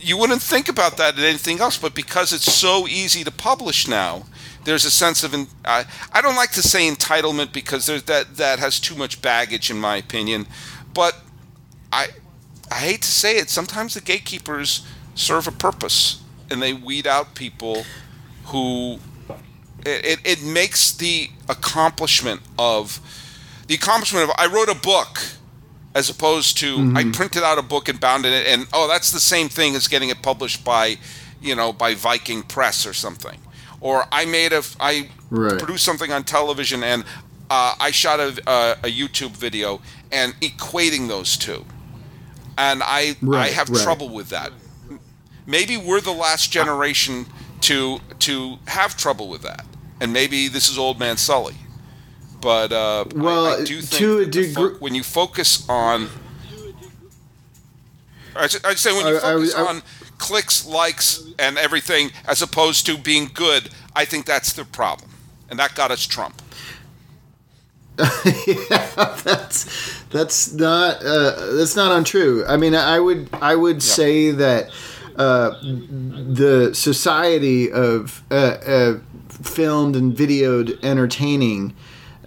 You 0.00 0.18
wouldn't 0.18 0.42
think 0.42 0.68
about 0.68 0.98
that 0.98 1.16
in 1.16 1.24
anything 1.24 1.60
else, 1.60 1.78
but 1.78 1.94
because 1.94 2.34
it's 2.34 2.52
so 2.52 2.86
easy 2.86 3.24
to 3.24 3.30
publish 3.30 3.88
now, 3.88 4.24
there's 4.64 4.84
a 4.84 4.90
sense 4.90 5.22
of 5.22 5.34
en- 5.34 5.48
I 5.64 5.84
I 6.12 6.20
don't 6.20 6.36
like 6.36 6.52
to 6.52 6.62
say 6.62 6.90
entitlement 6.90 7.52
because 7.52 7.86
there's 7.86 8.04
that 8.04 8.36
that 8.36 8.58
has 8.58 8.80
too 8.80 8.94
much 8.94 9.22
baggage 9.22 9.70
in 9.70 9.78
my 9.78 9.96
opinion, 9.96 10.46
but 10.92 11.16
I 11.92 12.08
I 12.70 12.76
hate 12.76 13.02
to 13.02 13.10
say 13.10 13.36
it. 13.36 13.50
Sometimes 13.50 13.94
the 13.94 14.00
gatekeepers 14.00 14.86
serve 15.14 15.46
a 15.46 15.52
purpose, 15.52 16.22
and 16.50 16.62
they 16.62 16.72
weed 16.72 17.06
out 17.06 17.34
people 17.34 17.84
who 18.46 18.98
it, 19.84 20.04
it, 20.04 20.20
it 20.24 20.42
makes 20.42 20.92
the 20.92 21.30
accomplishment 21.48 22.40
of 22.58 23.00
the 23.66 23.74
accomplishment 23.74 24.28
of 24.28 24.34
I 24.38 24.46
wrote 24.46 24.68
a 24.68 24.74
book 24.74 25.18
as 25.94 26.10
opposed 26.10 26.58
to 26.58 26.66
I 26.66 26.78
mm-hmm. 26.78 27.10
printed 27.12 27.42
out 27.42 27.58
a 27.58 27.62
book 27.62 27.88
and 27.88 28.00
bound 28.00 28.26
it 28.26 28.46
and 28.46 28.66
oh 28.72 28.88
that's 28.88 29.12
the 29.12 29.20
same 29.20 29.48
thing 29.48 29.74
as 29.76 29.88
getting 29.88 30.08
it 30.08 30.22
published 30.22 30.64
by 30.64 30.96
you 31.40 31.54
know 31.54 31.72
by 31.72 31.94
Viking 31.94 32.42
Press 32.42 32.86
or 32.86 32.92
something 32.92 33.38
or 33.84 34.04
I 34.10 34.24
made 34.24 34.52
a 34.52 34.62
I 34.80 35.10
Right. 35.30 35.58
produced 35.58 35.84
something 35.84 36.10
on 36.12 36.24
television 36.24 36.82
and 36.82 37.04
uh, 37.50 37.74
I 37.78 37.90
shot 37.92 38.18
a, 38.20 38.28
a, 38.46 38.76
a 38.84 38.90
YouTube 39.00 39.30
video 39.36 39.80
and 40.12 40.32
equating 40.40 41.08
those 41.08 41.36
two 41.36 41.64
and 42.56 42.82
I 42.84 43.16
I 43.32 43.48
have 43.48 43.68
right. 43.68 43.82
trouble 43.82 44.08
with 44.08 44.28
that 44.30 44.50
maybe 45.46 45.76
we're 45.76 46.00
the 46.00 46.12
last 46.26 46.50
generation 46.52 47.26
to 47.62 48.00
to 48.20 48.56
have 48.66 48.96
trouble 48.96 49.28
with 49.28 49.42
that, 49.42 49.64
and 50.00 50.12
maybe 50.12 50.48
this 50.48 50.68
is 50.68 50.78
old 50.78 50.98
man 50.98 51.16
Sully. 51.16 51.56
But 52.40 52.72
uh, 52.72 53.04
I- 53.10 53.18
Well, 53.18 53.46
I, 53.46 53.64
do 53.64 53.80
think 53.80 54.00
to 54.02 54.18
a 54.20 54.26
the 54.26 54.52
fo- 54.54 54.74
when 54.84 54.94
you 54.94 55.02
focus 55.02 55.66
on, 55.68 56.08
I, 58.36 58.48
I'd 58.64 58.78
say 58.78 58.92
when 58.96 59.06
you 59.06 59.14
I- 59.14 59.18
I 59.18 59.20
focus 59.34 59.54
I- 59.54 59.66
on 59.66 59.82
clicks, 60.18 60.66
likes, 60.66 61.24
and 61.38 61.58
everything, 61.58 62.10
as 62.26 62.42
opposed 62.42 62.86
to 62.86 62.96
being 62.96 63.30
good, 63.32 63.70
I 63.94 64.04
think 64.04 64.26
that's 64.26 64.52
the 64.52 64.64
problem, 64.64 65.10
and 65.50 65.58
that 65.58 65.74
got 65.74 65.90
us 65.90 66.06
Trump. 66.06 66.40
yeah, 67.98 69.14
that's 69.22 70.02
that's 70.10 70.52
not 70.52 70.96
uh, 71.04 71.54
that's 71.54 71.76
not 71.76 71.92
untrue. 71.92 72.44
I 72.46 72.56
mean, 72.56 72.74
I 72.74 72.98
would 72.98 73.28
I 73.34 73.54
would 73.54 73.84
say 73.84 74.32
that 74.32 74.70
uh, 75.16 75.50
the 75.62 76.72
society 76.74 77.70
of 77.70 78.24
uh, 78.32 78.34
uh, 78.34 78.98
filmed 79.28 79.94
and 79.94 80.12
videoed 80.12 80.82
entertaining 80.82 81.76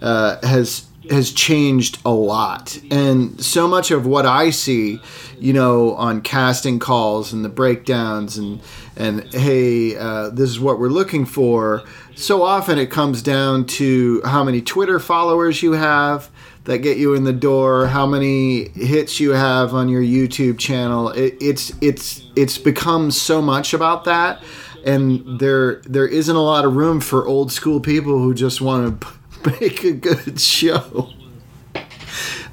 uh, 0.00 0.44
has 0.46 0.86
has 1.10 1.32
changed 1.32 1.98
a 2.04 2.12
lot, 2.12 2.78
and 2.90 3.42
so 3.42 3.66
much 3.66 3.90
of 3.90 4.06
what 4.06 4.26
I 4.26 4.50
see, 4.50 5.00
you 5.38 5.52
know, 5.52 5.94
on 5.94 6.20
casting 6.20 6.78
calls 6.78 7.32
and 7.32 7.44
the 7.44 7.48
breakdowns 7.48 8.36
and 8.36 8.60
and 8.96 9.22
hey, 9.32 9.96
uh, 9.96 10.30
this 10.30 10.50
is 10.50 10.60
what 10.60 10.78
we're 10.78 10.88
looking 10.88 11.24
for. 11.24 11.82
So 12.16 12.42
often 12.42 12.78
it 12.78 12.90
comes 12.90 13.22
down 13.22 13.66
to 13.66 14.20
how 14.24 14.42
many 14.42 14.60
Twitter 14.60 14.98
followers 14.98 15.62
you 15.62 15.72
have 15.72 16.30
that 16.64 16.78
get 16.78 16.98
you 16.98 17.14
in 17.14 17.24
the 17.24 17.32
door, 17.32 17.86
how 17.86 18.06
many 18.06 18.68
hits 18.70 19.20
you 19.20 19.30
have 19.30 19.72
on 19.72 19.88
your 19.88 20.02
YouTube 20.02 20.58
channel. 20.58 21.08
It, 21.10 21.36
it's 21.40 21.72
it's 21.80 22.24
it's 22.36 22.58
become 22.58 23.10
so 23.10 23.40
much 23.40 23.72
about 23.72 24.04
that, 24.04 24.42
and 24.84 25.40
there 25.40 25.76
there 25.86 26.06
isn't 26.06 26.36
a 26.36 26.42
lot 26.42 26.64
of 26.64 26.76
room 26.76 27.00
for 27.00 27.26
old 27.26 27.50
school 27.52 27.80
people 27.80 28.18
who 28.18 28.34
just 28.34 28.60
want 28.60 29.00
to 29.00 29.17
make 29.60 29.84
a 29.84 29.92
good 29.92 30.40
show. 30.40 31.10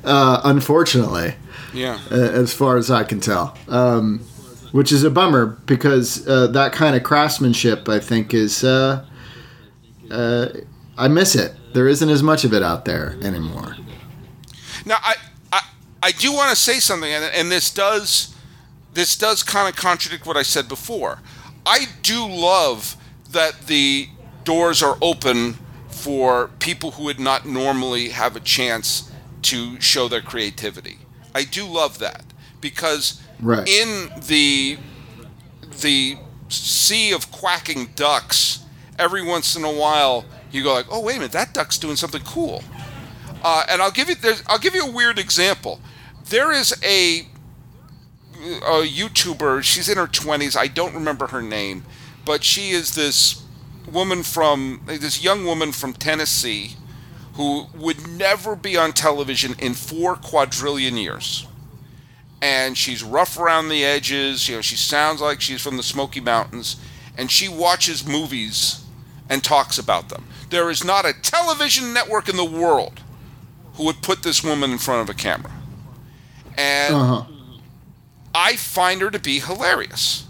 Uh, 0.03 0.41
unfortunately, 0.43 1.33
Yeah. 1.73 1.99
uh, 2.11 2.15
as 2.15 2.53
far 2.53 2.77
as 2.77 2.91
I 2.91 3.03
can 3.03 3.19
tell, 3.19 3.57
um, 3.67 4.19
which 4.71 4.91
is 4.91 5.03
a 5.03 5.09
bummer 5.09 5.45
because 5.65 6.27
uh, 6.27 6.47
that 6.47 6.73
kind 6.73 6.95
of 6.95 7.03
craftsmanship, 7.03 7.89
I 7.89 7.99
think, 7.99 8.33
is 8.33 8.63
uh, 8.63 9.05
uh, 10.11 10.47
I 10.97 11.07
miss 11.07 11.35
it. 11.35 11.53
There 11.73 11.87
isn't 11.87 12.09
as 12.09 12.21
much 12.23 12.43
of 12.43 12.53
it 12.53 12.61
out 12.63 12.85
there 12.85 13.17
anymore. 13.21 13.75
Now, 14.85 14.97
I, 15.01 15.15
I, 15.51 15.61
I 16.03 16.11
do 16.11 16.31
want 16.31 16.51
to 16.51 16.55
say 16.55 16.79
something, 16.79 17.11
and, 17.11 17.25
and 17.33 17.51
this 17.51 17.71
does, 17.73 18.35
this 18.93 19.17
does 19.17 19.41
kind 19.43 19.67
of 19.67 19.75
contradict 19.75 20.25
what 20.27 20.37
I 20.37 20.43
said 20.43 20.67
before. 20.69 21.19
I 21.65 21.87
do 22.03 22.27
love 22.27 22.95
that 23.31 23.63
the 23.67 24.09
doors 24.43 24.83
are 24.83 24.97
open 25.01 25.57
for 26.05 26.49
people 26.59 26.91
who 26.91 27.03
would 27.05 27.19
not 27.19 27.47
normally 27.47 28.09
have 28.09 28.35
a 28.35 28.39
chance 28.39 29.11
to 29.41 29.81
show 29.81 30.07
their 30.07 30.21
creativity. 30.21 30.99
I 31.33 31.45
do 31.45 31.65
love 31.65 31.97
that 31.97 32.23
because 32.61 33.19
Right. 33.39 33.67
in 33.67 34.11
the 34.27 34.77
the 35.81 36.17
sea 36.47 37.11
of 37.11 37.31
quacking 37.31 37.87
ducks, 37.95 38.59
every 38.99 39.23
once 39.23 39.55
in 39.55 39.63
a 39.63 39.71
while 39.71 40.25
you 40.51 40.61
go 40.61 40.73
like, 40.73 40.85
"Oh, 40.91 40.99
wait 40.99 41.15
a 41.15 41.19
minute, 41.19 41.31
that 41.31 41.55
duck's 41.55 41.79
doing 41.79 41.95
something 41.95 42.21
cool." 42.21 42.63
Uh, 43.43 43.63
and 43.67 43.81
I'll 43.81 43.89
give 43.99 44.07
you 44.07 44.15
I'll 44.45 44.59
give 44.59 44.75
you 44.75 44.85
a 44.85 44.91
weird 44.91 45.17
example. 45.17 45.79
There 46.29 46.51
is 46.51 46.71
a 46.83 47.27
a 48.61 48.85
YouTuber. 48.85 49.63
She's 49.63 49.89
in 49.89 49.97
her 49.97 50.07
twenties. 50.07 50.55
I 50.55 50.67
don't 50.67 50.93
remember 50.93 51.27
her 51.27 51.41
name, 51.41 51.83
but 52.25 52.43
she 52.43 52.69
is 52.69 52.93
this 52.93 53.41
woman 53.95 54.21
from 54.21 54.81
this 54.85 55.23
young 55.23 55.45
woman 55.45 55.71
from 55.71 55.93
Tennessee 55.93 56.75
who 57.35 57.65
would 57.75 58.07
never 58.07 58.55
be 58.55 58.77
on 58.77 58.93
television 58.93 59.55
in 59.57 59.73
four 59.73 60.15
quadrillion 60.15 60.97
years. 60.97 61.47
And 62.41 62.77
she's 62.77 63.03
rough 63.03 63.39
around 63.39 63.69
the 63.69 63.83
edges. 63.83 64.47
You 64.47 64.55
know, 64.57 64.61
she 64.61 64.75
sounds 64.75 65.21
like 65.21 65.41
she's 65.41 65.61
from 65.61 65.77
the 65.77 65.83
Smoky 65.83 66.19
Mountains, 66.19 66.75
and 67.17 67.31
she 67.31 67.49
watches 67.49 68.05
movies 68.05 68.85
and 69.29 69.43
talks 69.43 69.77
about 69.79 70.09
them. 70.09 70.25
There 70.49 70.69
is 70.69 70.83
not 70.83 71.05
a 71.05 71.13
television 71.13 71.93
network 71.93 72.29
in 72.29 72.37
the 72.37 72.45
world 72.45 73.01
who 73.75 73.85
would 73.85 74.01
put 74.01 74.23
this 74.23 74.43
woman 74.43 74.71
in 74.71 74.77
front 74.77 75.01
of 75.01 75.09
a 75.09 75.17
camera. 75.17 75.51
And 76.57 76.95
Uh 76.95 77.05
huh. 77.05 77.23
I 78.33 78.55
find 78.57 79.01
her 79.01 79.09
to 79.09 79.19
be 79.19 79.39
hilarious. 79.39 80.25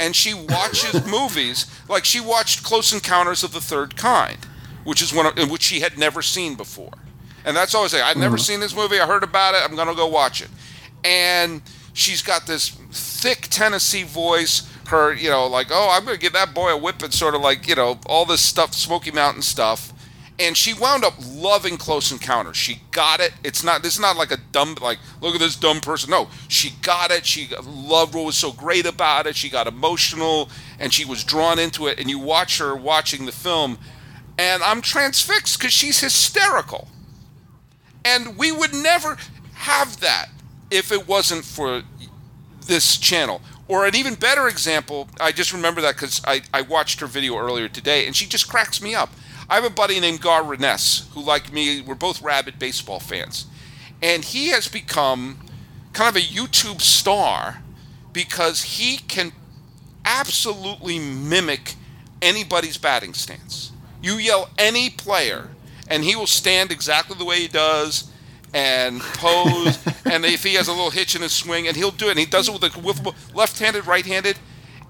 And 0.00 0.16
she 0.16 0.34
watches 0.34 1.06
movies 1.10 1.66
like 1.88 2.04
she 2.04 2.20
watched 2.20 2.64
Close 2.64 2.92
Encounters 2.92 3.44
of 3.44 3.52
the 3.52 3.60
Third 3.60 3.96
Kind, 3.96 4.38
which 4.82 5.00
is 5.00 5.14
one 5.14 5.26
of, 5.26 5.50
which 5.50 5.62
she 5.62 5.80
had 5.80 5.96
never 5.96 6.22
seen 6.22 6.56
before. 6.56 6.94
And 7.44 7.56
that's 7.56 7.74
always 7.74 7.92
like, 7.92 8.02
I've 8.02 8.16
never 8.16 8.36
mm-hmm. 8.36 8.42
seen 8.42 8.60
this 8.60 8.74
movie. 8.74 8.98
I 8.98 9.06
heard 9.06 9.22
about 9.22 9.54
it. 9.54 9.62
I'm 9.62 9.76
gonna 9.76 9.94
go 9.94 10.08
watch 10.08 10.42
it. 10.42 10.48
And 11.04 11.62
she's 11.92 12.22
got 12.22 12.46
this 12.48 12.70
thick 12.90 13.46
Tennessee 13.50 14.02
voice. 14.02 14.66
Her, 14.88 15.14
you 15.14 15.30
know, 15.30 15.46
like, 15.46 15.68
oh, 15.70 15.88
I'm 15.92 16.04
gonna 16.04 16.16
give 16.16 16.32
that 16.32 16.52
boy 16.52 16.72
a 16.72 16.76
whip 16.76 17.00
and 17.02 17.14
sort 17.14 17.36
of 17.36 17.42
like, 17.42 17.68
you 17.68 17.76
know, 17.76 18.00
all 18.06 18.24
this 18.24 18.40
stuff, 18.40 18.74
Smoky 18.74 19.12
Mountain 19.12 19.42
stuff 19.42 19.92
and 20.40 20.56
she 20.56 20.72
wound 20.72 21.04
up 21.04 21.14
loving 21.22 21.76
Close 21.76 22.10
Encounters. 22.10 22.56
She 22.56 22.80
got 22.92 23.20
it. 23.20 23.32
It's 23.44 23.62
not. 23.62 23.82
This 23.82 23.94
is 23.94 24.00
not 24.00 24.16
like 24.16 24.32
a 24.32 24.38
dumb. 24.38 24.74
Like, 24.80 24.98
look 25.20 25.34
at 25.34 25.40
this 25.40 25.54
dumb 25.54 25.80
person. 25.80 26.10
No, 26.10 26.30
she 26.48 26.70
got 26.80 27.10
it. 27.10 27.26
She 27.26 27.50
loved 27.62 28.14
what 28.14 28.24
was 28.24 28.36
so 28.36 28.50
great 28.50 28.86
about 28.86 29.26
it. 29.26 29.36
She 29.36 29.50
got 29.50 29.66
emotional, 29.66 30.48
and 30.78 30.94
she 30.94 31.04
was 31.04 31.24
drawn 31.24 31.58
into 31.58 31.86
it. 31.86 32.00
And 32.00 32.08
you 32.08 32.18
watch 32.18 32.58
her 32.58 32.74
watching 32.74 33.26
the 33.26 33.32
film, 33.32 33.78
and 34.38 34.62
I'm 34.62 34.80
transfixed 34.80 35.58
because 35.58 35.74
she's 35.74 36.00
hysterical. 36.00 36.88
And 38.02 38.38
we 38.38 38.50
would 38.50 38.72
never 38.72 39.18
have 39.52 40.00
that 40.00 40.30
if 40.70 40.90
it 40.90 41.06
wasn't 41.06 41.44
for 41.44 41.82
this 42.66 42.96
channel. 42.96 43.42
Or 43.68 43.84
an 43.84 43.94
even 43.94 44.14
better 44.14 44.48
example, 44.48 45.08
I 45.20 45.32
just 45.32 45.52
remember 45.52 45.82
that 45.82 45.96
because 45.96 46.22
I, 46.24 46.40
I 46.52 46.62
watched 46.62 47.00
her 47.00 47.06
video 47.06 47.36
earlier 47.36 47.68
today, 47.68 48.06
and 48.06 48.16
she 48.16 48.26
just 48.26 48.48
cracks 48.48 48.80
me 48.80 48.94
up. 48.94 49.10
I 49.50 49.56
have 49.56 49.64
a 49.64 49.70
buddy 49.70 49.98
named 49.98 50.20
Gar 50.20 50.42
Ryness, 50.42 51.12
who, 51.12 51.20
like 51.20 51.52
me, 51.52 51.80
we're 51.80 51.96
both 51.96 52.22
rabid 52.22 52.60
baseball 52.60 53.00
fans. 53.00 53.46
And 54.00 54.24
he 54.24 54.48
has 54.48 54.68
become 54.68 55.40
kind 55.92 56.08
of 56.08 56.22
a 56.22 56.24
YouTube 56.24 56.80
star 56.80 57.60
because 58.12 58.62
he 58.62 58.98
can 58.98 59.32
absolutely 60.04 61.00
mimic 61.00 61.74
anybody's 62.22 62.78
batting 62.78 63.12
stance. 63.12 63.72
You 64.00 64.14
yell 64.14 64.50
any 64.56 64.88
player, 64.88 65.48
and 65.88 66.04
he 66.04 66.14
will 66.14 66.28
stand 66.28 66.70
exactly 66.70 67.16
the 67.18 67.24
way 67.24 67.40
he 67.40 67.48
does 67.48 68.08
and 68.54 69.00
pose. 69.00 69.84
and 70.04 70.24
if 70.24 70.44
he 70.44 70.54
has 70.54 70.68
a 70.68 70.72
little 70.72 70.90
hitch 70.90 71.16
in 71.16 71.22
his 71.22 71.32
swing, 71.32 71.66
and 71.66 71.76
he'll 71.76 71.90
do 71.90 72.06
it. 72.06 72.10
And 72.10 72.20
he 72.20 72.26
does 72.26 72.48
it 72.48 72.52
with 72.52 72.76
a 72.76 72.78
with 72.80 73.34
left-handed, 73.34 73.86
right-handed. 73.86 74.38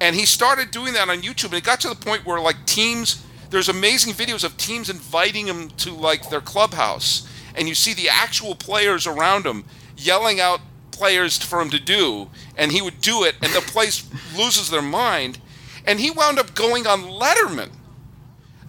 And 0.03 0.15
he 0.15 0.27
started 0.27 0.71
doing 0.71 0.93
that 0.95 1.09
on 1.09 1.23
YouTube, 1.23 1.47
and 1.47 1.55
it 1.55 1.65
got 1.65 1.81
to 1.81 1.89
the 1.89 1.95
point 1.95 2.27
where 2.27 2.41
like 2.41 2.67
teams, 2.67 3.25
there's 3.51 3.69
amazing 3.69 4.15
videos 4.15 4.45
of 4.45 4.57
teams 4.57 4.89
inviting 4.89 5.47
him 5.47 5.69
to 5.71 5.93
like 5.93 6.31
their 6.31 6.41
clubhouse, 6.41 7.29
and 7.55 7.69
you 7.69 7.75
see 7.75 7.95
the 7.95 8.09
actual 8.09 8.55
players 8.55 9.07
around 9.07 9.45
him 9.45 9.65
yelling 9.97 10.41
out 10.41 10.61
players 10.91 11.39
for 11.39 11.61
him 11.61 11.71
to 11.71 11.81
do, 11.81 12.31
and 12.57 12.73
he 12.73 12.83
would 12.83 13.01
do 13.01 13.25
it, 13.25 13.35
and 13.43 13.53
the 13.53 13.61
place 13.61 14.09
loses 14.37 14.71
their 14.71 14.83
mind. 14.83 15.39
And 15.87 15.99
he 15.99 16.11
wound 16.11 16.39
up 16.39 16.55
going 16.55 16.87
on 16.87 17.03
Letterman. 17.03 17.71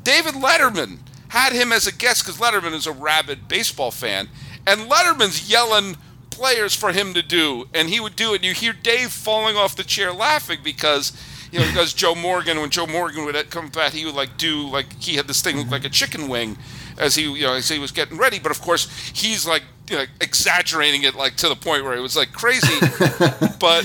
David 0.04 0.36
Letterman 0.36 1.00
had 1.30 1.54
him 1.54 1.72
as 1.72 1.88
a 1.88 1.94
guest 1.94 2.24
because 2.26 2.40
Letterman 2.40 2.74
is 2.74 2.88
a 2.88 2.92
rabid 2.92 3.48
baseball 3.48 3.92
fan, 3.92 4.30
and 4.66 4.90
Letterman's 4.90 5.50
yelling 5.50 5.98
players 6.30 6.76
for 6.76 6.92
him 6.92 7.14
to 7.14 7.22
do, 7.22 7.68
and 7.74 7.90
he 7.90 8.00
would 8.00 8.16
do 8.16 8.34
it. 8.34 8.44
You 8.44 8.54
hear 8.54 8.74
Dave 8.74 9.12
falling 9.12 9.56
off 9.56 9.76
the 9.76 9.84
chair 9.84 10.12
laughing 10.12 10.60
because 10.64 11.12
you 11.52 11.60
know, 11.60 11.66
because 11.68 11.94
Joe 11.94 12.16
Morgan, 12.16 12.60
when 12.60 12.70
Joe 12.70 12.88
Morgan 12.88 13.26
would 13.26 13.50
come 13.50 13.70
back, 13.70 13.92
he 13.94 14.06
would 14.06 14.16
like 14.16 14.38
do 14.38 14.68
like 14.68 15.02
he 15.02 15.16
had 15.16 15.28
this 15.28 15.42
thing 15.42 15.58
look 15.58 15.70
like 15.70 15.86
a 15.86 15.90
chicken 15.90 16.28
wing, 16.28 16.58
as 16.98 17.16
he 17.16 17.24
you 17.24 17.42
know 17.46 17.54
as 17.54 17.68
he 17.70 17.80
was 17.80 17.92
getting 17.92 18.18
ready. 18.18 18.40
But 18.40 18.52
of 18.52 18.62
course, 18.62 18.90
he's 19.14 19.46
like 19.46 19.64
you 19.90 19.98
know, 19.98 20.06
exaggerating 20.22 21.04
it 21.04 21.16
like 21.16 21.36
to 21.38 21.50
the 21.50 21.56
point 21.56 21.84
where 21.84 21.94
it 21.94 22.00
was 22.00 22.16
like 22.16 22.32
crazy. 22.32 22.80
but 23.60 23.84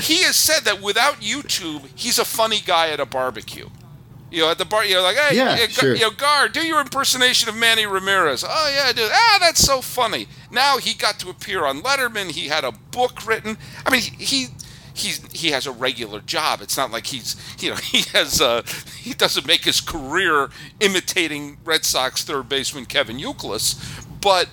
he 0.00 0.22
has 0.22 0.36
said 0.36 0.60
that 0.60 0.80
without 0.80 1.16
YouTube, 1.16 1.86
he's 1.96 2.18
a 2.18 2.24
funny 2.24 2.60
guy 2.64 2.90
at 2.90 3.00
a 3.00 3.06
barbecue. 3.06 3.68
You 4.30 4.42
know, 4.42 4.50
at 4.50 4.58
the 4.58 4.64
bar, 4.64 4.84
you 4.84 4.94
know, 4.94 5.02
like, 5.02 5.16
hey, 5.16 5.36
Yeah, 5.36 5.56
you, 5.56 5.68
sure. 5.68 5.94
you 5.94 6.02
know, 6.02 6.10
Gar, 6.10 6.48
do 6.48 6.60
your 6.60 6.80
impersonation 6.80 7.48
of 7.48 7.56
Manny 7.56 7.86
Ramirez. 7.86 8.44
Oh 8.46 8.72
yeah, 8.72 8.92
dude. 8.92 9.10
Ah, 9.12 9.38
that's 9.40 9.60
so 9.60 9.80
funny. 9.80 10.26
Now 10.50 10.78
he 10.78 10.94
got 10.94 11.18
to 11.20 11.30
appear 11.30 11.64
on 11.64 11.80
Letterman. 11.80 12.30
He 12.30 12.48
had 12.48 12.64
a 12.64 12.72
book 12.72 13.26
written. 13.26 13.56
I 13.84 13.90
mean, 13.90 14.02
he 14.02 14.48
he's 14.96 15.20
he 15.32 15.50
has 15.50 15.66
a 15.66 15.72
regular 15.72 16.20
job. 16.20 16.60
It's 16.62 16.76
not 16.76 16.90
like 16.90 17.06
he's 17.06 17.36
you 17.60 17.70
know 17.70 17.76
he 17.92 18.02
has 18.12 18.40
uh 18.40 18.62
he 18.98 19.12
doesn't 19.14 19.46
make 19.46 19.64
his 19.64 19.80
career 19.80 20.50
imitating 20.80 21.58
Red 21.64 21.84
Sox 21.84 22.24
third 22.24 22.48
baseman 22.48 22.86
Kevin 22.86 23.18
Youkilis, 23.18 24.04
but 24.20 24.48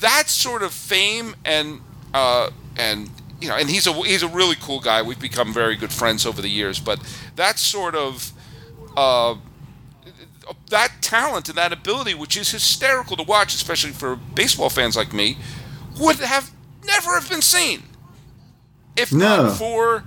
that 0.00 0.28
sort 0.28 0.62
of 0.62 0.72
fame 0.72 1.34
and 1.44 1.80
uh, 2.14 2.50
and 2.76 3.10
you 3.40 3.48
know, 3.48 3.56
and 3.56 3.68
he's 3.68 3.86
a 3.86 3.92
he's 3.92 4.22
a 4.22 4.28
really 4.28 4.56
cool 4.60 4.80
guy. 4.80 5.02
We've 5.02 5.20
become 5.20 5.52
very 5.52 5.76
good 5.76 5.92
friends 5.92 6.26
over 6.26 6.40
the 6.40 6.48
years. 6.50 6.78
But 6.78 7.00
that 7.36 7.58
sort 7.58 7.94
of 7.94 8.32
uh, 8.96 9.36
that 10.70 10.92
talent 11.00 11.48
and 11.48 11.58
that 11.58 11.72
ability, 11.72 12.14
which 12.14 12.36
is 12.36 12.50
hysterical 12.52 13.16
to 13.16 13.22
watch, 13.22 13.54
especially 13.54 13.92
for 13.92 14.16
baseball 14.16 14.70
fans 14.70 14.96
like 14.96 15.12
me, 15.12 15.38
would 15.98 16.16
have 16.16 16.52
never 16.84 17.14
have 17.18 17.28
been 17.28 17.42
seen 17.42 17.82
if 18.96 19.12
No. 19.12 19.44
not 19.48 19.58
for 19.58 20.04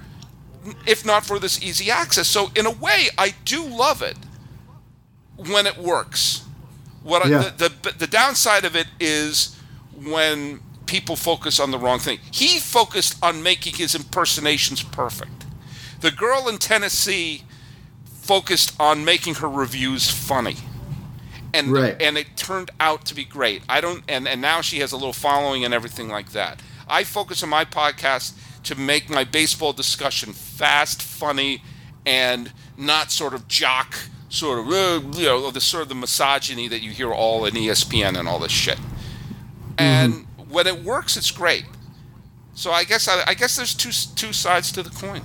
if 0.87 1.05
not 1.05 1.23
for 1.25 1.37
this 1.39 1.61
easy 1.61 1.91
access. 1.91 2.27
So 2.27 2.49
in 2.55 2.65
a 2.65 2.71
way, 2.71 3.09
I 3.17 3.35
do 3.45 3.63
love 3.63 4.01
it 4.01 4.17
when 5.37 5.67
it 5.67 5.77
works. 5.77 6.43
What 7.03 7.27
Yeah. 7.27 7.39
I, 7.39 7.49
the, 7.49 7.71
the 7.81 7.91
the 7.99 8.07
downside 8.07 8.65
of 8.65 8.75
it 8.75 8.87
is 8.99 9.55
when 9.95 10.59
people 10.87 11.15
focus 11.15 11.59
on 11.59 11.71
the 11.71 11.77
wrong 11.77 11.99
thing. 11.99 12.19
He 12.31 12.59
focused 12.59 13.17
on 13.23 13.41
making 13.43 13.75
his 13.75 13.95
impersonations 13.95 14.81
perfect. 14.83 15.45
The 16.01 16.11
girl 16.11 16.47
in 16.47 16.57
Tennessee 16.57 17.43
focused 18.21 18.73
on 18.79 19.05
making 19.05 19.35
her 19.35 19.49
reviews 19.49 20.09
funny. 20.09 20.57
And 21.53 21.71
Right. 21.71 21.99
and 22.01 22.17
it 22.17 22.35
turned 22.35 22.71
out 22.79 23.05
to 23.05 23.15
be 23.15 23.23
great. 23.23 23.61
I 23.69 23.81
don't 23.81 24.03
and, 24.07 24.27
and 24.27 24.41
now 24.41 24.61
she 24.61 24.79
has 24.79 24.91
a 24.91 24.97
little 24.97 25.13
following 25.13 25.63
and 25.63 25.73
everything 25.73 26.09
like 26.09 26.31
that. 26.31 26.59
I 26.87 27.03
focus 27.03 27.43
on 27.43 27.49
my 27.49 27.65
podcast 27.65 28.33
to 28.65 28.75
make 28.75 29.09
my 29.09 29.23
baseball 29.23 29.73
discussion 29.73 30.33
fast, 30.33 31.01
funny, 31.01 31.61
and 32.05 32.51
not 32.77 33.11
sort 33.11 33.33
of 33.33 33.47
jock 33.47 33.95
sort 34.29 34.59
of 34.59 34.67
uh, 34.67 35.17
you 35.17 35.25
know 35.25 35.49
the 35.49 35.61
sort 35.61 35.83
of 35.83 35.89
the 35.89 35.95
misogyny 35.95 36.67
that 36.67 36.81
you 36.81 36.91
hear 36.91 37.11
all 37.11 37.45
in 37.45 37.53
ESPN 37.53 38.17
and 38.17 38.27
all 38.27 38.39
this 38.39 38.51
shit. 38.51 38.79
And 39.77 40.25
when 40.49 40.67
it 40.67 40.83
works, 40.83 41.17
it's 41.17 41.31
great. 41.31 41.65
So 42.53 42.71
I 42.71 42.83
guess 42.83 43.07
I, 43.07 43.23
I 43.27 43.33
guess 43.33 43.55
there's 43.55 43.73
two 43.73 43.91
two 44.15 44.33
sides 44.33 44.71
to 44.73 44.83
the 44.83 44.89
coin. 44.89 45.21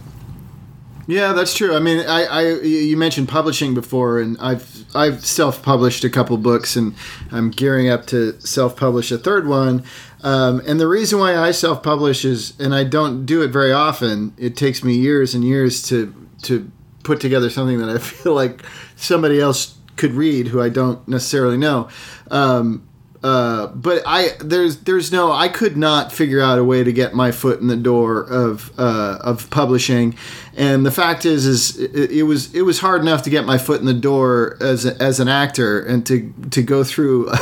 Yeah, 1.07 1.32
that's 1.32 1.55
true. 1.55 1.74
I 1.74 1.80
mean, 1.80 2.07
I, 2.07 2.24
I 2.24 2.53
you 2.61 2.97
mentioned 2.97 3.28
publishing 3.28 3.74
before, 3.74 4.20
and 4.20 4.36
I've 4.38 4.84
I've 4.95 5.24
self-published 5.24 6.05
a 6.05 6.11
couple 6.11 6.36
books, 6.36 6.76
and 6.76 6.95
I'm 7.32 7.51
gearing 7.51 7.88
up 7.88 8.07
to 8.07 8.41
self-publish 8.41 9.11
a 9.11 9.18
third 9.18 9.49
one. 9.49 9.84
Um, 10.23 10.62
and 10.66 10.79
the 10.79 10.89
reason 10.89 11.18
why 11.18 11.37
I 11.37 11.51
self-publish 11.51 12.25
is, 12.25 12.59
and 12.61 12.75
I 12.75 12.85
don't 12.85 13.25
do 13.25 13.43
it 13.43 13.49
very 13.49 13.73
often. 13.73 14.35
It 14.37 14.57
takes 14.57 14.85
me 14.85 14.95
years 14.95 15.35
and 15.35 15.45
years 15.45 15.83
to 15.89 16.14
to 16.43 16.71
put 17.03 17.21
together 17.21 17.51
something 17.51 17.79
that 17.79 17.89
I 17.89 17.99
feel 17.99 18.35
like 18.35 18.62
somebody 18.97 19.41
else 19.41 19.77
could 19.97 20.12
read 20.12 20.49
who 20.49 20.61
I 20.61 20.68
don't 20.68 21.07
necessarily 21.09 21.57
know. 21.57 21.89
Um, 22.31 22.87
uh, 23.23 23.66
but 23.68 24.03
I 24.07 24.31
there's 24.41 24.79
there's 24.79 25.12
no 25.12 25.31
I 25.31 25.49
could 25.49 25.77
not 25.77 26.11
figure 26.11 26.41
out 26.41 26.59
a 26.59 26.64
way 26.64 26.83
to 26.83 26.93
get 26.93 27.12
my 27.12 27.33
foot 27.33 27.61
in 27.61 27.66
the 27.66 27.77
door 27.77 28.23
of 28.23 28.73
uh, 28.79 29.18
of 29.21 29.51
publishing, 29.51 30.16
and 30.57 30.87
the 30.87 30.91
fact 30.91 31.27
is 31.27 31.45
is 31.45 31.79
it, 31.79 32.11
it 32.11 32.23
was 32.23 32.55
it 32.55 32.62
was 32.62 32.79
hard 32.79 33.03
enough 33.03 33.23
to 33.25 33.31
get 33.31 33.45
my 33.45 33.59
foot 33.59 33.81
in 33.81 33.87
the 33.87 33.93
door 33.93 34.57
as 34.61 34.87
a, 34.87 34.97
as 35.03 35.21
an 35.21 35.29
actor 35.29 35.85
and 35.85 36.07
to 36.07 36.33
to 36.51 36.62
go 36.62 36.83
through. 36.83 37.31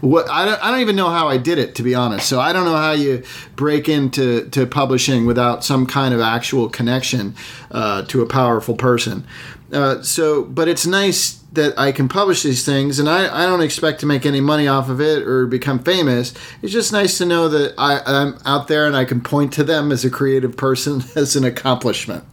What 0.00 0.28
I 0.30 0.44
don't, 0.44 0.64
I 0.64 0.70
don't 0.70 0.80
even 0.80 0.96
know 0.96 1.10
how 1.10 1.28
I 1.28 1.36
did 1.38 1.58
it 1.58 1.74
to 1.76 1.82
be 1.82 1.94
honest. 1.94 2.28
So 2.28 2.40
I 2.40 2.52
don't 2.52 2.64
know 2.64 2.76
how 2.76 2.92
you 2.92 3.22
break 3.56 3.88
into 3.88 4.48
to 4.50 4.66
publishing 4.66 5.26
without 5.26 5.64
some 5.64 5.86
kind 5.86 6.14
of 6.14 6.20
actual 6.20 6.68
connection 6.68 7.34
uh, 7.70 8.02
to 8.02 8.22
a 8.22 8.26
powerful 8.26 8.74
person. 8.74 9.26
Uh, 9.72 10.00
so, 10.00 10.44
but 10.44 10.68
it's 10.68 10.86
nice 10.86 11.40
that 11.52 11.76
I 11.78 11.90
can 11.90 12.08
publish 12.08 12.42
these 12.44 12.64
things, 12.64 12.98
and 13.00 13.08
I, 13.08 13.42
I 13.44 13.46
don't 13.46 13.62
expect 13.62 13.98
to 14.00 14.06
make 14.06 14.24
any 14.24 14.40
money 14.40 14.68
off 14.68 14.88
of 14.88 15.00
it 15.00 15.22
or 15.26 15.46
become 15.46 15.80
famous. 15.80 16.32
It's 16.62 16.72
just 16.72 16.92
nice 16.92 17.18
to 17.18 17.24
know 17.26 17.48
that 17.48 17.74
I, 17.76 18.00
I'm 18.06 18.38
out 18.44 18.68
there 18.68 18.86
and 18.86 18.94
I 18.96 19.04
can 19.04 19.20
point 19.22 19.52
to 19.54 19.64
them 19.64 19.90
as 19.90 20.04
a 20.04 20.10
creative 20.10 20.56
person 20.56 21.02
as 21.16 21.34
an 21.34 21.44
accomplishment. 21.44 22.24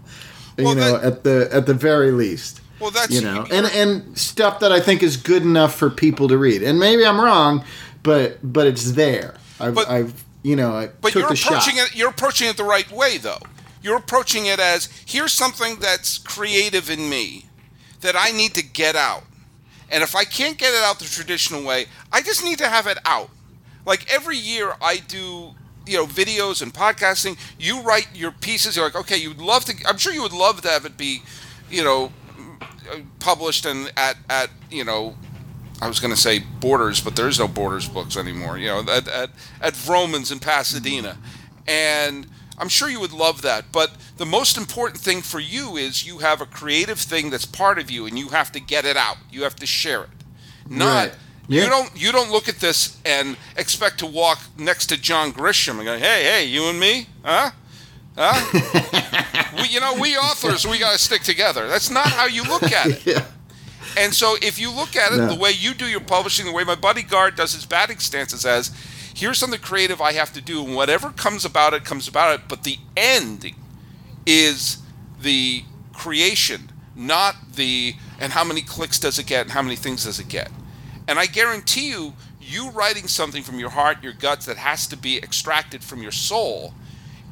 Well, 0.59 0.69
you 0.69 0.75
know, 0.75 0.91
that- 0.99 1.03
at 1.03 1.23
the 1.23 1.49
at 1.51 1.65
the 1.65 1.73
very 1.73 2.11
least 2.11 2.61
Well, 2.84 2.91
that's 2.91 3.11
you 3.11 3.21
know, 3.21 3.45
and 3.49 3.65
and 3.67 4.17
stuff 4.17 4.59
that 4.59 4.71
I 4.71 4.79
think 4.79 5.01
is 5.03 5.17
good 5.17 5.41
enough 5.41 5.75
for 5.75 5.89
people 5.89 6.27
to 6.27 6.38
read. 6.38 6.61
And 6.63 6.79
maybe 6.79 7.05
I'm 7.05 7.19
wrong, 7.19 7.63
but 8.03 8.38
but 8.43 8.67
it's 8.67 8.91
there. 8.91 9.36
I've, 9.59 9.73
But- 9.75 9.89
I've 9.89 10.23
you 10.43 10.55
know, 10.57 10.73
I 10.73 10.88
But 10.88 11.13
took 11.13 11.21
you're 11.21 11.29
the 11.29 11.36
shot. 11.38 11.51
approaching 11.53 11.77
it. 11.77 11.95
You're 11.95 12.09
approaching 12.09 12.49
it 12.49 12.57
the 12.57 12.65
right 12.65 12.91
way, 12.91 13.17
though. 13.17 13.39
You're 13.81 13.95
approaching 13.95 14.45
it 14.45 14.59
as 14.59 14.89
here's 15.05 15.31
something 15.34 15.77
that's 15.79 16.17
creative 16.17 16.89
in 16.89 17.09
me 17.09 17.45
that 18.01 18.15
I 18.17 18.31
need 18.31 18.53
to 18.55 18.63
get 18.63 18.95
out, 18.97 19.23
and 19.89 20.03
if 20.03 20.15
I 20.15 20.25
can't 20.25 20.57
get 20.57 20.73
it 20.73 20.84
out 20.84 20.99
the 20.99 21.05
traditional 21.05 21.63
way, 21.63 21.86
I 22.11 22.21
just 22.21 22.43
need 22.43 22.57
to 22.57 22.67
have 22.67 22.88
it 22.88 22.97
out. 23.05 23.29
Like 23.86 24.13
every 24.13 24.38
year, 24.38 24.73
I 24.81 24.97
do 24.97 25.55
you 25.86 25.97
know 25.97 26.05
videos 26.05 26.61
and 26.61 26.73
podcasting. 26.73 27.38
You 27.57 27.81
write 27.81 28.07
your 28.13 28.31
pieces. 28.31 28.75
You're 28.75 28.86
like, 28.86 28.95
okay, 28.95 29.17
you'd 29.17 29.39
love 29.39 29.63
to. 29.65 29.73
I'm 29.88 29.97
sure 29.97 30.11
you 30.13 30.21
would 30.23 30.34
love 30.34 30.61
to 30.61 30.69
have 30.69 30.86
it 30.86 30.97
be, 30.97 31.21
you 31.69 31.84
know, 31.86 32.11
Uh, 32.91 32.99
published 33.19 33.65
and 33.65 33.91
at 33.97 34.17
at 34.29 34.49
you 34.69 34.84
know 34.84 35.15
I 35.81 35.88
was 35.88 35.99
going 35.99 36.13
to 36.13 36.19
say 36.19 36.39
Borders, 36.39 37.01
but 37.01 37.15
there's 37.15 37.39
no 37.39 37.47
Borders 37.47 37.88
books 37.88 38.15
anymore. 38.15 38.57
You 38.57 38.67
know, 38.67 38.79
at 38.81 39.07
at, 39.07 39.29
at 39.61 39.73
Vroman's 39.73 40.31
in 40.31 40.39
Pasadena, 40.39 41.17
and 41.67 42.27
I'm 42.57 42.69
sure 42.69 42.89
you 42.89 42.99
would 42.99 43.13
love 43.13 43.41
that. 43.41 43.71
But 43.71 43.91
the 44.17 44.25
most 44.25 44.57
important 44.57 45.01
thing 45.01 45.21
for 45.21 45.39
you 45.39 45.75
is 45.75 46.05
you 46.05 46.19
have 46.19 46.39
a 46.41 46.45
creative 46.45 46.99
thing 46.99 47.29
that's 47.29 47.45
part 47.45 47.79
of 47.79 47.91
you, 47.91 48.05
and 48.05 48.17
you 48.17 48.29
have 48.29 48.51
to 48.53 48.59
get 48.59 48.86
it 48.86 48.95
out. 48.95 49.17
You 49.31 49.43
have 49.43 49.55
to 49.57 49.65
share 49.65 50.03
it. 50.03 50.09
Not 50.69 51.07
Right. 51.07 51.15
Yeah. 51.47 51.63
you 51.63 51.69
don't 51.69 51.91
you 52.01 52.11
don't 52.11 52.31
look 52.31 52.47
at 52.47 52.59
this 52.59 52.97
and 53.05 53.36
expect 53.57 53.99
to 53.99 54.05
walk 54.05 54.39
next 54.57 54.88
to 54.88 54.97
John 54.97 55.34
Grisham 55.34 55.75
and 55.75 55.84
go, 55.84 55.97
hey 55.97 56.23
hey, 56.23 56.45
you 56.45 56.69
and 56.69 56.79
me, 56.79 57.07
huh? 57.23 57.51
Huh? 58.18 59.51
we, 59.61 59.70
you 59.70 59.80
know, 59.80 59.95
we 59.99 60.16
authors, 60.16 60.68
we 60.68 60.80
got 60.80 60.93
to 60.93 60.97
stick 60.99 61.24
together. 61.24 61.68
That's 61.68 61.89
not 61.89 62.07
how 62.07 62.26
you 62.26 62.43
look 62.43 62.64
at 62.64 62.88
it. 62.88 63.05
yeah. 63.05 63.26
And 63.97 64.14
so 64.14 64.36
if 64.41 64.59
you 64.59 64.72
look 64.72 64.95
at 64.95 65.11
it 65.11 65.18
No. 65.18 65.34
the 65.34 65.39
way 65.39 65.51
you 65.51 65.74
do 65.74 65.86
your 65.86 65.99
publishing, 65.99 66.45
the 66.45 66.51
way 66.51 66.64
my 66.64 66.76
buddy 66.76 67.03
Guard 67.03 67.36
does 67.36 67.53
his 67.53 67.66
batting 67.66 67.99
stances 67.99 68.45
as, 68.45 68.72
here's 69.16 69.38
something 69.38 69.59
creative 69.59 70.01
I 70.01 70.14
have 70.14 70.34
to 70.34 70.41
do, 70.41 70.64
and 70.66 70.76
whatever 70.76 71.09
comes 71.11 71.45
about 71.45 71.74
it, 71.74 71.86
comes 71.86 72.07
about 72.07 72.39
it. 72.39 72.47
But 72.47 72.64
the 72.64 72.78
ending 72.97 73.55
is 74.26 74.78
the 75.22 75.64
creation, 75.93 76.72
not 76.95 77.36
the, 77.55 77.95
and 78.20 78.34
how 78.34 78.43
many 78.43 78.61
clicks 78.61 78.99
does 78.99 79.20
it 79.20 79.28
get, 79.28 79.41
and 79.43 79.51
how 79.51 79.61
many 79.61 79.76
things 79.76 80.05
does 80.05 80.20
it 80.20 80.28
get. 80.28 80.49
And 81.07 81.20
I 81.20 81.26
guarantee 81.28 81.89
you, 81.89 82.14
you 82.41 82.70
writing 82.72 83.07
something 83.07 83.43
from 83.43 83.59
your 83.59 83.70
heart, 83.70 84.03
your 84.03 84.14
guts, 84.14 84.45
that 84.47 84.57
has 84.57 84.88
to 84.88 84.97
be 84.97 85.18
extracted 85.18 85.84
from 85.84 86.01
your 86.01 86.11
soul 86.11 86.74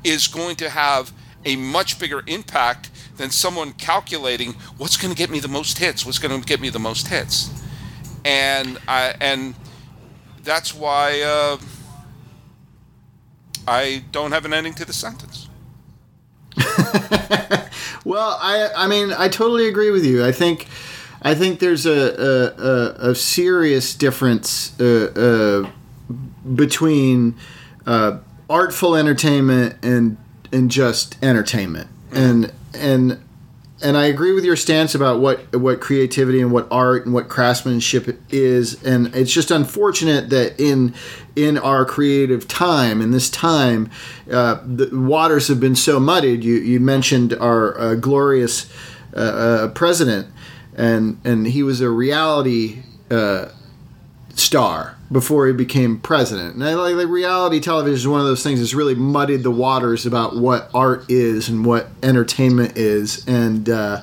is 0.04 0.28
going 0.28 0.56
to 0.58 0.70
have 0.70 1.12
a 1.46 1.56
much 1.56 2.00
bigger 2.00 2.24
impact 2.28 2.90
than 3.18 3.30
someone 3.30 3.74
calculating 3.74 4.54
what's 4.78 4.98
going 4.98 5.14
to 5.14 5.18
get 5.18 5.30
me 5.30 5.40
the 5.40 5.48
most 5.48 5.78
hits, 5.78 6.06
what's 6.06 6.20
going 6.20 6.40
to 6.40 6.46
get 6.46 6.62
me 6.62 6.70
the 6.70 6.80
most 6.80 7.08
hits, 7.08 7.50
and 8.24 8.78
I 8.88 9.16
and 9.20 9.56
that's 10.44 10.74
why 10.74 11.22
uh, 11.22 11.58
I 13.68 14.04
don't 14.12 14.32
have 14.32 14.46
an 14.46 14.54
ending 14.54 14.74
to 14.76 14.86
the 14.86 14.94
sentence. 14.94 15.48
Well, 18.04 18.38
I 18.42 18.70
I 18.76 18.88
mean 18.88 19.14
I 19.14 19.28
totally 19.28 19.68
agree 19.68 19.92
with 19.92 20.06
you. 20.06 20.26
I 20.26 20.32
think 20.32 20.68
I 21.22 21.36
think 21.36 21.60
there's 21.60 21.86
a 21.86 21.92
a, 21.92 23.08
a, 23.08 23.12
a 23.12 23.16
serious 23.16 23.94
difference 23.94 24.80
uh, 24.80 25.66
uh, 25.66 26.14
between 26.56 27.36
uh, 27.86 28.18
artful 28.52 28.96
entertainment 28.96 29.78
and 29.82 30.18
and 30.52 30.70
just 30.70 31.18
entertainment. 31.24 31.90
And 32.12 32.52
and 32.74 33.24
and 33.82 33.98
I 33.98 34.06
agree 34.06 34.34
with 34.34 34.44
your 34.44 34.58
stance 34.58 34.94
about 34.94 35.22
what 35.22 35.56
what 35.56 35.80
creativity 35.80 36.42
and 36.42 36.52
what 36.52 36.68
art 36.70 37.06
and 37.06 37.14
what 37.14 37.30
craftsmanship 37.30 38.20
is, 38.30 38.84
and 38.84 39.16
it's 39.16 39.32
just 39.32 39.50
unfortunate 39.50 40.30
that 40.30 40.60
in 40.60 40.94
in 41.36 41.58
our 41.58 41.86
creative 41.86 42.48
time, 42.48 43.02
in 43.02 43.12
this 43.12 43.30
time, 43.30 43.90
uh, 44.30 44.60
the 44.66 44.90
waters 44.92 45.48
have 45.48 45.60
been 45.60 45.76
so 45.76 46.00
muddied. 46.00 46.44
You 46.44 46.56
you 46.56 46.80
mentioned 46.80 47.34
our 47.34 47.80
uh, 47.80 47.96
glorious 47.96 48.72
uh, 49.16 49.20
uh, 49.20 49.68
president, 49.70 50.28
and 50.76 51.20
and 51.24 51.48
he 51.48 51.64
was 51.64 51.80
a 51.80 51.90
reality 51.90 52.84
uh, 53.10 53.48
star 54.36 54.98
before 55.12 55.48
he 55.48 55.54
became 55.54 56.00
president. 56.00 56.56
And 56.56 56.64
I 56.64 56.74
like 56.76 56.96
like 56.96 57.08
reality 57.08 57.60
television 57.60 57.96
is 57.96 58.08
one 58.08 58.22
of 58.22 58.26
those 58.26 58.44
things 58.44 58.60
that's 58.60 58.74
really 58.74 58.96
muddied 58.96 59.44
the 59.44 59.52
waters 59.52 60.06
about 60.06 60.38
what 60.38 60.70
art 60.74 61.10
is 61.10 61.50
and 61.50 61.66
what 61.66 61.88
entertainment 62.02 62.78
is, 62.78 63.28
and 63.28 63.70
uh, 63.70 64.02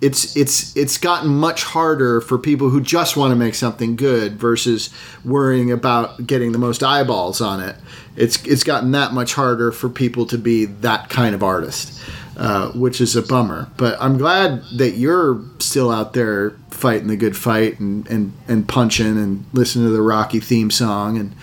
it's 0.00 0.36
it's 0.36 0.76
it's 0.76 0.96
gotten 0.96 1.28
much 1.28 1.64
harder 1.64 2.20
for 2.20 2.38
people 2.38 2.70
who 2.70 2.80
just 2.80 3.16
want 3.16 3.32
to 3.32 3.36
make 3.36 3.54
something 3.54 3.96
good 3.96 4.34
versus 4.34 4.90
worrying 5.24 5.72
about 5.72 6.24
getting 6.26 6.52
the 6.52 6.58
most 6.58 6.82
eyeballs 6.82 7.40
on 7.40 7.60
it. 7.60 7.74
It's 8.14 8.44
it's 8.46 8.62
gotten 8.62 8.92
that 8.92 9.12
much 9.12 9.34
harder 9.34 9.72
for 9.72 9.88
people 9.88 10.26
to 10.26 10.38
be 10.38 10.66
that 10.66 11.08
kind 11.08 11.34
of 11.34 11.42
artist. 11.42 12.00
Uh, 12.38 12.70
which 12.70 13.00
is 13.00 13.16
a 13.16 13.22
bummer, 13.22 13.68
but 13.76 13.96
I'm 14.00 14.16
glad 14.16 14.62
that 14.76 14.90
you're 14.92 15.42
still 15.58 15.90
out 15.90 16.12
there 16.12 16.50
fighting 16.70 17.08
the 17.08 17.16
good 17.16 17.36
fight 17.36 17.80
and, 17.80 18.06
and, 18.08 18.32
and 18.46 18.68
punching 18.68 19.18
and 19.18 19.44
listening 19.52 19.86
to 19.86 19.90
the 19.90 20.00
Rocky 20.02 20.38
theme 20.38 20.70
song 20.70 21.18
and 21.18 21.34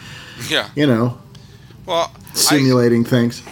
Yeah. 0.47 0.69
you 0.73 0.87
know 0.87 1.17
Well, 1.85 2.13
I, 2.15 2.33
simulating 2.33 3.03
things. 3.03 3.43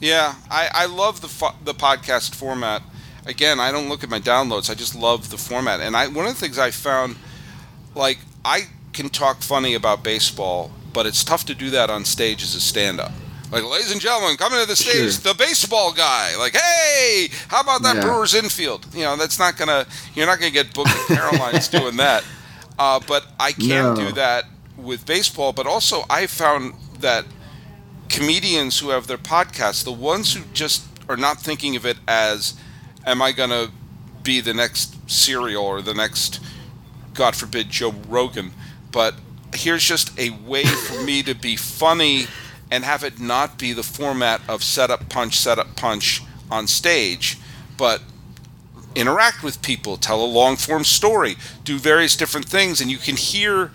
Yeah, 0.00 0.34
I, 0.48 0.68
I 0.72 0.86
love 0.86 1.20
the 1.20 1.26
fo- 1.26 1.56
the 1.64 1.74
podcast 1.74 2.32
format. 2.36 2.82
Again, 3.26 3.58
I 3.58 3.72
don't 3.72 3.88
look 3.88 4.04
at 4.04 4.08
my 4.10 4.20
downloads. 4.20 4.70
I 4.70 4.74
just 4.74 4.94
love 4.94 5.30
the 5.30 5.38
format. 5.38 5.80
And 5.80 5.96
I 5.96 6.06
one 6.06 6.26
of 6.26 6.34
the 6.34 6.38
things 6.40 6.60
I 6.60 6.70
found, 6.70 7.16
like 7.96 8.18
I 8.44 8.68
can 8.92 9.08
talk 9.08 9.42
funny 9.42 9.74
about 9.74 10.04
baseball, 10.04 10.70
but 10.92 11.06
it's 11.06 11.24
tough 11.24 11.44
to 11.46 11.54
do 11.56 11.70
that 11.70 11.90
on 11.90 12.04
stage 12.04 12.44
as 12.44 12.54
a 12.54 12.60
stand-up. 12.60 13.10
Like, 13.54 13.70
ladies 13.70 13.92
and 13.92 14.00
gentlemen, 14.00 14.36
coming 14.36 14.60
to 14.60 14.66
the 14.66 14.74
stage, 14.76 15.12
Sure. 15.22 15.32
the 15.32 15.34
baseball 15.38 15.92
guy. 15.92 16.36
Like, 16.36 16.54
hey, 16.56 17.30
how 17.48 17.60
about 17.60 17.82
that 17.82 17.96
Yeah. 17.96 18.02
Brewers 18.02 18.34
infield? 18.34 18.86
You 18.92 19.02
know, 19.04 19.16
that's 19.16 19.38
not 19.38 19.56
gonna. 19.56 19.86
You're 20.14 20.26
not 20.26 20.38
gonna 20.40 20.50
get 20.50 20.74
booked 20.74 20.90
at 20.90 21.06
Caroline's 21.06 21.68
doing 21.78 21.96
that. 21.98 22.24
Uh, 22.78 23.00
but 23.06 23.24
I 23.38 23.52
can 23.52 23.68
No. 23.68 23.94
do 23.94 24.12
that 24.12 24.44
with 24.76 25.06
baseball. 25.06 25.52
But 25.52 25.66
also, 25.66 26.04
I 26.10 26.26
found 26.26 26.74
that 27.00 27.24
comedians 28.08 28.78
who 28.80 28.90
have 28.90 29.06
their 29.06 29.18
podcasts, 29.18 29.84
the 29.84 29.92
ones 29.92 30.34
who 30.34 30.42
just 30.52 30.82
are 31.08 31.16
not 31.16 31.40
thinking 31.40 31.76
of 31.76 31.86
it 31.86 31.96
as, 32.08 32.54
am 33.06 33.22
I 33.22 33.32
going 33.32 33.50
to 33.50 33.70
be 34.22 34.40
the 34.40 34.54
next 34.54 34.94
Serial 35.10 35.64
or 35.64 35.82
the 35.82 35.94
next, 35.94 36.40
God 37.12 37.36
forbid, 37.36 37.70
Joe 37.70 37.94
Rogan, 38.08 38.52
but 38.90 39.14
here's 39.54 39.84
just 39.84 40.18
a 40.18 40.30
way 40.30 40.64
for 40.64 41.00
me 41.02 41.22
to 41.22 41.34
be 41.34 41.56
funny 41.56 42.26
and 42.74 42.84
have 42.84 43.04
it 43.04 43.20
not 43.20 43.56
be 43.56 43.72
the 43.72 43.84
format 43.84 44.40
of 44.48 44.64
setup, 44.64 45.08
punch, 45.08 45.38
setup, 45.38 45.76
punch 45.76 46.22
on 46.50 46.66
stage, 46.66 47.38
but 47.78 48.02
interact 48.96 49.44
with 49.44 49.62
people, 49.62 49.96
tell 49.96 50.20
a 50.20 50.26
long 50.26 50.56
form 50.56 50.82
story, 50.82 51.36
do 51.62 51.78
various 51.78 52.16
different 52.16 52.46
things, 52.46 52.80
and 52.80 52.90
you 52.90 52.98
can 52.98 53.14
hear 53.14 53.70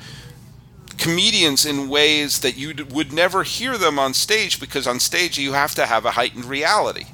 comedians 0.97 1.65
in 1.65 1.87
ways 1.87 2.39
that 2.39 2.57
you 2.57 2.73
would 2.89 3.13
never 3.13 3.43
hear 3.43 3.77
them 3.77 3.97
on 3.97 4.13
stage 4.13 4.59
because 4.59 4.85
on 4.85 4.99
stage 4.99 5.37
you 5.37 5.53
have 5.53 5.73
to 5.75 5.85
have 5.85 6.03
a 6.03 6.11
heightened 6.11 6.43
reality. 6.43 7.05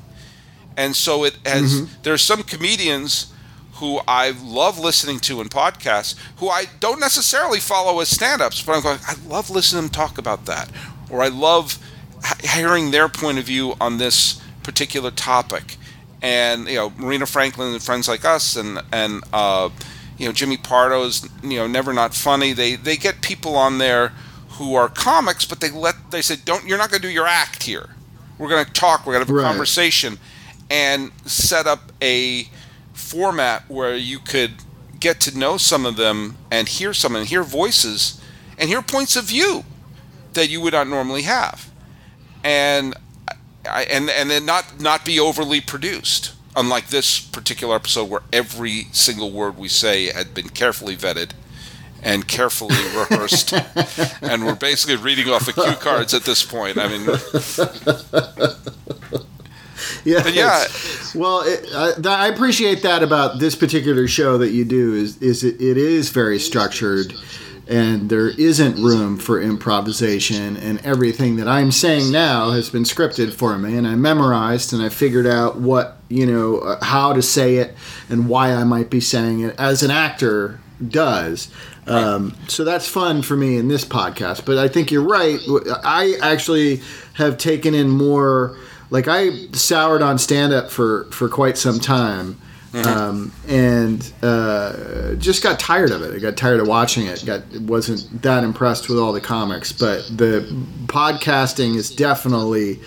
And 0.76 0.96
so 0.96 1.24
it 1.24 1.38
has 1.46 1.82
mm-hmm. 1.82 2.02
there's 2.02 2.24
some 2.24 2.42
comedians 2.42 3.32
who 3.74 4.00
I 4.08 4.32
love 4.42 4.80
listening 4.80 5.20
to 5.20 5.40
in 5.40 5.50
podcasts 5.50 6.16
who 6.38 6.50
I 6.50 6.66
don't 6.80 7.00
necessarily 7.00 7.60
follow 7.60 8.00
as 8.00 8.10
stand-ups, 8.10 8.64
but 8.64 8.76
I'm 8.76 8.82
going 8.82 9.00
I 9.08 9.14
love 9.28 9.52
listening 9.52 9.84
to 9.84 9.90
them 9.90 10.08
talk 10.08 10.18
about 10.18 10.46
that 10.48 10.68
or 11.16 11.24
I 11.24 11.30
love 11.30 11.80
hearing 12.44 12.92
their 12.92 13.08
point 13.08 13.38
of 13.38 13.46
view 13.46 13.76
on 13.80 13.98
this 13.98 14.42
particular 14.64 15.12
topic. 15.12 15.78
And 16.22 16.68
you 16.68 16.76
know, 16.76 16.90
Marina 16.98 17.26
Franklin 17.26 17.74
and 17.74 17.82
friends 17.82 18.08
like 18.08 18.26
us 18.26 18.56
and 18.56 18.82
and 18.92 19.24
uh, 19.32 19.70
you 20.18 20.26
know 20.26 20.32
Jimmy 20.32 20.58
Pardo's 20.58 21.28
you 21.44 21.58
know 21.58 21.68
never 21.68 21.94
not 21.94 22.14
funny. 22.14 22.54
They 22.54 22.76
they 22.76 22.98
get 22.98 23.22
people 23.22 23.56
on 23.56 23.78
there 23.78 24.10
who 24.58 24.76
are 24.76 24.90
comics, 24.90 25.46
but 25.46 25.60
they 25.60 25.70
let 25.70 25.96
they 26.12 26.22
said 26.22 26.44
don't 26.46 26.66
you're 26.68 26.78
not 26.78 26.90
going 26.90 27.02
to 27.02 27.08
do 27.08 27.14
your 27.14 27.28
act 27.28 27.64
here. 27.64 27.90
We're 28.38 28.50
going 28.50 28.66
to 28.66 28.72
talk. 28.74 29.06
We're 29.06 29.14
going 29.14 29.26
to 29.26 29.32
have 29.32 29.38
a 29.38 29.42
Right. 29.44 29.50
conversation 29.52 30.18
and 30.70 31.12
set 31.26 31.68
up 31.68 31.92
a 32.02 32.48
format 32.94 33.70
where 33.70 33.96
you 33.96 34.20
could 34.20 34.52
get 35.00 35.20
to 35.22 35.38
know 35.38 35.58
some 35.58 35.86
of 35.86 35.96
them 35.96 36.38
and 36.50 36.68
hear 36.68 36.92
some 36.94 37.14
of 37.16 37.20
them, 37.22 37.28
hear 37.28 37.44
voices 37.44 38.20
and 38.58 38.68
hear 38.70 38.82
points 38.82 39.16
of 39.16 39.26
view 39.26 39.64
that 40.36 40.50
you 40.50 40.62
would 40.62 40.74
not 40.74 40.88
normally 40.88 41.24
have, 41.24 41.72
and 42.44 42.96
I, 43.70 43.84
and 43.84 44.10
and 44.10 44.30
then 44.30 44.46
not 44.46 44.80
not 44.80 45.04
be 45.04 45.20
overly 45.20 45.62
produced. 45.62 46.34
Unlike 46.58 46.88
this 46.88 47.20
particular 47.20 47.76
episode, 47.76 48.10
where 48.10 48.22
every 48.32 48.88
single 48.94 49.30
word 49.30 49.58
we 49.58 49.68
say 49.68 50.06
had 50.14 50.34
been 50.34 50.48
carefully 50.48 50.96
vetted 50.96 51.32
and 52.02 52.28
carefully 52.30 52.76
rehearsed, 52.96 53.52
and 54.22 54.46
we're 54.46 54.56
basically 54.56 54.96
reading 54.96 55.28
off 55.28 55.46
the 55.46 55.52
cue 55.52 55.76
cards 55.76 56.14
at 56.14 56.24
this 56.24 56.44
point. 56.44 56.78
I 56.78 56.88
mean, 56.88 57.06
Yeah, 60.06 60.28
yeah. 60.28 60.66
Well, 61.16 61.42
it, 61.42 61.68
I, 61.74 61.94
that, 61.98 62.20
I 62.20 62.28
appreciate 62.28 62.84
that 62.84 63.02
about 63.02 63.40
this 63.40 63.56
particular 63.56 64.08
show 64.08 64.38
that 64.38 64.52
you 64.52 64.64
do 64.64 64.94
is 64.94 65.18
is 65.18 65.44
it, 65.44 65.60
it 65.60 65.78
is 65.78 66.10
very 66.12 66.40
structured, 66.40 67.14
and 67.68 68.10
there 68.10 68.28
isn't 68.28 68.76
room 68.84 69.18
for 69.18 69.42
improvisation, 69.42 70.56
and 70.58 70.84
everything 70.86 71.38
that 71.38 71.48
I'm 71.48 71.72
saying 71.72 72.12
now 72.12 72.52
has 72.52 72.70
been 72.70 72.84
scripted 72.84 73.34
for 73.34 73.58
me, 73.58 73.76
and 73.76 73.88
I 73.88 73.96
memorized 73.96 74.74
and 74.74 74.82
I 74.82 74.90
figured 74.90 75.26
out 75.26 75.58
what 75.58 75.98
you 76.10 76.26
know 76.26 76.60
uh, 76.60 76.84
how 76.84 77.14
to 77.14 77.22
say 77.22 77.58
it 77.58 77.76
and 78.10 78.30
why 78.30 78.54
I 78.54 78.64
might 78.64 78.90
be 78.90 79.00
saying 79.00 79.42
it 79.42 79.56
as 79.60 79.84
an 79.84 79.92
actor 79.92 80.60
does. 80.88 81.50
Um, 81.88 82.36
so 82.48 82.64
that's 82.64 82.88
fun 82.88 83.22
for 83.22 83.38
me 83.38 83.58
in 83.58 83.68
this 83.68 83.86
podcast. 83.86 84.46
But 84.46 84.58
I 84.58 84.68
think 84.68 84.92
you're 84.92 85.04
right. 85.04 85.40
I 85.84 86.16
actually 86.22 86.82
have 87.14 87.38
taken 87.38 87.74
in 87.74 87.90
more. 87.90 88.58
Like 88.92 89.08
I 89.08 89.48
soured 89.54 90.02
on 90.02 90.18
stand 90.20 90.54
up 90.54 90.70
for 90.70 91.06
for 91.06 91.28
quite 91.28 91.58
some 91.58 91.80
time. 91.80 92.40
Um, 92.76 93.32
and 93.48 94.12
uh, 94.22 95.16
just 95.16 95.42
got 95.42 95.60
tired 95.60 95.92
of 95.92 96.02
it. 96.02 96.14
I 96.14 96.20
got 96.20 96.36
tired 96.36 96.60
of 96.60 96.68
watching 96.68 97.06
it. 97.08 97.24
Got 97.26 97.48
wasn't 97.62 98.22
that 98.22 98.44
impressed 98.44 98.90
with 98.90 99.00
all 99.00 99.14
the 99.14 99.22
comics, 99.22 99.72
but 99.72 100.06
the 100.10 100.42
podcasting 100.88 101.76
is 101.76 101.90
definitely 101.90 102.82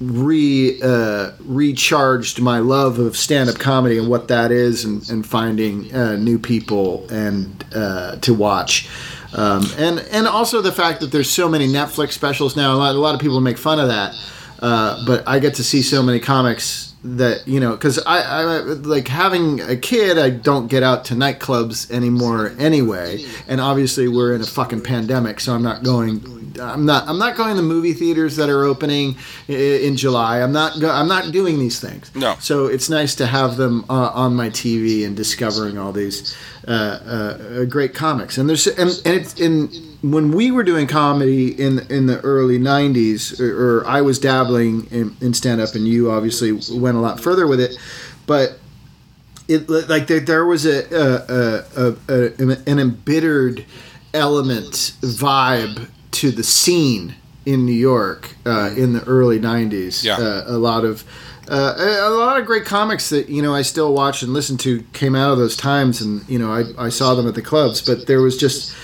re 0.00 0.80
uh, 0.82 1.32
recharged 1.40 2.40
my 2.40 2.60
love 2.60 2.98
of 2.98 3.16
stand 3.16 3.50
up 3.50 3.58
comedy 3.58 3.98
and 3.98 4.08
what 4.08 4.28
that 4.28 4.50
is, 4.52 4.84
and, 4.84 5.06
and 5.10 5.26
finding 5.26 5.94
uh, 5.94 6.16
new 6.16 6.38
people 6.38 7.06
and 7.10 7.64
uh, 7.74 8.16
to 8.16 8.32
watch. 8.32 8.88
Um, 9.34 9.66
and 9.76 10.00
and 10.10 10.26
also 10.26 10.62
the 10.62 10.72
fact 10.72 11.00
that 11.00 11.12
there's 11.12 11.30
so 11.30 11.48
many 11.48 11.68
Netflix 11.68 12.12
specials 12.12 12.56
now. 12.56 12.74
A 12.74 12.76
lot, 12.76 12.94
a 12.94 12.98
lot 12.98 13.14
of 13.14 13.20
people 13.20 13.40
make 13.40 13.58
fun 13.58 13.78
of 13.78 13.88
that, 13.88 14.14
uh, 14.60 15.04
but 15.06 15.28
I 15.28 15.38
get 15.40 15.54
to 15.56 15.64
see 15.64 15.82
so 15.82 16.02
many 16.02 16.20
comics 16.20 16.89
that 17.02 17.48
you 17.48 17.60
know 17.60 17.72
because 17.72 17.98
I, 18.00 18.20
I 18.20 18.58
like 18.60 19.08
having 19.08 19.60
a 19.60 19.76
kid. 19.76 20.18
I 20.18 20.30
don't 20.30 20.66
get 20.68 20.82
out 20.82 21.04
to 21.06 21.14
nightclubs 21.14 21.90
anymore 21.90 22.52
anyway, 22.58 23.24
and 23.48 23.60
obviously 23.60 24.08
we're 24.08 24.34
in 24.34 24.40
a 24.40 24.46
fucking 24.46 24.82
pandemic, 24.82 25.40
so 25.40 25.54
I'm 25.54 25.62
not 25.62 25.82
going. 25.82 26.52
I'm 26.60 26.84
not. 26.84 27.08
I'm 27.08 27.18
not 27.18 27.36
going 27.36 27.56
to 27.56 27.62
movie 27.62 27.94
theaters 27.94 28.36
that 28.36 28.50
are 28.50 28.64
opening 28.64 29.16
in 29.48 29.96
July. 29.96 30.42
I'm 30.42 30.52
not. 30.52 30.78
Go, 30.80 30.90
I'm 30.90 31.08
not 31.08 31.32
doing 31.32 31.58
these 31.58 31.80
things. 31.80 32.14
No. 32.14 32.36
So 32.40 32.66
it's 32.66 32.90
nice 32.90 33.14
to 33.16 33.26
have 33.26 33.56
them 33.56 33.84
uh, 33.88 34.10
on 34.12 34.34
my 34.34 34.50
TV 34.50 35.06
and 35.06 35.16
discovering 35.16 35.78
all 35.78 35.92
these 35.92 36.36
uh, 36.68 36.70
uh, 36.70 37.64
great 37.64 37.94
comics. 37.94 38.36
And 38.36 38.48
there's 38.48 38.66
and, 38.66 38.90
and 39.06 39.14
it's 39.14 39.40
in 39.40 39.70
when 40.02 40.32
we 40.32 40.50
were 40.50 40.62
doing 40.62 40.86
comedy 40.86 41.48
in 41.48 41.80
in 41.90 42.06
the 42.06 42.20
early 42.20 42.58
'90s, 42.58 43.38
or, 43.40 43.80
or 43.80 43.86
I 43.86 44.00
was 44.00 44.18
dabbling 44.18 44.86
in, 44.90 45.16
in 45.20 45.34
stand 45.34 45.60
up, 45.60 45.74
and 45.74 45.86
you 45.86 46.10
obviously 46.10 46.52
went 46.52 46.96
a 46.96 47.00
lot 47.00 47.20
further 47.20 47.46
with 47.46 47.60
it, 47.60 47.76
but 48.26 48.58
it 49.48 49.68
like 49.68 50.06
there, 50.06 50.20
there 50.20 50.46
was 50.46 50.64
a, 50.64 50.84
a, 50.94 51.64
a, 51.76 51.96
a 52.08 52.60
an 52.70 52.78
embittered 52.78 53.64
element 54.14 54.94
vibe 55.00 55.88
to 56.12 56.30
the 56.30 56.42
scene 56.42 57.14
in 57.44 57.66
New 57.66 57.72
York 57.72 58.36
uh, 58.46 58.70
in 58.76 58.92
the 58.92 59.04
early 59.04 59.38
'90s. 59.38 60.04
Yeah. 60.04 60.16
Uh, 60.16 60.44
a 60.46 60.58
lot 60.58 60.84
of 60.84 61.04
uh, 61.48 61.74
a 61.76 62.08
a 62.08 62.14
lot 62.16 62.38
of 62.38 62.46
great 62.46 62.64
comics 62.64 63.10
that 63.10 63.28
you 63.28 63.42
know 63.42 63.54
I 63.54 63.62
still 63.62 63.92
watch 63.92 64.22
and 64.22 64.32
listen 64.32 64.56
to 64.58 64.82
came 64.92 65.14
out 65.14 65.32
of 65.32 65.38
those 65.38 65.56
times, 65.56 66.00
and 66.00 66.26
you 66.28 66.38
know 66.38 66.52
I, 66.52 66.86
I 66.86 66.88
saw 66.88 67.14
them 67.14 67.26
at 67.28 67.34
the 67.34 67.42
clubs, 67.42 67.82
but 67.82 68.06
there 68.06 68.22
was 68.22 68.38
just 68.38 68.74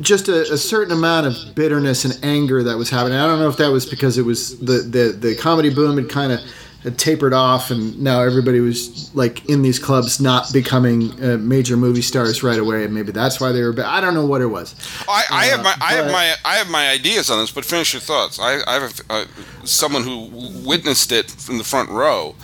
just 0.00 0.28
a, 0.28 0.52
a 0.52 0.56
certain 0.56 0.92
amount 0.92 1.26
of 1.26 1.54
bitterness 1.54 2.04
and 2.04 2.18
anger 2.22 2.62
that 2.62 2.76
was 2.76 2.90
happening. 2.90 3.18
I 3.18 3.26
don't 3.26 3.38
know 3.38 3.48
if 3.48 3.56
that 3.56 3.70
was 3.70 3.86
because 3.86 4.18
it 4.18 4.24
was 4.24 4.58
the 4.60 4.80
the, 4.80 5.12
the 5.18 5.36
comedy 5.36 5.70
boom 5.74 5.96
had 5.96 6.08
kind 6.08 6.32
of 6.32 6.40
had 6.82 6.96
tapered 6.96 7.32
off, 7.32 7.72
and 7.72 8.00
now 8.00 8.22
everybody 8.22 8.60
was 8.60 9.12
like 9.14 9.44
in 9.48 9.62
these 9.62 9.80
clubs, 9.80 10.20
not 10.20 10.52
becoming 10.52 11.10
uh, 11.22 11.36
major 11.36 11.76
movie 11.76 12.02
stars 12.02 12.44
right 12.44 12.58
away. 12.58 12.84
And 12.84 12.94
maybe 12.94 13.10
that's 13.10 13.40
why 13.40 13.50
they 13.50 13.62
were. 13.62 13.72
Ba- 13.72 13.88
I 13.88 14.00
don't 14.00 14.14
know 14.14 14.26
what 14.26 14.40
it 14.40 14.46
was. 14.46 14.76
I, 15.08 15.24
I 15.30 15.44
have 15.46 15.64
my 15.64 15.74
I 15.80 15.92
have 15.94 16.06
my 16.06 16.34
I 16.44 16.54
have 16.56 16.70
my 16.70 16.88
ideas 16.88 17.30
on 17.30 17.40
this, 17.40 17.50
but 17.50 17.64
finish 17.64 17.92
your 17.92 18.00
thoughts. 18.00 18.38
I, 18.38 18.60
I 18.66 18.74
have 18.74 19.00
uh, 19.10 19.24
someone 19.64 20.04
who 20.04 20.30
witnessed 20.64 21.10
it 21.10 21.30
from 21.30 21.58
the 21.58 21.64
front 21.64 21.90
row. 21.90 22.36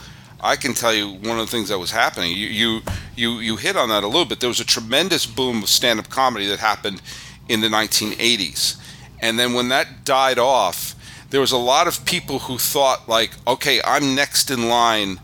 I 0.45 0.57
can 0.57 0.74
tell 0.74 0.92
you 0.92 1.09
one 1.09 1.38
of 1.38 1.47
the 1.47 1.51
things 1.51 1.70
that 1.70 1.78
was 1.78 1.90
happening. 1.90 2.36
You 2.36 2.47
you 2.47 2.82
you, 3.16 3.38
you 3.38 3.57
hit 3.57 3.76
on 3.76 3.88
that 3.88 4.05
a 4.05 4.07
little 4.07 4.26
bit. 4.26 4.40
There 4.40 4.49
was 4.49 4.61
a 4.61 4.64
tremendous 4.64 5.24
boom 5.24 5.62
of 5.62 5.68
stand-up 5.70 6.11
comedy 6.11 6.47
that 6.49 6.59
happened 6.59 7.01
in 7.49 7.62
the 7.62 7.68
1980s, 7.68 8.76
and 9.20 9.38
then 9.38 9.55
when 9.55 9.70
that 9.70 10.05
died 10.05 10.38
off, 10.38 10.95
there 11.30 11.40
was 11.40 11.53
a 11.53 11.57
lot 11.57 11.88
of 11.88 12.05
people 12.05 12.40
who 12.40 12.59
thought 12.59 13.09
like, 13.09 13.30
okay, 13.47 13.80
I'm 13.84 14.14
next 14.14 14.51
in 14.51 14.68
line 14.68 15.18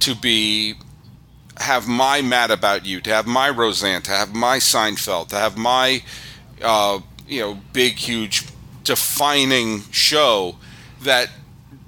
to 0.00 0.14
be 0.14 0.74
have 1.56 1.88
my 1.88 2.20
Mad 2.20 2.50
About 2.50 2.86
You, 2.86 3.00
to 3.00 3.10
have 3.10 3.26
my 3.26 3.48
Roseanne, 3.48 4.02
to 4.02 4.10
have 4.10 4.34
my 4.34 4.58
Seinfeld, 4.58 5.28
to 5.28 5.36
have 5.36 5.56
my 5.56 6.02
uh, 6.62 7.00
you 7.26 7.40
know 7.40 7.58
big, 7.72 7.94
huge, 7.94 8.44
defining 8.84 9.82
show 9.90 10.56
that 11.00 11.30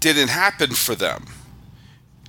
didn't 0.01 0.29
happen 0.29 0.71
for 0.71 0.95
them, 0.95 1.27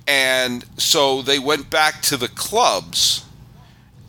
and 0.06 0.64
so 0.78 1.22
they 1.22 1.38
went 1.38 1.70
back 1.70 2.02
to 2.02 2.16
the 2.16 2.28
clubs, 2.28 3.24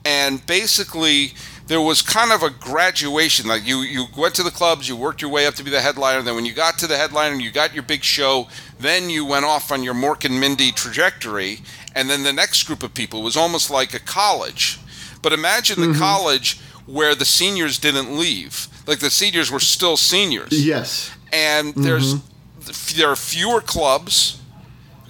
and 0.06 0.46
basically 0.46 1.34
there 1.68 1.82
was 1.82 2.02
kind 2.02 2.32
of 2.32 2.44
a 2.44 2.50
graduation. 2.50 3.48
Like 3.48 3.66
you, 3.66 3.80
you 3.80 4.06
went 4.18 4.36
to 4.36 4.44
the 4.44 4.52
clubs, 4.52 4.88
you 4.90 4.96
worked 4.96 5.22
your 5.22 5.32
way 5.32 5.46
up 5.46 5.56
to 5.56 5.64
be 5.64 5.72
the 5.72 5.82
headliner. 5.82 6.22
Then 6.22 6.36
when 6.36 6.46
you 6.46 6.54
got 6.54 6.78
to 6.80 6.88
the 6.88 6.98
headliner, 6.98 7.36
you 7.36 7.52
got 7.52 7.74
your 7.74 7.84
big 7.84 8.04
show. 8.04 8.48
Then 8.80 9.10
you 9.10 9.26
went 9.26 9.46
off 9.46 9.72
on 9.72 9.84
your 9.84 9.94
Mork 9.94 10.26
and 10.26 10.40
Mindy 10.40 10.72
trajectory, 10.72 11.60
and 11.96 12.10
then 12.10 12.24
the 12.24 12.34
next 12.34 12.64
group 12.64 12.84
of 12.84 12.94
people 12.94 13.22
was 13.22 13.38
almost 13.38 13.70
like 13.72 13.94
a 13.94 14.00
college. 14.00 14.80
But 15.22 15.32
imagine 15.32 15.80
the 15.80 15.88
mm-hmm. 15.88 16.00
college 16.00 16.60
where 16.86 17.16
the 17.16 17.26
seniors 17.26 17.80
didn't 17.80 18.18
leave. 18.18 18.68
Like 18.86 19.00
the 19.00 19.10
seniors 19.10 19.50
were 19.50 19.62
still 19.62 19.96
seniors 19.96 20.52
Yes. 20.52 21.12
and 21.32 21.74
there's 21.74 22.16
mm-hmm. 22.16 23.00
there 23.00 23.10
are 23.10 23.16
fewer 23.16 23.62
clubs. 23.62 24.40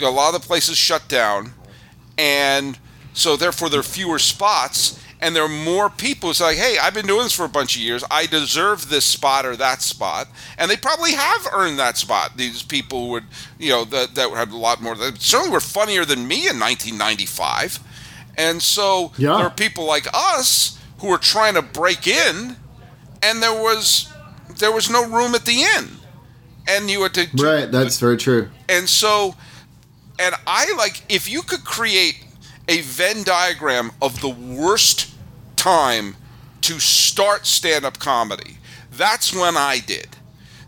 A 0.03 0.09
lot 0.09 0.33
of 0.35 0.41
the 0.41 0.47
places 0.47 0.77
shut 0.77 1.07
down, 1.07 1.53
and 2.17 2.77
so 3.13 3.35
therefore 3.35 3.69
there 3.69 3.79
are 3.79 3.83
fewer 3.83 4.19
spots, 4.19 4.99
and 5.21 5.35
there 5.35 5.43
are 5.43 5.49
more 5.49 5.89
people 5.89 6.29
who 6.29 6.33
say, 6.33 6.55
"Hey, 6.55 6.77
I've 6.77 6.93
been 6.93 7.07
doing 7.07 7.23
this 7.23 7.33
for 7.33 7.45
a 7.45 7.49
bunch 7.49 7.75
of 7.75 7.81
years. 7.81 8.03
I 8.11 8.25
deserve 8.25 8.89
this 8.89 9.05
spot 9.05 9.45
or 9.45 9.55
that 9.55 9.81
spot," 9.81 10.27
and 10.57 10.69
they 10.69 10.77
probably 10.77 11.13
have 11.13 11.47
earned 11.53 11.79
that 11.79 11.97
spot. 11.97 12.37
These 12.37 12.61
people 12.63 13.09
would, 13.09 13.25
you 13.57 13.69
know, 13.71 13.85
that 13.85 14.15
that 14.15 14.29
had 14.31 14.51
a 14.51 14.57
lot 14.57 14.81
more. 14.81 14.95
That 14.95 15.21
certainly 15.21 15.51
were 15.51 15.59
funnier 15.61 16.05
than 16.05 16.27
me 16.27 16.47
in 16.47 16.59
1995, 16.59 17.79
and 18.37 18.61
so 18.61 19.11
Yeah. 19.17 19.37
there 19.37 19.45
are 19.45 19.49
people 19.49 19.85
like 19.85 20.07
us 20.13 20.73
who 20.99 21.11
are 21.11 21.17
trying 21.17 21.53
to 21.55 21.61
break 21.61 22.07
in, 22.07 22.57
and 23.21 23.41
there 23.41 23.53
was 23.53 24.07
there 24.57 24.71
was 24.71 24.89
no 24.89 25.03
room 25.05 25.33
at 25.33 25.45
the 25.45 25.63
inn 25.63 25.97
and 26.67 26.89
you 26.89 27.01
had 27.01 27.13
to 27.13 27.27
Right. 27.33 27.71
That's 27.71 27.97
very 27.97 28.17
true. 28.17 28.49
and 28.69 28.87
so 28.87 29.35
and 30.19 30.35
i 30.47 30.71
like 30.77 31.01
if 31.09 31.29
you 31.29 31.41
could 31.41 31.63
create 31.63 32.23
a 32.67 32.81
venn 32.81 33.23
diagram 33.23 33.91
of 34.01 34.21
the 34.21 34.29
worst 34.29 35.13
time 35.55 36.15
to 36.61 36.79
start 36.79 37.45
stand-up 37.45 37.99
comedy 37.99 38.57
that's 38.91 39.33
when 39.33 39.55
i 39.57 39.79
did 39.79 40.07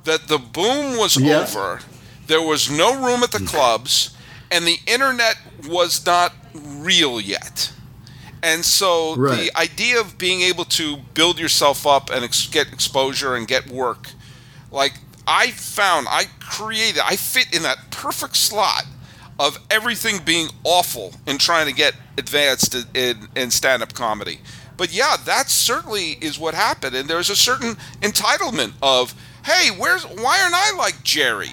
that 0.03 0.27
the 0.27 0.37
boom 0.37 0.97
was 0.97 1.17
Yeah. 1.17 1.41
over 1.41 1.79
there 2.27 2.41
was 2.41 2.69
no 2.69 2.95
room 3.05 3.23
at 3.23 3.31
the 3.31 3.39
mm. 3.39 3.47
clubs 3.47 4.15
and 4.51 4.65
the 4.65 4.79
internet 4.87 5.37
was 5.67 6.05
not 6.05 6.33
real 6.53 7.19
yet 7.21 7.71
and 8.43 8.63
so 8.63 9.15
Right. 9.15 9.37
the 9.51 9.57
idea 9.59 9.99
of 9.99 10.17
being 10.17 10.41
able 10.41 10.65
to 10.65 10.97
build 11.13 11.39
yourself 11.39 11.87
up 11.87 12.09
and 12.11 12.23
ex- 12.23 12.47
get 12.47 12.71
exposure 12.71 13.35
and 13.35 13.47
get 13.47 13.67
work 13.69 14.09
like 14.71 14.93
I 15.27 15.51
found 15.51 16.07
I 16.09 16.25
created 16.39 17.01
I 17.03 17.15
fit 17.15 17.55
in 17.55 17.63
that 17.63 17.89
perfect 17.89 18.35
slot 18.35 18.85
of 19.39 19.57
everything 19.69 20.19
being 20.23 20.47
awful 20.63 21.13
and 21.27 21.39
trying 21.39 21.67
to 21.67 21.73
get 21.73 21.95
advanced 22.17 22.75
in, 22.75 22.83
in, 22.93 23.27
in 23.35 23.51
stand-up 23.51 23.93
comedy. 23.93 24.39
But 24.77 24.93
yeah, 24.93 25.17
that 25.25 25.49
certainly 25.49 26.11
is 26.21 26.39
what 26.39 26.53
happened, 26.53 26.95
and 26.95 27.09
there's 27.09 27.29
a 27.29 27.35
certain 27.35 27.75
entitlement 28.01 28.73
of, 28.81 29.13
hey, 29.45 29.69
where's 29.77 30.03
why 30.03 30.41
aren't 30.41 30.55
I 30.55 30.75
like 30.77 31.03
Jerry? 31.03 31.51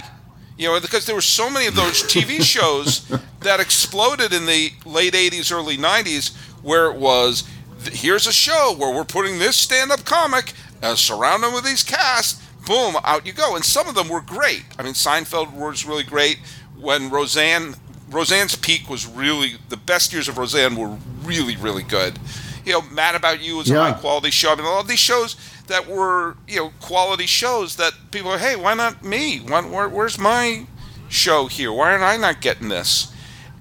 You 0.58 0.68
know, 0.68 0.80
because 0.80 1.06
there 1.06 1.14
were 1.14 1.20
so 1.20 1.48
many 1.48 1.66
of 1.66 1.74
those 1.74 2.02
TV 2.02 2.42
shows 2.42 3.06
that 3.40 3.60
exploded 3.60 4.32
in 4.32 4.46
the 4.46 4.72
late 4.84 5.14
'80s, 5.14 5.52
early 5.52 5.76
'90s, 5.76 6.36
where 6.62 6.90
it 6.90 6.96
was, 6.96 7.48
here's 7.84 8.26
a 8.26 8.32
show 8.32 8.74
where 8.76 8.94
we're 8.94 9.04
putting 9.04 9.38
this 9.38 9.56
stand-up 9.56 10.04
comic, 10.04 10.52
uh, 10.82 10.96
surround 10.96 11.44
them 11.44 11.54
with 11.54 11.64
these 11.64 11.84
casts, 11.84 12.42
boom, 12.66 12.96
out 13.04 13.26
you 13.26 13.32
go. 13.32 13.56
And 13.56 13.64
some 13.64 13.88
of 13.88 13.94
them 13.94 14.08
were 14.08 14.20
great. 14.20 14.64
I 14.78 14.82
mean, 14.82 14.94
Seinfeld 14.94 15.52
was 15.52 15.84
really 15.84 16.04
great. 16.04 16.38
When 16.82 17.10
Roseanne, 17.10 17.76
Roseanne's 18.10 18.56
peak 18.56 18.90
was 18.90 19.06
really 19.06 19.54
the 19.68 19.76
best 19.76 20.12
years 20.12 20.28
of 20.28 20.36
Roseanne 20.36 20.76
were 20.76 20.98
really, 21.22 21.56
really 21.56 21.82
good. 21.84 22.18
You 22.64 22.72
know, 22.72 22.82
Mad 22.82 23.14
About 23.14 23.40
You 23.40 23.56
was 23.56 23.70
a 23.70 23.74
high 23.78 23.92
quality 23.92 24.30
show. 24.30 24.52
I 24.52 24.56
mean, 24.56 24.66
all 24.66 24.80
of 24.80 24.88
these 24.88 24.98
shows 24.98 25.36
that 25.68 25.86
were 25.86 26.36
you 26.46 26.56
know 26.56 26.72
quality 26.80 27.26
shows 27.26 27.76
that 27.76 27.92
people 28.10 28.30
are, 28.30 28.38
hey, 28.38 28.56
why 28.56 28.74
not 28.74 29.04
me? 29.04 29.38
Why, 29.38 29.62
where, 29.62 29.88
where's 29.88 30.18
my 30.18 30.66
show 31.08 31.46
here? 31.46 31.72
Why 31.72 31.92
aren't 31.92 32.02
I 32.02 32.16
not 32.16 32.40
getting 32.40 32.68
this? 32.68 33.12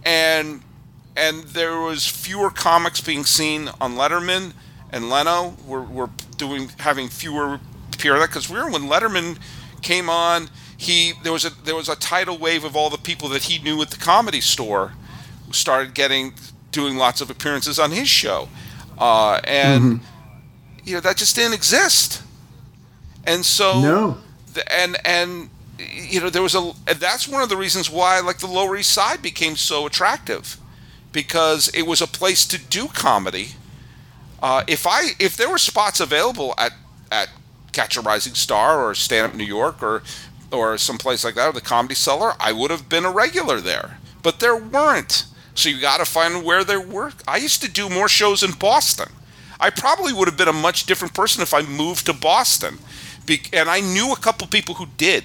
And 0.03 0.61
and 1.15 1.43
there 1.43 1.79
was 1.79 2.07
fewer 2.07 2.49
comics 2.49 3.01
being 3.01 3.23
seen 3.23 3.69
on 3.79 3.95
Letterman 3.95 4.53
and 4.91 5.09
Leno 5.09 5.55
were, 5.65 5.83
were 5.83 6.09
doing 6.37 6.69
having 6.79 7.07
fewer 7.07 7.59
appear 7.93 8.17
that 8.17 8.27
because 8.27 8.49
we 8.49 8.57
were 8.57 8.69
when 8.69 8.83
Letterman 8.83 9.37
came 9.81 10.09
on 10.09 10.49
he 10.81 11.13
there 11.23 11.31
was 11.31 11.45
a 11.45 11.51
there 11.63 11.75
was 11.75 11.89
a 11.89 11.95
tidal 11.95 12.37
wave 12.39 12.63
of 12.63 12.75
all 12.75 12.89
the 12.89 12.97
people 12.97 13.29
that 13.29 13.43
he 13.43 13.59
knew 13.59 13.79
at 13.81 13.91
the 13.91 13.97
comedy 13.97 14.41
store 14.41 14.93
who 15.45 15.53
started 15.53 15.93
getting 15.93 16.33
doing 16.71 16.97
lots 16.97 17.21
of 17.21 17.29
appearances 17.29 17.77
on 17.77 17.91
his 17.91 18.09
show. 18.09 18.49
Uh, 18.97 19.39
and 19.43 19.99
you 20.83 20.93
know 20.95 20.99
that 21.01 21.17
just 21.17 21.35
didn't 21.35 21.53
exist. 21.53 22.23
And 23.25 23.45
so 23.45 23.79
No. 23.81 24.17
the- 24.53 24.71
and 24.81 24.97
and 25.05 25.49
you 25.77 26.19
know 26.19 26.29
there 26.31 26.41
was 26.41 26.55
a 26.55 26.73
that's 26.97 27.27
one 27.27 27.43
of 27.43 27.49
the 27.49 27.57
reasons 27.57 27.89
why 27.89 28.19
like 28.19 28.39
the 28.39 28.47
lower 28.47 28.75
east 28.77 28.91
side 28.91 29.21
became 29.21 29.55
so 29.55 29.85
attractive. 29.85 30.57
Because 31.11 31.67
it 31.73 31.83
was 31.85 32.01
a 32.01 32.07
place 32.07 32.45
to 32.47 32.57
do 32.57 32.87
comedy. 32.87 33.49
Uh, 34.41 34.63
if 34.65 34.87
i 34.87 35.09
if 35.19 35.37
there 35.37 35.49
were 35.49 35.59
spots 35.59 35.99
available 35.99 36.55
at 36.57 36.71
at 37.11 37.27
catch 37.71 37.97
a 37.97 38.01
rising 38.01 38.33
star 38.33 38.83
or 38.83 38.95
stand 38.95 39.25
up 39.27 39.35
new 39.35 39.43
york 39.59 39.83
or 39.83 40.01
or 40.51 40.77
some 40.77 40.97
place 40.97 41.23
like 41.23 41.35
that 41.35 41.47
or 41.47 41.53
the 41.53 41.61
comedy 41.61 41.95
cellar 41.95 42.33
i 42.39 42.51
would 42.51 42.71
have 42.71 42.89
been 42.89 43.05
a 43.05 43.11
regular 43.11 43.59
there 43.59 43.97
but 44.21 44.39
there 44.39 44.55
weren't 44.55 45.25
so 45.53 45.69
you 45.69 45.79
got 45.79 45.97
to 45.97 46.05
find 46.05 46.43
where 46.43 46.63
there 46.63 46.81
were 46.81 47.11
i 47.27 47.37
used 47.37 47.61
to 47.61 47.71
do 47.71 47.89
more 47.89 48.07
shows 48.07 48.43
in 48.43 48.51
boston 48.51 49.09
I 49.61 49.69
probably 49.69 50.11
would 50.11 50.27
have 50.27 50.37
been 50.37 50.47
a 50.47 50.53
much 50.53 50.87
different 50.87 51.13
person 51.13 51.43
if 51.43 51.53
I 51.53 51.61
moved 51.61 52.07
to 52.07 52.13
Boston. 52.13 52.79
Be- 53.27 53.43
and 53.53 53.69
I 53.69 53.79
knew 53.79 54.11
a 54.11 54.17
couple 54.17 54.47
people 54.47 54.75
who 54.75 54.87
did, 54.97 55.23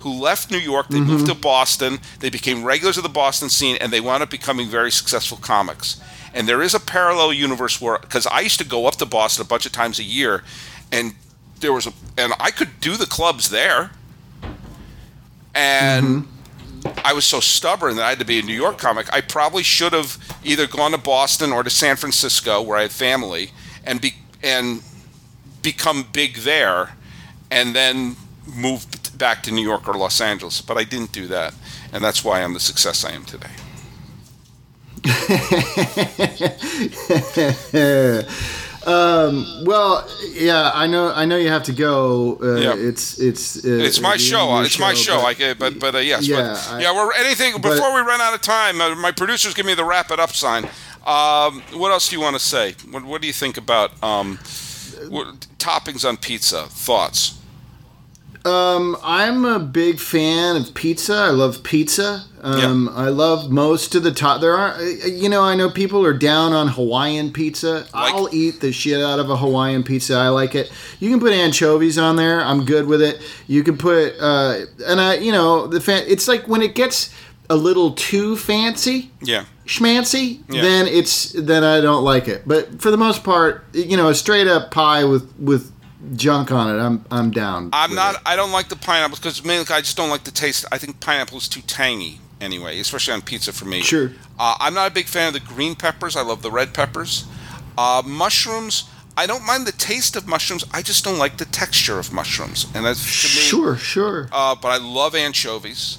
who 0.00 0.12
left 0.12 0.50
New 0.50 0.58
York, 0.58 0.88
they 0.88 1.00
moved 1.00 1.24
mm-hmm. 1.24 1.34
to 1.34 1.40
Boston, 1.40 1.98
they 2.20 2.30
became 2.30 2.62
regulars 2.62 2.96
of 2.96 3.02
the 3.02 3.08
Boston 3.08 3.48
scene, 3.48 3.76
and 3.80 3.92
they 3.92 4.00
wound 4.00 4.22
up 4.22 4.30
becoming 4.30 4.68
very 4.68 4.92
successful 4.92 5.38
comics. 5.38 6.00
And 6.32 6.48
there 6.48 6.62
is 6.62 6.72
a 6.72 6.80
parallel 6.80 7.32
universe 7.32 7.80
where, 7.80 7.98
because 7.98 8.28
I 8.28 8.40
used 8.40 8.58
to 8.58 8.64
go 8.64 8.86
up 8.86 8.94
to 8.96 9.06
Boston 9.06 9.44
a 9.44 9.48
bunch 9.48 9.66
of 9.66 9.72
times 9.72 9.98
a 9.98 10.04
year, 10.04 10.44
and 10.92 11.14
there 11.58 11.72
was 11.72 11.88
a, 11.88 11.92
and 12.16 12.32
I 12.38 12.52
could 12.52 12.80
do 12.80 12.96
the 12.96 13.06
clubs 13.06 13.50
there. 13.50 13.90
And 15.54 16.06
mm-hmm. 16.06 16.98
I 17.04 17.12
was 17.12 17.24
so 17.24 17.40
stubborn 17.40 17.96
that 17.96 18.04
I 18.04 18.10
had 18.10 18.18
to 18.18 18.24
be 18.24 18.38
a 18.38 18.42
New 18.42 18.54
York 18.54 18.78
comic. 18.78 19.12
I 19.12 19.20
probably 19.20 19.62
should 19.62 19.92
have 19.92 20.18
either 20.44 20.66
gone 20.66 20.92
to 20.92 20.98
Boston 20.98 21.52
or 21.52 21.62
to 21.62 21.70
San 21.70 21.96
Francisco, 21.96 22.62
where 22.62 22.78
I 22.78 22.82
had 22.82 22.92
family, 22.92 23.50
and 23.84 24.00
be 24.00 24.14
and 24.42 24.82
become 25.62 26.06
big 26.12 26.38
there, 26.38 26.92
and 27.50 27.74
then 27.74 28.16
move 28.54 28.86
back 29.16 29.42
to 29.44 29.52
New 29.52 29.62
York 29.62 29.88
or 29.88 29.94
Los 29.94 30.20
Angeles. 30.20 30.60
But 30.60 30.76
I 30.76 30.84
didn't 30.84 31.12
do 31.12 31.26
that, 31.28 31.54
and 31.92 32.04
that's 32.04 32.24
why 32.24 32.42
I'm 32.42 32.52
the 32.52 32.60
success 32.60 33.04
I 33.04 33.12
am 33.12 33.24
today. 33.24 33.50
Well, 38.86 40.06
yeah, 40.32 40.70
I 40.74 40.86
know. 40.86 41.12
I 41.14 41.24
know 41.24 41.36
you 41.36 41.48
have 41.48 41.62
to 41.64 41.72
go. 41.72 42.38
Uh, 42.42 42.56
Yeah. 42.56 42.74
It's 42.88 43.18
it's 43.18 43.56
uh, 43.64 43.68
It's 43.86 44.00
my 44.00 44.16
show. 44.16 44.60
It's 44.60 44.78
my 44.78 44.94
show. 44.94 45.16
but- 45.16 45.24
I 45.26 45.34
ca- 45.34 45.54
but 45.54 45.78
but 45.78 45.94
uh, 45.94 45.98
yes. 45.98 46.26
Yeah, 46.26 46.36
but, 46.36 46.72
I- 46.74 46.82
yeah. 46.82 46.92
We're 46.94 47.12
anything 47.14 47.52
but- 47.54 47.62
before 47.74 47.94
we 47.94 48.00
run 48.00 48.20
out 48.20 48.34
of 48.34 48.40
time. 48.40 48.80
Uh, 48.80 48.94
my 48.94 49.12
producers 49.12 49.54
give 49.54 49.66
me 49.66 49.74
the 49.74 49.84
wrap 49.84 50.10
it 50.10 50.18
up 50.20 50.30
sign. 50.30 50.64
Um, 51.06 51.62
what 51.74 51.90
else 51.90 52.08
do 52.08 52.16
you 52.16 52.22
want 52.22 52.34
to 52.36 52.40
say? 52.42 52.74
What, 52.90 53.04
what 53.04 53.20
do 53.20 53.26
you 53.26 53.32
think 53.34 53.56
about 53.58 53.90
um, 54.02 54.38
what, 55.08 55.26
toppings 55.58 56.04
on 56.08 56.16
pizza? 56.16 56.66
Thoughts? 56.68 57.34
Um, 58.44 58.96
I'm 59.02 59.44
a 59.46 59.58
big 59.58 59.98
fan 59.98 60.56
of 60.56 60.74
pizza. 60.74 61.14
I 61.14 61.30
love 61.30 61.62
pizza. 61.62 62.24
Um, 62.42 62.90
I 62.94 63.08
love 63.08 63.50
most 63.50 63.94
of 63.94 64.02
the 64.02 64.12
top. 64.12 64.42
There 64.42 64.54
are, 64.54 64.78
you 64.82 65.30
know, 65.30 65.42
I 65.42 65.54
know 65.54 65.70
people 65.70 66.04
are 66.04 66.12
down 66.12 66.52
on 66.52 66.68
Hawaiian 66.68 67.32
pizza. 67.32 67.86
I'll 67.94 68.28
eat 68.34 68.60
the 68.60 68.70
shit 68.70 69.00
out 69.00 69.18
of 69.18 69.30
a 69.30 69.36
Hawaiian 69.38 69.82
pizza. 69.82 70.16
I 70.16 70.28
like 70.28 70.54
it. 70.54 70.70
You 71.00 71.08
can 71.10 71.20
put 71.20 71.32
anchovies 71.32 71.96
on 71.96 72.16
there. 72.16 72.42
I'm 72.44 72.66
good 72.66 72.86
with 72.86 73.00
it. 73.00 73.22
You 73.46 73.62
can 73.62 73.78
put, 73.78 74.12
uh, 74.20 74.66
and 74.86 75.00
I, 75.00 75.14
you 75.14 75.32
know, 75.32 75.66
the 75.66 75.80
fan. 75.80 76.04
It's 76.06 76.28
like 76.28 76.46
when 76.46 76.60
it 76.60 76.74
gets 76.74 77.14
a 77.50 77.56
little 77.56 77.92
too 77.92 78.36
fancy 78.36 79.10
Yeah. 79.22 79.44
schmancy, 79.66 80.40
Yeah. 80.50 80.62
then 80.62 80.86
it's 80.86 81.32
then 81.32 81.62
I 81.64 81.80
don't 81.82 82.02
like 82.04 82.26
it. 82.28 82.42
But 82.46 82.80
for 82.80 82.90
the 82.90 82.96
most 82.96 83.22
part, 83.24 83.64
you 83.74 83.96
know, 83.98 84.08
a 84.08 84.14
straight 84.14 84.48
up 84.48 84.70
pie 84.70 85.04
with 85.04 85.30
with 85.38 85.70
junk 86.16 86.50
on 86.50 86.74
it, 86.74 86.78
I'm 86.78 87.04
I'm 87.10 87.30
down. 87.30 87.70
I'm 87.72 87.94
not. 87.94 88.16
it. 88.16 88.20
I 88.26 88.36
don't 88.36 88.52
like 88.52 88.68
the 88.68 88.76
pineapples 88.76 89.18
because 89.18 89.44
mainly 89.44 89.66
I 89.70 89.80
just 89.80 89.96
don't 89.96 90.10
like 90.10 90.24
the 90.24 90.30
taste. 90.30 90.64
I 90.72 90.78
think 90.78 91.00
pineapple 91.00 91.38
is 91.38 91.48
too 91.48 91.62
tangy 91.62 92.20
anyway, 92.40 92.78
especially 92.80 93.14
on 93.14 93.22
pizza 93.22 93.52
for 93.52 93.64
me. 93.64 93.80
Sure. 93.80 94.12
Uh, 94.38 94.56
I'm 94.60 94.74
not 94.74 94.90
a 94.90 94.94
big 94.94 95.06
fan 95.06 95.28
of 95.28 95.34
the 95.34 95.40
green 95.40 95.74
peppers. 95.74 96.16
I 96.16 96.22
love 96.22 96.42
the 96.42 96.50
red 96.50 96.74
peppers. 96.74 97.26
Uh, 97.76 98.02
mushrooms. 98.04 98.88
I 99.16 99.26
don't 99.26 99.46
mind 99.46 99.66
the 99.66 99.72
taste 99.72 100.16
of 100.16 100.26
mushrooms. 100.26 100.64
I 100.72 100.82
just 100.82 101.04
don't 101.04 101.18
like 101.18 101.36
the 101.36 101.44
texture 101.44 102.00
of 102.00 102.12
mushrooms, 102.12 102.66
and 102.74 102.84
that's 102.84 103.00
to 103.22 103.28
me. 103.28 103.42
Sure, 103.42 103.76
sure. 103.76 104.28
Uh, 104.32 104.56
but 104.56 104.68
I 104.68 104.78
love 104.78 105.14
anchovies. 105.14 105.98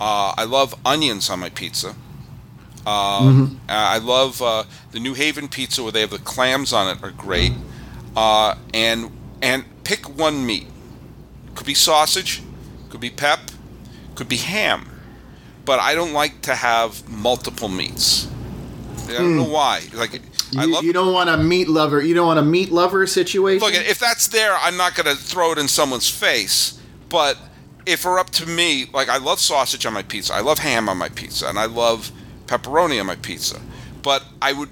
Uh, 0.00 0.32
I 0.36 0.44
love 0.44 0.74
onions 0.84 1.28
on 1.28 1.40
my 1.40 1.50
pizza. 1.50 1.94
Um, 2.86 3.60
uh, 3.68 3.72
I 3.72 3.98
love 3.98 4.42
uh, 4.42 4.64
the 4.92 5.00
New 5.00 5.14
Haven 5.14 5.48
pizza 5.48 5.82
where 5.82 5.92
they 5.92 6.00
have 6.00 6.10
the 6.10 6.18
clams 6.18 6.72
on 6.72 6.94
it 6.94 7.02
are 7.02 7.10
great. 7.10 7.52
Uh, 8.16 8.56
and 8.72 9.10
and 9.44 9.64
pick 9.84 10.08
one 10.18 10.46
meat. 10.46 10.66
Could 11.54 11.66
be 11.66 11.74
sausage, 11.74 12.42
could 12.88 13.00
be 13.00 13.10
pep, 13.10 13.50
could 14.14 14.28
be 14.28 14.38
ham. 14.38 14.88
But 15.66 15.80
I 15.80 15.94
don't 15.94 16.12
like 16.12 16.40
to 16.42 16.54
have 16.54 17.06
multiple 17.08 17.68
meats. 17.68 18.26
I 19.06 19.12
don't 19.12 19.36
know 19.36 19.44
hmm. 19.44 19.52
why. 19.52 19.82
Like 19.92 20.20
I 20.56 20.64
you, 20.64 20.72
love 20.72 20.84
you 20.84 20.92
don't 20.94 21.12
want 21.12 21.28
a 21.28 21.36
meat 21.36 21.68
lover. 21.68 22.02
You 22.02 22.14
don't 22.14 22.26
want 22.26 22.38
a 22.38 22.42
meat 22.42 22.72
lover 22.72 23.06
situation. 23.06 23.64
Look, 23.64 23.74
if 23.74 23.98
that's 23.98 24.28
there, 24.28 24.56
I'm 24.60 24.78
not 24.78 24.94
going 24.94 25.14
to 25.14 25.22
throw 25.22 25.52
it 25.52 25.58
in 25.58 25.68
someone's 25.68 26.08
face. 26.08 26.80
But 27.10 27.36
if 27.86 28.04
were 28.04 28.18
up 28.18 28.30
to 28.30 28.46
me, 28.46 28.86
like 28.92 29.10
I 29.10 29.18
love 29.18 29.40
sausage 29.40 29.84
on 29.84 29.92
my 29.92 30.02
pizza, 30.02 30.32
I 30.32 30.40
love 30.40 30.58
ham 30.58 30.88
on 30.88 30.96
my 30.96 31.10
pizza, 31.10 31.48
and 31.48 31.58
I 31.58 31.66
love 31.66 32.10
pepperoni 32.46 32.98
on 32.98 33.06
my 33.06 33.16
pizza. 33.16 33.60
But 34.02 34.24
I 34.40 34.54
would, 34.54 34.70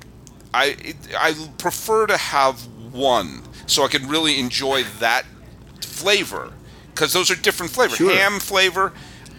I, 0.54 0.94
I 1.16 1.34
prefer 1.58 2.06
to 2.06 2.16
have 2.16 2.66
one 2.92 3.42
so 3.72 3.84
I 3.84 3.88
can 3.88 4.08
really 4.08 4.38
enjoy 4.38 4.84
that 5.00 5.24
flavor 5.80 6.52
because 6.94 7.12
those 7.12 7.30
are 7.30 7.36
different 7.36 7.72
flavors. 7.72 7.96
Sure. 7.96 8.14
Ham 8.14 8.38
flavor, 8.38 8.92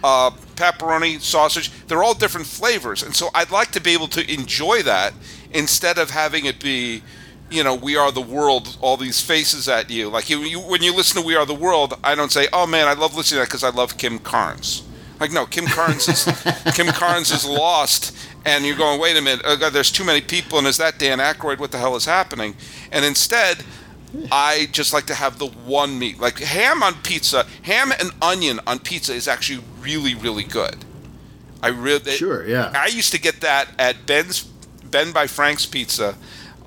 uh, 0.03 0.31
pepperoni, 0.55 1.19
sausage, 1.21 1.71
they're 1.87 2.03
all 2.03 2.13
different 2.13 2.47
flavors. 2.47 3.03
And 3.03 3.15
so 3.15 3.29
I'd 3.33 3.51
like 3.51 3.71
to 3.71 3.81
be 3.81 3.91
able 3.91 4.07
to 4.09 4.33
enjoy 4.33 4.83
that 4.83 5.13
instead 5.53 5.97
of 5.97 6.09
having 6.09 6.45
it 6.45 6.59
be, 6.59 7.03
you 7.49 7.63
know, 7.63 7.75
We 7.75 7.95
Are 7.95 8.11
the 8.11 8.21
World, 8.21 8.77
all 8.81 8.97
these 8.97 9.21
faces 9.21 9.67
at 9.67 9.89
you. 9.89 10.09
Like 10.09 10.29
you, 10.29 10.39
you 10.39 10.59
when 10.59 10.81
you 10.81 10.95
listen 10.95 11.21
to 11.21 11.27
We 11.27 11.35
Are 11.35 11.45
the 11.45 11.53
World, 11.53 11.97
I 12.03 12.15
don't 12.15 12.31
say, 12.31 12.47
oh 12.51 12.65
man, 12.65 12.87
I 12.87 12.93
love 12.93 13.15
listening 13.15 13.37
to 13.37 13.41
that 13.41 13.47
because 13.47 13.63
I 13.63 13.69
love 13.69 13.97
Kim 13.97 14.19
Carnes. 14.19 14.83
Like 15.19 15.31
no, 15.31 15.45
Kim 15.45 15.65
Carnes 15.65 16.07
is 16.09 16.25
Kim 16.75 16.87
Carnes 16.87 17.31
is 17.31 17.45
lost, 17.45 18.17
and 18.45 18.65
you're 18.65 18.75
going, 18.75 18.99
wait 18.99 19.15
a 19.15 19.21
minute, 19.21 19.45
oh 19.45 19.55
God, 19.55 19.71
there's 19.71 19.91
too 19.91 20.03
many 20.03 20.19
people, 20.19 20.57
and 20.57 20.67
is 20.67 20.77
that 20.77 20.97
Dan 20.97 21.19
Aykroyd? 21.19 21.59
What 21.59 21.71
the 21.71 21.77
hell 21.77 21.95
is 21.95 22.05
happening? 22.05 22.55
And 22.91 23.05
instead, 23.05 23.63
I 24.31 24.67
just 24.71 24.93
like 24.93 25.05
to 25.07 25.15
have 25.15 25.39
the 25.39 25.47
one 25.47 25.97
meat, 25.97 26.19
like 26.19 26.39
ham 26.39 26.83
on 26.83 26.95
pizza. 27.01 27.45
Ham 27.63 27.91
and 27.91 28.11
onion 28.21 28.59
on 28.67 28.79
pizza 28.79 29.13
is 29.13 29.27
actually 29.27 29.63
really, 29.81 30.13
really 30.15 30.43
good. 30.43 30.85
I 31.61 31.69
really 31.69 32.11
Sure, 32.11 32.45
yeah. 32.45 32.71
I 32.75 32.87
used 32.87 33.11
to 33.13 33.19
get 33.19 33.41
that 33.41 33.69
at 33.79 34.05
Ben's 34.05 34.43
Ben 34.43 35.11
by 35.11 35.27
Frank's 35.27 35.65
Pizza 35.65 36.15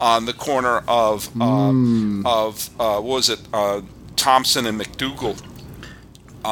on 0.00 0.24
the 0.26 0.32
corner 0.32 0.82
of 0.88 1.28
um, 1.40 2.22
Mm. 2.24 2.26
of 2.26 2.70
uh, 2.80 3.00
what 3.00 3.16
was 3.16 3.28
it 3.28 3.40
uh, 3.52 3.82
Thompson 4.16 4.66
and 4.66 4.80
MacDougal. 4.80 5.36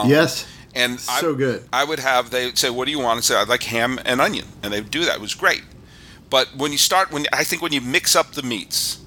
yes. 0.07 0.47
And 0.75 0.99
So 1.01 1.35
I, 1.35 1.37
good. 1.37 1.65
I 1.73 1.85
would 1.85 2.01
have 2.01 2.31
they 2.31 2.47
would 2.47 2.59
say, 2.59 2.69
"What 2.71 2.87
do 2.87 2.91
you 2.91 2.99
want?" 2.99 3.17
and 3.19 3.25
say, 3.25 3.37
"I'd 3.37 3.49
like 3.49 3.63
ham 3.65 4.01
and 4.05 4.21
onion," 4.21 4.47
and 4.63 4.73
they 4.73 4.81
would 4.81 4.91
do 4.91 5.05
that. 5.05 5.17
It 5.17 5.21
was 5.21 5.35
great. 5.35 5.63
But 6.31 6.57
when 6.57 6.73
you 6.73 6.79
start, 6.79 7.13
when 7.13 7.27
I 7.33 7.45
think 7.45 7.63
when 7.63 7.73
you 7.73 7.81
mix 7.81 8.17
up 8.17 8.33
the 8.33 8.43
meats, 8.43 8.99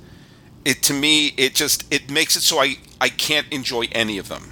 it 0.68 0.84
to 0.84 0.94
me 0.94 1.28
it 1.38 1.56
just 1.56 1.92
it 1.94 2.12
makes 2.12 2.36
it 2.36 2.42
so 2.42 2.60
I 2.60 2.78
I 3.00 3.10
can't 3.10 3.48
enjoy 3.52 3.86
any 3.94 4.18
of 4.18 4.28
them. 4.28 4.44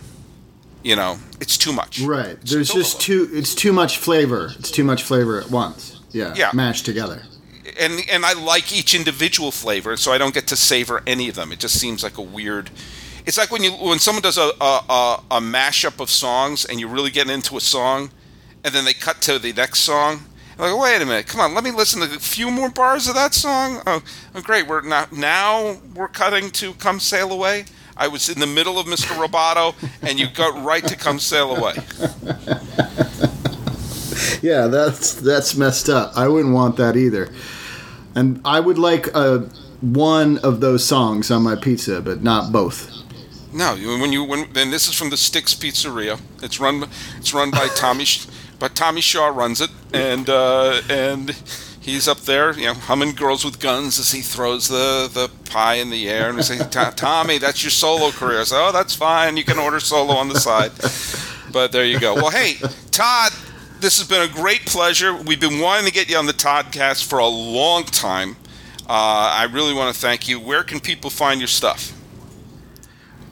You 0.82 0.96
know, 0.96 1.18
it's 1.42 1.58
too 1.58 1.74
much. 1.74 2.00
Right. 2.00 2.38
It's 2.42 2.52
There's 2.52 2.70
just 2.70 3.02
too. 3.02 3.28
It's 3.34 3.56
too 3.56 3.74
much 3.74 3.98
flavor. 3.98 4.52
It's 4.60 4.70
too 4.72 4.84
much 4.84 5.02
flavor 5.04 5.42
at 5.42 5.50
once. 5.50 6.00
Yeah. 6.12 6.34
Yeah. 6.38 6.52
Mashed 6.54 6.86
together. 6.86 7.24
and 7.80 8.00
and 8.10 8.24
I 8.26 8.34
like 8.34 8.72
each 8.72 8.94
individual 8.94 9.52
flavor, 9.52 9.98
so 9.98 10.12
I 10.14 10.18
don't 10.18 10.34
get 10.34 10.48
to 10.48 10.56
savor 10.56 11.02
any 11.06 11.28
of 11.28 11.36
them. 11.36 11.52
It 11.52 11.60
just 11.60 11.80
seems 11.80 12.04
like 12.04 12.18
a 12.18 12.22
weird. 12.22 12.70
It's 13.26 13.38
like 13.38 13.52
when 13.52 13.64
you 13.64 13.72
when 13.72 14.00
someone 14.00 14.22
does 14.22 14.38
a 14.38 14.52
a, 14.62 14.74
a, 14.90 15.24
a 15.32 15.40
mashup 15.42 16.00
of 16.00 16.10
songs 16.10 16.66
and 16.66 16.80
you're 16.80 16.94
really 16.98 17.12
getting 17.12 17.34
into 17.34 17.58
a 17.58 17.62
song, 17.62 18.12
and 18.64 18.74
then 18.74 18.86
they 18.86 18.94
cut 18.94 19.22
to 19.24 19.40
the 19.40 19.52
next 19.54 19.80
song. 19.80 20.26
Like, 20.58 20.80
wait 20.80 21.02
a 21.02 21.06
minute, 21.06 21.28
come 21.28 21.42
on, 21.42 21.54
let 21.54 21.64
me 21.64 21.72
listen 21.72 22.02
to 22.02 22.16
a 22.16 22.20
few 22.20 22.50
more 22.50 22.70
bars 22.70 23.08
of 23.08 23.16
that 23.16 23.34
song. 23.34 23.82
Oh, 23.86 24.02
oh 24.34 24.42
great, 24.42 24.68
we're 24.68 24.82
now 24.82 25.08
now 25.12 25.78
we're 25.94 26.08
cutting 26.08 26.50
to 26.52 26.74
"Come 26.74 27.00
Sail 27.00 27.32
Away." 27.32 27.66
I 27.98 28.08
was 28.08 28.28
in 28.30 28.40
the 28.40 28.48
middle 28.48 28.78
of 28.78 28.88
Mr. 28.88 29.16
Roboto, 29.16 29.74
and 30.02 30.20
you 30.20 30.28
got 30.30 30.64
right 30.64 30.86
to 30.86 30.96
"Come 30.96 31.20
Sail 31.20 31.56
Away." 31.56 31.76
Yeah, 34.46 34.68
that's 34.68 35.16
that's 35.16 35.56
messed 35.56 35.90
up. 35.90 36.16
I 36.16 36.28
wouldn't 36.28 36.54
want 36.54 36.78
that 36.78 36.96
either. 36.96 37.30
And 38.14 38.40
I 38.46 38.60
would 38.60 38.78
like 38.78 39.08
uh, 39.16 39.40
one 39.82 40.38
of 40.40 40.62
those 40.62 40.86
songs 40.86 41.32
on 41.32 41.42
my 41.42 41.56
pizza, 41.56 42.00
but 42.00 42.22
not 42.22 42.52
both. 42.52 42.92
No, 43.52 43.76
when 43.76 44.12
you 44.12 44.24
when 44.24 44.52
then 44.54 44.70
this 44.70 44.88
is 44.88 44.94
from 44.94 45.10
the 45.10 45.18
Styx 45.18 45.56
Pizzeria. 45.56 46.20
It's 46.44 46.60
run 46.60 46.88
it's 47.18 47.34
run 47.34 47.50
by 47.50 47.68
Tommy, 47.76 48.06
but 48.60 48.76
Tommy 48.76 49.02
Shaw 49.02 49.28
runs 49.28 49.62
it, 49.62 49.70
and 49.94 50.30
uh, 50.30 50.82
and 50.90 51.32
he's 51.80 52.08
up 52.08 52.20
there, 52.22 52.54
you 52.54 52.66
know, 52.66 52.74
humming 52.74 53.14
"Girls 53.14 53.46
with 53.46 53.60
Guns" 53.60 54.00
as 54.00 54.12
he 54.12 54.22
throws 54.22 54.68
the 54.68 55.10
the 55.12 55.30
pie 55.50 55.76
in 55.76 55.90
the 55.90 56.10
air, 56.10 56.28
and 56.28 56.38
we 56.38 56.44
say, 56.44 56.58
"Tommy, 56.70 57.38
that's 57.38 57.64
your 57.64 57.72
solo 57.72 58.12
career." 58.12 58.42
I 58.42 58.44
say, 58.44 58.56
"Oh, 58.58 58.72
that's 58.72 58.96
fine. 58.96 59.38
You 59.38 59.44
can 59.44 59.60
order 59.60 59.80
solo 59.80 60.14
on 60.14 60.30
the 60.30 60.40
side." 60.40 60.72
But 61.52 61.72
there 61.72 61.86
you 61.86 62.02
go. 62.02 62.16
Well, 62.16 62.32
hey, 62.32 62.56
Todd, 62.92 63.32
this 63.80 63.98
has 63.98 64.08
been 64.10 64.30
a 64.30 64.34
great 64.34 64.66
pleasure. 64.66 65.16
We've 65.16 65.40
been 65.40 65.60
wanting 65.62 65.86
to 65.86 65.92
get 65.92 66.10
you 66.10 66.18
on 66.18 66.26
the 66.26 66.34
Toddcast 66.34 67.06
for 67.06 67.20
a 67.20 67.28
long 67.28 67.86
time. 67.86 68.36
Uh, 68.82 69.32
I 69.40 69.48
really 69.50 69.74
want 69.74 69.96
to 69.96 70.00
thank 70.00 70.28
you. 70.28 70.38
Where 70.38 70.64
can 70.64 70.82
people 70.82 71.10
find 71.10 71.40
your 71.40 71.48
stuff? 71.48 71.95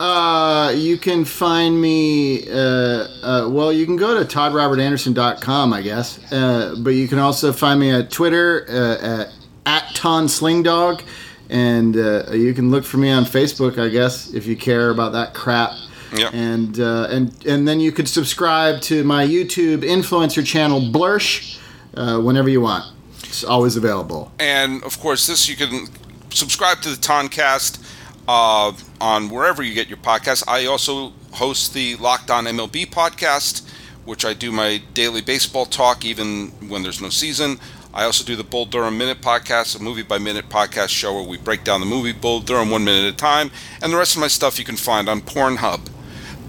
Uh, 0.04 0.70
you 0.72 0.98
can 0.98 1.24
find 1.24 1.80
me. 1.80 2.46
Uh, 2.50 3.08
uh, 3.24 3.48
well, 3.50 3.72
you 3.72 3.86
can 3.86 3.96
go 3.96 4.22
to 4.22 4.26
toddrobertanderson.com, 4.26 5.72
I 5.72 5.82
guess. 5.82 6.20
Uh, 6.30 6.76
but 6.80 6.90
you 6.90 7.08
can 7.08 7.20
also 7.20 7.54
find 7.54 7.80
me 7.80 7.90
at 7.90 8.12
Twitter 8.12 8.66
uh, 8.68 9.22
at, 9.22 9.34
at 9.66 9.96
Ton 9.96 10.26
Slingdog, 10.26 11.04
and 11.50 11.96
uh, 11.96 12.34
you 12.34 12.54
can 12.54 12.70
look 12.70 12.84
for 12.84 12.98
me 12.98 13.12
on 13.12 13.24
Facebook, 13.24 13.82
I 13.82 13.88
guess, 13.88 14.34
if 14.34 14.46
you 14.46 14.58
care 14.58 14.90
about 14.90 15.14
that 15.14 15.34
crap. 15.34 15.72
Yeah. 16.14 16.32
And 16.34 16.82
uh, 16.82 17.08
and 17.10 17.46
and 17.46 17.66
then 17.66 17.80
you 17.80 17.94
could 17.94 18.10
subscribe 18.10 18.82
to 18.82 19.06
my 19.06 19.26
YouTube 19.26 19.84
influencer 19.84 20.46
channel 20.46 20.82
Blursh 20.82 21.58
uh, 21.94 22.20
whenever 22.20 22.50
you 22.50 22.60
want. 22.60 22.92
It's 23.24 23.46
always 23.46 23.78
available. 23.78 24.34
And 24.38 24.84
of 24.84 25.00
course, 25.00 25.28
this 25.28 25.48
you 25.48 25.56
can 25.56 25.88
subscribe 26.30 26.82
to 26.82 26.90
the 26.90 26.98
Toncast 26.98 27.80
uh, 28.28 28.74
on 29.02 29.30
wherever 29.30 29.64
you 29.64 29.74
get 29.74 29.88
your 29.88 29.98
podcasts. 29.98 30.44
I 30.48 30.66
also 30.66 31.14
host 31.34 31.74
the 31.74 31.96
Locked 31.98 32.30
On 32.32 32.46
MLB 32.46 32.88
podcast, 32.88 33.68
which 34.06 34.26
I 34.26 34.34
do 34.34 34.52
my 34.52 34.82
daily 34.94 35.22
baseball 35.22 35.66
talk 35.66 36.06
even 36.06 36.48
when 36.70 36.84
there's 36.84 37.02
no 37.02 37.10
season. 37.10 37.60
I 37.94 38.06
also 38.06 38.24
do 38.24 38.36
the 38.36 38.44
Bull 38.44 38.66
Durham 38.66 38.98
Minute 38.98 39.22
podcast, 39.22 39.80
a 39.80 39.84
movie 39.84 40.02
by 40.02 40.18
minute 40.18 40.50
podcast 40.50 40.90
show 40.90 41.14
where 41.14 41.24
we 41.24 41.38
break 41.38 41.64
down 41.64 41.80
the 41.80 41.86
movie 41.86 42.12
Bull 42.12 42.40
Durham 42.40 42.72
one 42.72 42.84
minute 42.84 43.08
at 43.08 43.14
a 43.14 43.18
time. 43.18 43.52
And 43.84 43.94
the 43.94 43.98
rest 43.98 44.16
of 44.16 44.22
my 44.22 44.28
stuff 44.28 44.58
you 44.58 44.66
can 44.66 44.78
find 44.78 45.08
on 45.08 45.22
Pornhub. 45.22 45.90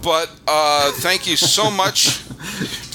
But 0.03 0.31
uh, 0.49 0.93
thank 0.93 1.27
you 1.27 1.37
so 1.37 1.71
much 1.77 2.17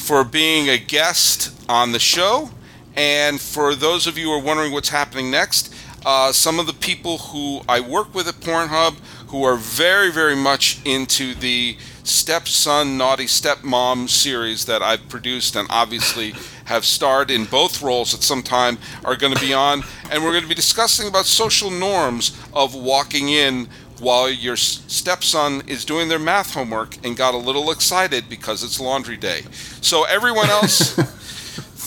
for 0.10 0.24
being 0.24 0.68
a 0.68 0.80
guest 0.80 1.56
on 1.70 1.92
the 1.92 2.00
show. 2.00 2.50
And 2.96 3.40
for 3.40 3.76
those 3.76 4.08
of 4.08 4.18
you 4.18 4.26
who 4.26 4.32
are 4.32 4.42
wondering 4.42 4.74
what's 4.74 4.90
happening 4.90 5.30
next, 5.30 5.72
uh, 6.10 6.32
some 6.32 6.60
of 6.60 6.66
the 6.66 6.74
people 6.74 7.20
who 7.20 7.62
I 7.70 7.82
work 7.82 8.16
with 8.16 8.28
at 8.28 8.34
Pornhub 8.34 8.96
who 9.28 9.44
are 9.44 9.56
very, 9.56 10.12
very 10.12 10.36
much 10.36 10.82
into 10.84 11.36
the 11.36 11.78
stepson, 12.04 12.98
naughty 12.98 13.26
stepmom 13.26 14.10
series 14.10 14.66
that 14.66 14.82
I've 14.82 15.08
produced 15.08 15.56
and 15.56 15.68
obviously 15.70 16.34
have 16.66 16.84
starred 16.84 17.30
in 17.30 17.46
both 17.46 17.84
roles 17.84 18.16
at 18.16 18.24
some 18.24 18.42
time 18.42 18.80
are 19.06 19.16
going 19.16 19.36
to 19.36 19.40
be 19.40 19.54
on. 19.54 19.84
And 20.10 20.24
we're 20.24 20.32
going 20.32 20.42
to 20.42 20.50
be 20.50 20.56
discussing 20.56 21.08
about 21.08 21.28
social 21.28 21.70
norms 21.70 22.36
of 22.54 22.74
walking 22.74 23.30
in 23.30 23.70
while 24.00 24.32
your 24.32 24.56
stepson 24.56 25.62
is 25.68 25.86
doing 25.86 26.10
their 26.10 26.18
math 26.18 26.56
homework 26.56 26.98
and 27.06 27.16
got 27.16 27.36
a 27.36 27.38
little 27.38 27.70
excited 27.70 28.28
because 28.28 28.64
it's 28.64 28.80
laundry 28.80 29.18
day. 29.18 29.42
So, 29.82 30.06
everyone 30.06 30.50
else, 30.50 30.98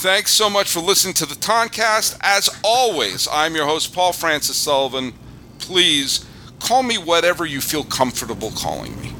thanks 0.03 0.33
so 0.33 0.51
much 0.51 0.69
for 0.69 0.81
listening 0.81 1.15
to 1.15 1.25
the 1.25 1.37
Toncast. 1.37 2.19
As 2.23 2.51
always, 2.65 3.29
I'm 3.31 3.55
your 3.55 3.67
host, 3.67 3.95
Paul 3.95 4.13
Francis 4.13 4.57
Sullivan. 4.57 5.13
Please 5.61 6.27
call 6.59 6.83
me 6.83 6.99
whatever 6.99 7.47
you 7.47 7.61
feel 7.61 7.85
comfortable 7.85 8.51
calling 8.51 9.01
me. 9.01 9.15